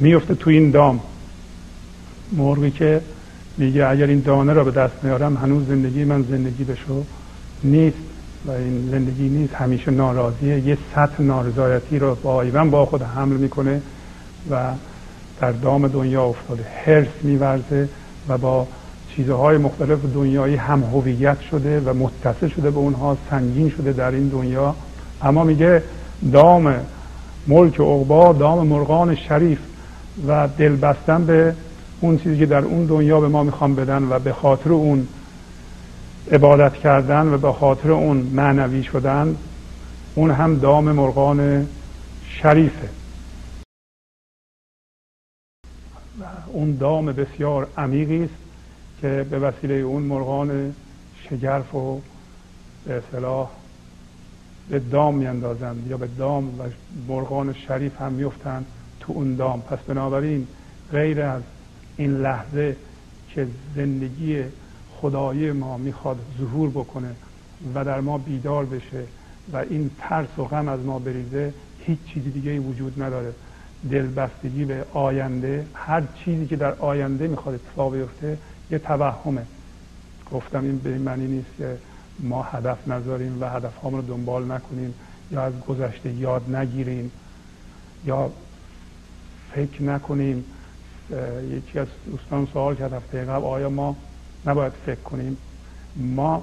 میفته 0.00 0.34
تو 0.34 0.50
این 0.50 0.70
دام. 0.70 1.00
مرغی 2.32 2.70
که 2.70 3.00
میگه 3.58 3.86
اگر 3.86 4.06
این 4.06 4.20
دانه 4.20 4.52
را 4.52 4.64
به 4.64 4.70
دست 4.70 4.94
نیارم 5.04 5.36
هنوز 5.36 5.66
زندگی 5.66 6.04
من 6.04 6.22
زندگی 6.22 6.64
بشو. 6.64 7.04
نیست 7.64 7.96
و 8.46 8.50
این 8.50 8.88
زندگی 8.90 9.28
نیست. 9.28 9.54
همیشه 9.54 9.90
ناراضیه 9.90 10.60
یه 10.60 10.78
سطح 10.94 11.22
نارضایتی 11.22 11.98
رو 11.98 12.14
با 12.14 12.42
ایوان 12.42 12.70
با 12.70 12.86
خود 12.86 13.02
حمل 13.02 13.36
می‌کنه 13.36 13.80
و 14.50 14.70
در 15.40 15.52
دام 15.52 15.88
دنیا 15.88 16.24
افتاده. 16.24 16.64
حرس 16.84 17.08
میورزه 17.22 17.88
و 18.28 18.38
با 18.38 18.66
چیزهای 19.16 19.58
مختلف 19.58 19.98
دنیایی 20.14 20.56
هم 20.56 20.82
هویت 20.82 21.40
شده 21.40 21.80
و 21.80 21.94
متصل 21.94 22.48
شده 22.48 22.70
به 22.70 22.78
اونها 22.78 23.16
سنگین 23.30 23.70
شده 23.70 23.92
در 23.92 24.10
این 24.10 24.28
دنیا. 24.28 24.74
اما 25.22 25.44
میگه 25.44 25.82
دام 26.32 26.74
ملک 27.46 27.80
عقبا 27.80 28.32
دام 28.32 28.66
مرغان 28.66 29.14
شریف 29.14 29.58
و 30.28 30.48
دل 30.58 30.76
بستن 30.76 31.24
به 31.24 31.54
اون 32.00 32.18
چیزی 32.18 32.38
که 32.38 32.46
در 32.46 32.64
اون 32.64 32.86
دنیا 32.86 33.20
به 33.20 33.28
ما 33.28 33.42
می‌خوام 33.42 33.74
بدن 33.74 34.02
و 34.10 34.18
به 34.18 34.32
خاطر 34.32 34.72
اون 34.72 35.08
عبادت 36.30 36.74
کردن 36.74 37.34
و 37.34 37.38
به 37.38 37.52
خاطر 37.52 37.90
اون 37.90 38.16
معنوی 38.16 38.82
شدن 38.82 39.36
اون 40.14 40.30
هم 40.30 40.58
دام 40.58 40.92
مرغان 40.92 41.68
شریفه. 42.28 42.88
اون 46.46 46.76
دام 46.76 47.06
بسیار 47.06 47.68
عمیقی 47.78 48.24
است 48.24 48.34
که 49.00 49.26
به 49.30 49.38
وسیله 49.38 49.74
اون 49.74 50.02
مرغان 50.02 50.74
شگرف 51.28 51.74
و 51.74 52.00
به 52.84 52.94
اصطلاح 52.94 53.50
به 54.70 54.78
دام 54.78 55.14
میاندازند 55.14 55.86
یا 55.86 55.96
به 55.96 56.06
دام 56.18 56.60
و 56.60 56.62
مرغان 57.08 57.52
شریف 57.52 58.00
هم 58.00 58.12
میفتند 58.12 58.66
تو 59.00 59.12
اون 59.12 59.36
دام. 59.36 59.60
پس 59.60 59.78
بنابراین 59.78 60.46
غیر 60.92 61.22
از 61.22 61.42
این 61.96 62.16
لحظه 62.16 62.76
که 63.34 63.46
زندگی 63.76 64.44
خدایی 65.02 65.52
ما 65.52 65.76
می‌خواد 65.76 66.18
ظهور 66.38 66.70
بکنه 66.70 67.10
و 67.74 67.84
در 67.84 68.00
ما 68.00 68.18
بیدار 68.18 68.64
بشه 68.64 69.04
و 69.52 69.56
این 69.56 69.90
ترس 69.98 70.38
و 70.38 70.44
غم 70.44 70.68
از 70.68 70.80
ما 70.80 70.98
بریزه 70.98 71.54
هیچ 71.78 71.98
چیزی 72.06 72.30
دیگه 72.30 72.58
وجود 72.58 73.02
نداره. 73.02 73.32
دلبستگی 73.90 74.64
به 74.64 74.84
آینده 74.92 75.66
هر 75.74 76.02
چیزی 76.24 76.46
که 76.46 76.56
در 76.56 76.74
آینده 76.74 77.28
می‌خواد 77.28 77.54
اتفاق 77.54 77.94
بیفته 77.94 78.38
یه 78.70 78.78
توهمه. 78.78 79.46
گفتم 80.32 80.64
این 80.64 80.78
به 80.78 80.92
این 80.92 81.02
معنی 81.02 81.26
نیست 81.26 81.56
که 81.58 81.76
ما 82.20 82.42
هدف 82.42 82.88
نذاریم 82.88 83.42
و 83.42 83.48
هدف 83.48 83.72
رو 83.82 84.02
دنبال 84.02 84.52
نکنیم 84.52 84.94
یا 85.30 85.42
از 85.42 85.52
گذشته 85.68 86.12
یاد 86.12 86.56
نگیریم 86.56 87.10
یا 88.06 88.30
فکر 89.54 89.82
نکنیم. 89.82 90.44
یکی 91.50 91.78
از 91.78 91.86
دوستان 92.10 92.48
سوال 92.52 92.74
کرد 92.74 92.92
هفته 92.92 93.24
قبل 93.24 93.44
آیا 93.44 93.70
ما 93.70 93.96
نباید 94.46 94.72
فکر 94.86 95.00
کنیم. 95.00 95.36
ما 95.96 96.42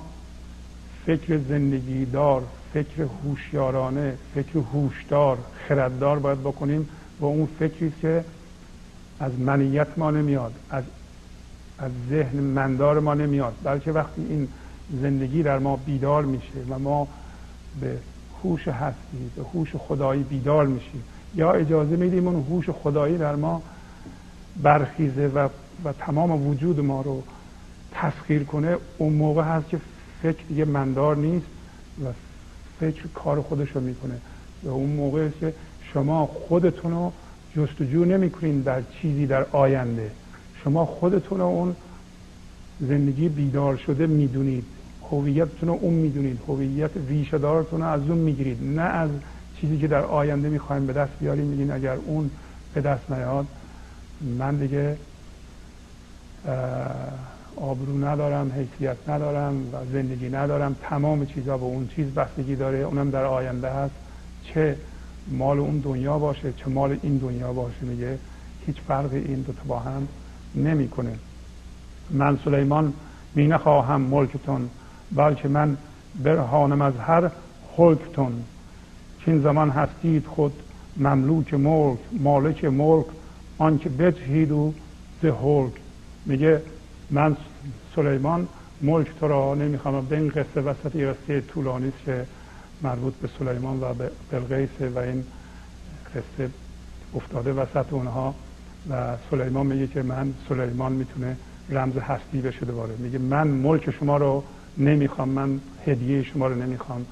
فکر 1.05 1.37
زندگی 1.37 2.05
دار 2.05 2.43
فکر 2.73 3.07
هوشیارانه 3.23 4.17
فکر 4.35 4.59
هوشدار 4.73 5.37
خرددار 5.67 6.19
باید 6.19 6.39
بکنیم 6.39 6.89
و 7.19 7.25
اون 7.25 7.47
فکری 7.59 7.93
که 8.01 8.23
از 9.19 9.39
منیت 9.39 9.87
ما 9.97 10.11
نمیاد 10.11 10.53
از 10.69 10.83
از 11.79 11.91
ذهن 12.09 12.39
مندار 12.39 12.99
ما 12.99 13.13
نمیاد. 13.13 13.53
بلکه 13.63 13.91
وقتی 13.91 14.21
این 14.29 14.47
زندگی 15.01 15.43
در 15.43 15.59
ما 15.59 15.75
بیدار 15.75 16.25
میشه 16.25 16.59
و 16.69 16.79
ما 16.79 17.07
به 17.81 17.97
هوش 18.43 18.67
هستی 18.67 19.31
به 19.35 19.43
هوش 19.53 19.75
خدایی 19.75 20.23
بیدار 20.23 20.67
میشیم 20.67 21.03
یا 21.35 21.51
اجازه 21.51 21.95
میدیم 21.95 22.27
اون 22.27 22.45
هوش 22.49 22.69
خدایی 22.69 23.17
در 23.17 23.35
ما 23.35 23.61
برخیزه 24.63 25.27
و, 25.27 25.47
و 25.85 25.93
تمام 25.93 26.47
وجود 26.47 26.79
ما 26.79 27.01
رو 27.01 27.23
تسخیر 28.01 28.43
کنه 28.43 28.77
اون 28.97 29.13
موقع 29.13 29.43
هست 29.43 29.69
که 29.69 29.79
فکر 30.21 30.43
دیگه 30.47 30.65
مندار 30.65 31.17
نیست 31.17 31.45
و 32.05 32.07
فکر 32.79 33.07
کار 33.15 33.41
خودش 33.41 33.69
رو 33.71 33.81
می‌کنه. 33.81 34.17
و 34.63 34.69
اون 34.69 34.89
موقع 34.89 35.21
است 35.21 35.39
که 35.39 35.53
شما 35.93 36.25
خودتون 36.25 36.91
رو 36.91 37.11
جستجو 37.55 38.05
نمی‌کنین 38.05 38.61
در 38.61 38.81
چیزی 38.81 39.25
در 39.25 39.45
آینده. 39.51 40.11
شما 40.63 40.85
خودتون 40.85 41.41
اون 41.41 41.75
زندگی 42.79 43.29
بیدار 43.29 43.77
شده 43.77 44.07
می‌دونید. 44.07 44.65
هویتتون 45.11 45.69
رو 45.69 45.77
اون 45.81 45.93
می‌دونید. 45.93 46.39
هویت 46.47 46.91
ریشه 47.07 47.37
دارتون 47.37 47.81
رو 47.81 47.87
از 47.87 48.01
اون 48.01 48.17
می‌گیرید. 48.17 48.63
نه 48.63 48.81
از 48.81 49.09
چیزی 49.57 49.77
که 49.77 49.87
در 49.87 50.01
آینده 50.01 50.49
می‌خوایم 50.49 50.87
به 50.87 50.93
دست 50.93 51.11
بیاریم 51.19 51.45
میگین 51.45 51.71
اگر 51.71 51.95
اون 52.05 52.29
به 52.73 52.81
دست 52.81 53.11
نیاد 53.11 53.45
من 54.37 54.55
دیگه 54.55 54.97
آبرو 57.61 58.05
ندارم 58.05 58.51
حیثیت 58.51 59.09
ندارم 59.09 59.73
و 59.73 59.77
زندگی 59.91 60.29
ندارم. 60.29 60.75
تمام 60.81 61.25
چیزها 61.25 61.57
به 61.57 61.63
اون 61.63 61.87
چیز 61.87 62.07
بستگی 62.07 62.55
داره. 62.55 62.77
اونم 62.77 63.09
در 63.09 63.23
آینده 63.23 63.69
هست. 63.69 63.93
چه 64.43 64.75
مال 65.27 65.59
اون 65.59 65.79
دنیا 65.79 66.19
باشه 66.19 66.53
چه 66.57 66.69
مال 66.69 66.97
این 67.01 67.17
دنیا 67.17 67.53
باشه 67.53 67.81
میگه. 67.81 68.17
هیچ 68.65 68.77
فرقی 68.87 69.17
این 69.17 69.41
دو 69.41 69.53
با 69.67 69.79
هم 69.79 70.07
نمی‌کنه. 70.55 71.11
من 72.09 72.39
سلیمان 72.45 72.93
می 73.35 73.47
نخواهم 73.47 74.01
ملکتون 74.01 74.69
بلکه 75.11 75.47
من 75.47 75.77
برهانم 76.23 76.81
از 76.81 76.93
هر 76.95 77.31
حکتون 77.77 78.43
چین 79.25 79.41
زمان 79.41 79.69
هستید 79.69 80.25
خود 80.25 80.53
مملوک 80.97 81.53
ملک 81.53 81.99
مالک 82.11 82.65
ملک 82.65 83.05
آنکه 83.57 83.89
بجهید 83.89 84.51
و 84.51 84.73
زه 85.21 85.33
میگه 86.25 86.61
من 87.09 87.37
سلیمان 87.99 88.47
ملک 88.81 89.07
تو 89.19 89.27
را 89.27 89.55
نمی‌خوام 89.55 90.05
به 90.05 90.17
این 90.17 90.29
قصه 90.29 90.61
وسط 90.61 90.95
یه 90.95 91.07
قصه 91.07 91.41
طولانی 91.41 91.91
که 92.05 92.25
مربوط 92.81 93.13
به 93.13 93.29
سلیمان 93.39 93.79
و 93.81 93.93
به 93.93 94.11
بلقیس 94.31 94.69
و 94.95 94.99
این 94.99 95.23
قصه 96.15 96.49
افتاده 97.15 97.53
وسط 97.53 97.93
اونها. 97.93 98.35
و 98.89 99.17
سلیمان 99.31 99.65
میگه 99.65 99.87
که 99.87 100.01
من 100.01 100.33
سلیمان 100.49 100.91
می‌تونه 100.91 101.37
رمز 101.69 101.97
هستی 101.97 102.41
بشه 102.41 102.65
دوباره 102.65 102.95
میگه 102.99 103.17
من 103.19 103.47
ملک 103.47 103.91
شما 103.91 104.17
رو 104.17 104.43
نمی‌خوام 104.77 105.29
من 105.29 105.59
هدیه 105.85 106.23
شما 106.23 106.47
رو 106.47 106.55
نمی‌خوام. 106.55 107.05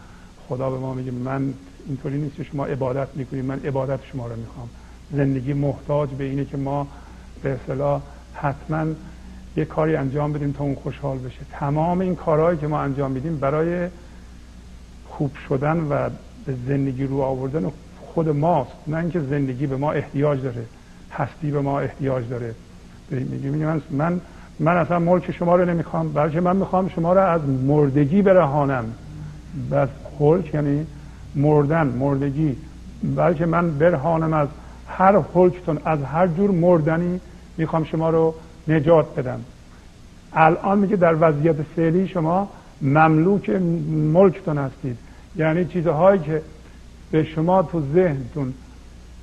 خدا 0.50 0.70
به 0.70 0.78
ما 0.78 0.94
میگه 0.94 1.12
من 1.12 1.54
اینطوری 1.88 2.18
نیست 2.18 2.44
شما 2.44 2.66
عبادت 2.66 3.08
می‌کنید 3.16 3.46
من 3.46 3.60
عبادت 3.60 4.00
شما 4.12 4.28
رو 4.28 4.36
می‌خوام. 4.36 4.70
زندگی 5.12 5.54
محتاج 5.54 6.10
به 6.10 6.24
اینه 6.24 6.46
که 6.46 6.58
ما 6.58 6.88
به 7.44 7.50
اصطلاح 7.50 8.02
حتما 8.34 8.86
یه 9.58 9.66
کاری 9.66 9.95
انجام 9.95 10.34
بدیم 10.34 10.51
تا 10.51 10.64
اون 10.64 10.76
خوشحال 10.76 11.18
بشه. 11.18 11.39
تمام 11.51 11.99
این 11.99 12.16
کارهایی 12.16 12.58
که 12.58 12.68
ما 12.68 12.80
انجام 12.82 13.12
میدیم 13.12 13.38
برای 13.38 13.88
خوب 15.08 15.32
شدن 15.49 15.78
و 15.78 16.10
به 16.45 16.53
زندگی 16.68 17.03
رو 17.03 17.22
آوردن 17.22 17.72
خود 18.01 18.30
ماست. 18.30 18.72
نه 18.88 18.97
اینکه 18.97 19.20
زندگی 19.20 19.68
به 19.68 19.78
ما 19.78 19.91
احتیاج 19.91 20.41
داره 20.41 20.66
هستی 21.12 21.51
به 21.51 21.62
ما 21.62 21.80
احتیاج 21.80 22.30
داره. 22.30 22.55
میگیم. 23.12 23.53
من 23.53 23.82
من 23.91 24.22
من 24.60 24.78
اصلا 24.78 24.99
ملک 24.99 25.32
شما 25.32 25.55
رو 25.55 25.66
نمی‌خوام 25.66 26.14
بلکه 26.14 26.41
من 26.41 26.55
می‌خوام 26.55 26.89
شما 26.89 27.14
رو 27.14 27.20
از 27.20 27.41
مردگی 27.49 28.22
برهانم. 28.22 28.86
بس 29.72 29.89
خلک 30.20 30.53
یعنی 30.53 30.88
مردن 31.36 31.88
مردگی. 31.88 32.55
بلکه 33.16 33.45
من 33.45 33.78
برهانم 33.78 34.34
از 34.34 34.47
هر 34.88 35.20
حلکتون 35.36 35.80
از 35.86 36.03
هر 36.03 36.28
جور 36.28 36.51
مردنی 36.51 37.20
می‌خوام 37.58 37.84
شما 37.84 38.10
رو 38.10 38.34
نجات 38.68 39.15
بدم. 39.15 39.39
الان 40.34 40.78
میگه 40.78 40.95
در 40.95 41.15
وضعیت 41.20 41.55
فعلی 41.76 42.07
شما 42.07 42.49
مملوک 42.82 43.49
ملکتون 44.13 44.57
هستید. 44.57 44.97
یعنی 45.36 45.65
چیزهایی 45.65 46.20
که 46.20 46.41
به 47.11 47.24
شما 47.24 47.63
تو 47.63 47.82
ذهنتون 47.93 48.53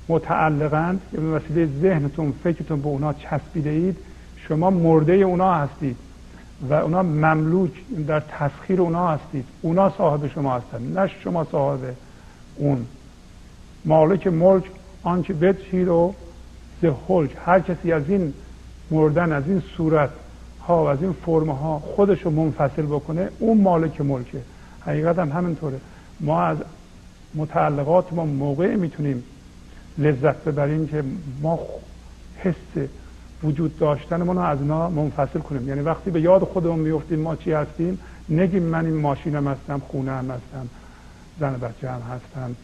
متعلقند 0.09 1.01
که 1.11 1.17
به 1.17 1.27
وسیله 1.27 1.69
ذهنتون 1.81 2.33
فکرتون 2.43 2.81
به 2.81 2.87
اونا 2.87 3.13
چسبیده 3.13 3.69
اید 3.69 3.97
شما 4.47 4.69
مرده 4.69 5.13
اونا 5.13 5.53
هستید 5.53 5.97
و 6.69 6.73
اونا 6.73 7.03
مملوک 7.03 7.71
در 8.07 8.19
تسخیر 8.19 8.81
اونا 8.81 9.07
هستید. 9.07 9.45
اونا 9.61 9.93
صاحب 9.97 10.27
شما 10.27 10.55
هستند 10.55 10.99
نه 10.99 11.11
شما 11.23 11.47
صاحب 11.51 11.79
اون. 12.55 12.85
مالک 13.85 14.27
ملک 14.27 14.63
آنچه 15.03 15.33
بچید 15.33 15.87
و 15.87 16.13
زهلج 16.81 17.29
هر 17.45 17.59
کسی 17.59 17.91
از 17.91 18.09
این 18.09 18.33
مردن 18.95 19.31
از 19.31 19.43
این 19.47 19.63
صورت 19.77 20.09
ها 20.67 20.83
و 20.83 20.87
از 20.87 21.01
این 21.01 21.15
فرم 21.25 21.49
ها 21.49 21.79
خودش 21.79 22.21
رو 22.21 22.31
منفصل 22.31 22.81
بکنه 22.81 23.29
اون 23.39 23.61
مالک 23.61 24.01
ملکه 24.01 24.41
حقیقت 24.81 25.19
هم 25.19 25.31
همینطوره. 25.31 25.79
ما 26.19 26.41
از 26.41 26.57
متعلقات 27.35 28.13
ما 28.13 28.25
موقع 28.25 28.75
می‌تونیم 28.75 29.23
لذت 29.97 30.43
ببریم 30.43 30.87
که 30.87 31.03
ما 31.41 31.59
حس 32.37 32.87
وجود 33.43 33.79
داشتن 33.79 34.21
رو 34.21 34.39
از 34.39 34.61
اینا 34.61 34.89
منفصل 34.89 35.39
کنیم. 35.39 35.69
یعنی 35.69 35.81
وقتی 35.81 36.11
به 36.11 36.21
یاد 36.21 36.43
خودمون 36.43 36.79
میفتیم 36.79 37.19
ما 37.19 37.35
چی 37.35 37.51
هستیم 37.51 37.99
نگیم 38.29 38.63
من 38.63 38.85
این 38.85 38.95
ماشینم 38.95 39.47
هستم 39.47 39.81
خونه 39.87 40.11
هم 40.11 40.31
هستم 40.31 40.69
زن 41.39 41.53
بچه 41.53 41.91
هم 41.91 42.01
هستم 42.01 42.55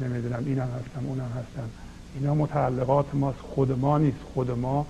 نمی‌دونم 0.00 0.42
اینم 0.46 0.62
هستم 0.62 1.06
اونم 1.06 1.30
هستم. 1.36 1.68
اینا 2.14 2.34
متعلقات 2.34 3.06
ماست. 3.14 3.38
خود 3.40 3.78
ما 3.78 3.98
نیست. 3.98 4.18
خود 4.34 4.50
ما 4.50 4.86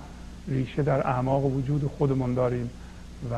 ریشه 0.49 0.83
در 0.83 1.07
اعماق 1.07 1.45
وجود 1.45 1.91
خودمون 1.97 2.33
داریم 2.33 2.69
و 3.31 3.35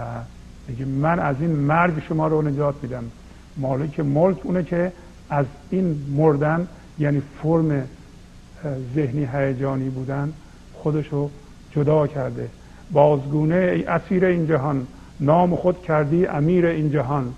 میگه 0.68 0.86
من 0.86 1.20
از 1.20 1.36
این 1.40 1.52
مرگ 1.52 2.04
شما 2.08 2.28
رو 2.28 2.42
نجات 2.42 2.76
میدم. 2.82 3.04
مالک 3.58 4.00
ملک 4.00 4.46
اونه 4.46 4.64
که 4.64 4.92
از 5.30 5.46
این 5.70 6.06
مردن 6.16 6.68
یعنی 7.00 7.22
فرم 7.44 7.88
ذهنی 8.96 9.28
هیجانی 9.34 9.90
بودن 9.90 10.34
خودشو 10.74 11.30
جدا 11.72 12.08
کرده. 12.08 12.50
بازگونه 12.92 13.56
ای 13.56 13.84
اسیر 13.84 14.26
این 14.26 14.48
جهان 14.48 14.88
نام 15.20 15.56
خود 15.56 15.82
کردی 15.82 16.26
امیر 16.26 16.66
این 16.66 16.92
جهان. 16.92 17.34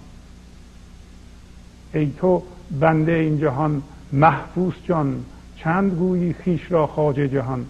ای 1.93 2.11
تو 2.17 2.43
بنده 2.79 3.11
این 3.11 3.39
جهان 3.39 3.81
محفوظ 4.13 4.73
جان 4.87 5.25
چند 5.57 5.91
گویی 5.91 6.33
خیش 6.33 6.71
را 6.71 6.87
خاجه 6.87 7.27
جهان. 7.27 7.65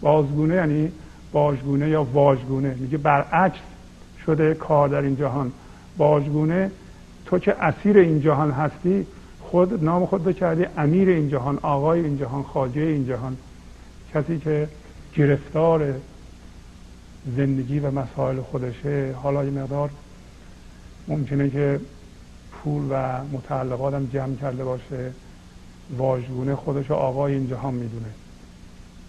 بازگونه 0.00 0.54
یعنی 0.54 0.92
باجگونه 1.32 1.88
یا 1.88 2.04
واژگونه؟ 2.04 2.74
میگه 2.74 2.98
برعکس 2.98 3.58
شده 4.26 4.54
کار 4.54 4.88
در 4.88 5.00
این 5.00 5.16
جهان. 5.16 5.52
باجگونه 5.96 6.70
تو 7.26 7.38
که 7.38 7.64
اسیر 7.64 7.98
این 7.98 8.20
جهان 8.20 8.50
هستی؟ 8.50 9.06
خود 9.40 9.84
نام 9.84 10.06
خود 10.06 10.26
رو 10.26 10.32
کردی 10.32 10.66
امیر 10.76 11.08
این 11.08 11.28
جهان 11.28 11.58
آقای 11.62 12.00
این 12.00 12.18
جهان 12.18 12.42
خاجه 12.42 12.80
این 12.80 13.06
جهان. 13.06 13.36
کسی 14.14 14.38
که 14.38 14.68
گرفتار 15.16 15.94
زندگی 17.36 17.78
و 17.78 17.90
مسائل 17.90 18.40
خودشه 18.40 19.14
حالا 19.22 19.44
یه 19.44 19.50
مقدار 19.50 19.90
ممکنه 21.08 21.50
که 21.50 21.80
پول 22.52 22.82
و 22.90 23.24
متعلقاتم 23.32 24.06
جمع 24.12 24.34
کرده 24.34 24.64
باشه. 24.64 25.12
واژگونه 25.96 26.56
خودش 26.56 26.90
آقای 26.90 27.34
این 27.34 27.48
جهان 27.48 27.74
می‌دونه. 27.74 28.08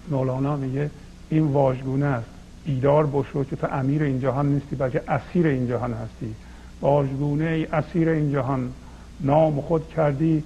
مولانا 0.09 0.55
میگه 0.55 0.89
این 1.29 1.43
واژگونه 1.43 2.05
است. 2.05 2.27
بیدار 2.65 3.05
بشو 3.05 3.43
که 3.43 3.55
تو 3.55 3.67
امیر 3.71 4.03
این 4.03 4.19
جهان 4.19 4.45
نیستی 4.53 4.75
بلکه 4.75 5.01
اسیر 5.07 5.47
این 5.47 5.67
جهان 5.67 5.93
هستی. 5.93 6.35
واژگونه 6.81 7.45
ای 7.45 7.65
اسیر 7.65 8.09
این 8.09 8.31
جهان. 8.31 8.73
نام 9.19 9.61
خود 9.61 9.89
کردی 9.89 10.43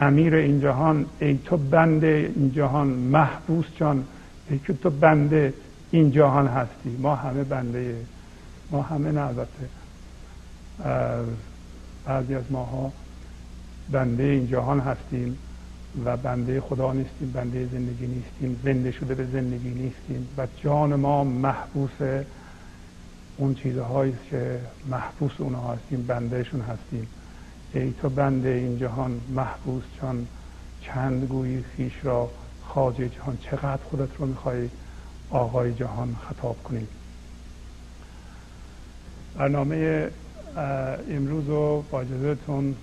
امیر 0.00 0.34
این 0.34 0.60
جهان. 0.60 1.06
ای 1.20 1.38
تو 1.44 1.56
بنده 1.56 2.32
این 2.36 2.52
جهان. 2.52 2.86
محبوس 2.88 3.66
جان. 3.76 4.04
ای 4.50 4.58
که 4.58 4.72
تو 4.72 4.90
بنده 4.90 5.54
این 5.90 6.10
جهان 6.10 6.46
هستی. 6.46 6.96
ما 6.98 7.14
همه 7.14 7.44
بنده 7.44 7.96
ما 8.70 8.82
همه 8.82 9.12
نه 9.12 9.20
البته. 9.20 9.68
بعضی 12.06 12.34
از 12.34 12.44
ماها 12.50 12.92
بنده 13.90 14.22
این 14.22 14.46
جهان 14.46 14.80
هستیم. 14.80 15.38
و 16.04 16.16
بنده 16.16 16.60
خدا 16.60 16.92
نیستیم 16.92 17.32
بنده 17.32 17.66
زندگی 17.72 18.06
نیستیم 18.06 18.60
زنده 18.64 18.90
شده 18.90 19.14
به 19.14 19.26
زندگی 19.26 19.68
نیستیم 19.68 20.28
و 20.38 20.46
جان 20.56 20.94
ما 20.94 21.24
محبوس 21.24 22.24
اون 23.36 23.54
چیزهایی 23.54 24.14
که 24.30 24.60
محبوس 24.90 25.32
اونها 25.38 25.72
هستیم 25.72 26.06
بندهشون 26.06 26.60
هستیم. 26.60 27.08
ای 27.74 27.92
تو 28.02 28.08
بنده 28.08 28.48
این 28.48 28.78
جهان 28.78 29.20
محبوس 29.28 29.82
جان 30.00 30.26
چند 30.82 31.24
گویی 31.24 31.64
خیش 31.76 31.92
را 32.02 32.30
خاجه 32.62 33.08
جهان 33.08 33.38
چقدر 33.42 33.82
خودت 33.84 34.08
رو 34.18 34.26
می‌خوای 34.26 34.68
آقای 35.30 35.74
جهان 35.74 36.16
خطاب 36.28 36.62
کنید 36.62 36.88
برنامه 39.34 40.08
امروز 41.10 41.48
رو 41.48 41.84
با 41.90 42.00
اجازهتون 42.00 42.76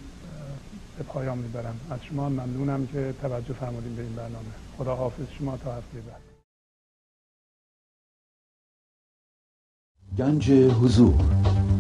به 0.98 1.04
پایان 1.04 1.38
می‌برم. 1.38 1.76
از 1.92 2.00
شما 2.04 2.30
ممنونم 2.30 2.88
که 2.88 3.14
توجه 3.22 3.54
فرمودیم 3.54 3.96
به 3.96 4.02
این 4.02 4.16
برنامه. 4.16 4.52
خدا 4.78 4.96
حافظ 4.96 5.26
شما 5.40 5.58
تا 5.58 5.72
هفته 5.72 5.98
بعد. 6.08 6.22
گنج 10.18 10.52
حضور. 10.52 11.14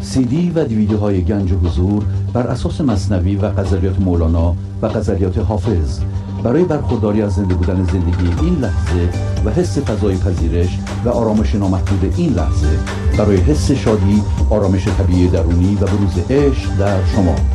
سی 0.01 0.25
دی 0.25 0.49
و 0.49 0.65
دیویدیوهای 0.65 1.21
گنج 1.23 1.53
حضور 1.53 2.05
بر 2.33 2.47
اساس 2.47 2.81
مصنوی 2.81 3.35
و 3.35 3.45
قذریات 3.45 3.99
مولانا 3.99 4.55
و 4.81 4.85
قذریات 4.85 5.37
حافظ. 5.37 5.99
برای 6.43 6.63
برخورداری 6.63 7.21
از 7.21 7.33
زنده 7.33 7.55
بودن 7.55 7.83
زندگی 7.83 8.45
این 8.45 8.55
لحظه 8.55 9.09
و 9.45 9.49
حس 9.49 9.77
فضای 9.77 10.17
پذیرش 10.17 10.79
و 11.05 11.09
آرامش 11.09 11.55
نامحدود 11.55 12.13
این 12.17 12.33
لحظه 12.33 12.79
برای 13.17 13.37
حس 13.37 13.71
شادی 13.71 14.23
آرامش 14.49 14.87
طبیعی 14.87 15.27
درونی 15.27 15.75
و 15.75 15.85
بروز 15.85 16.31
عشق 16.31 16.77
در 16.77 17.05
شما. 17.05 17.54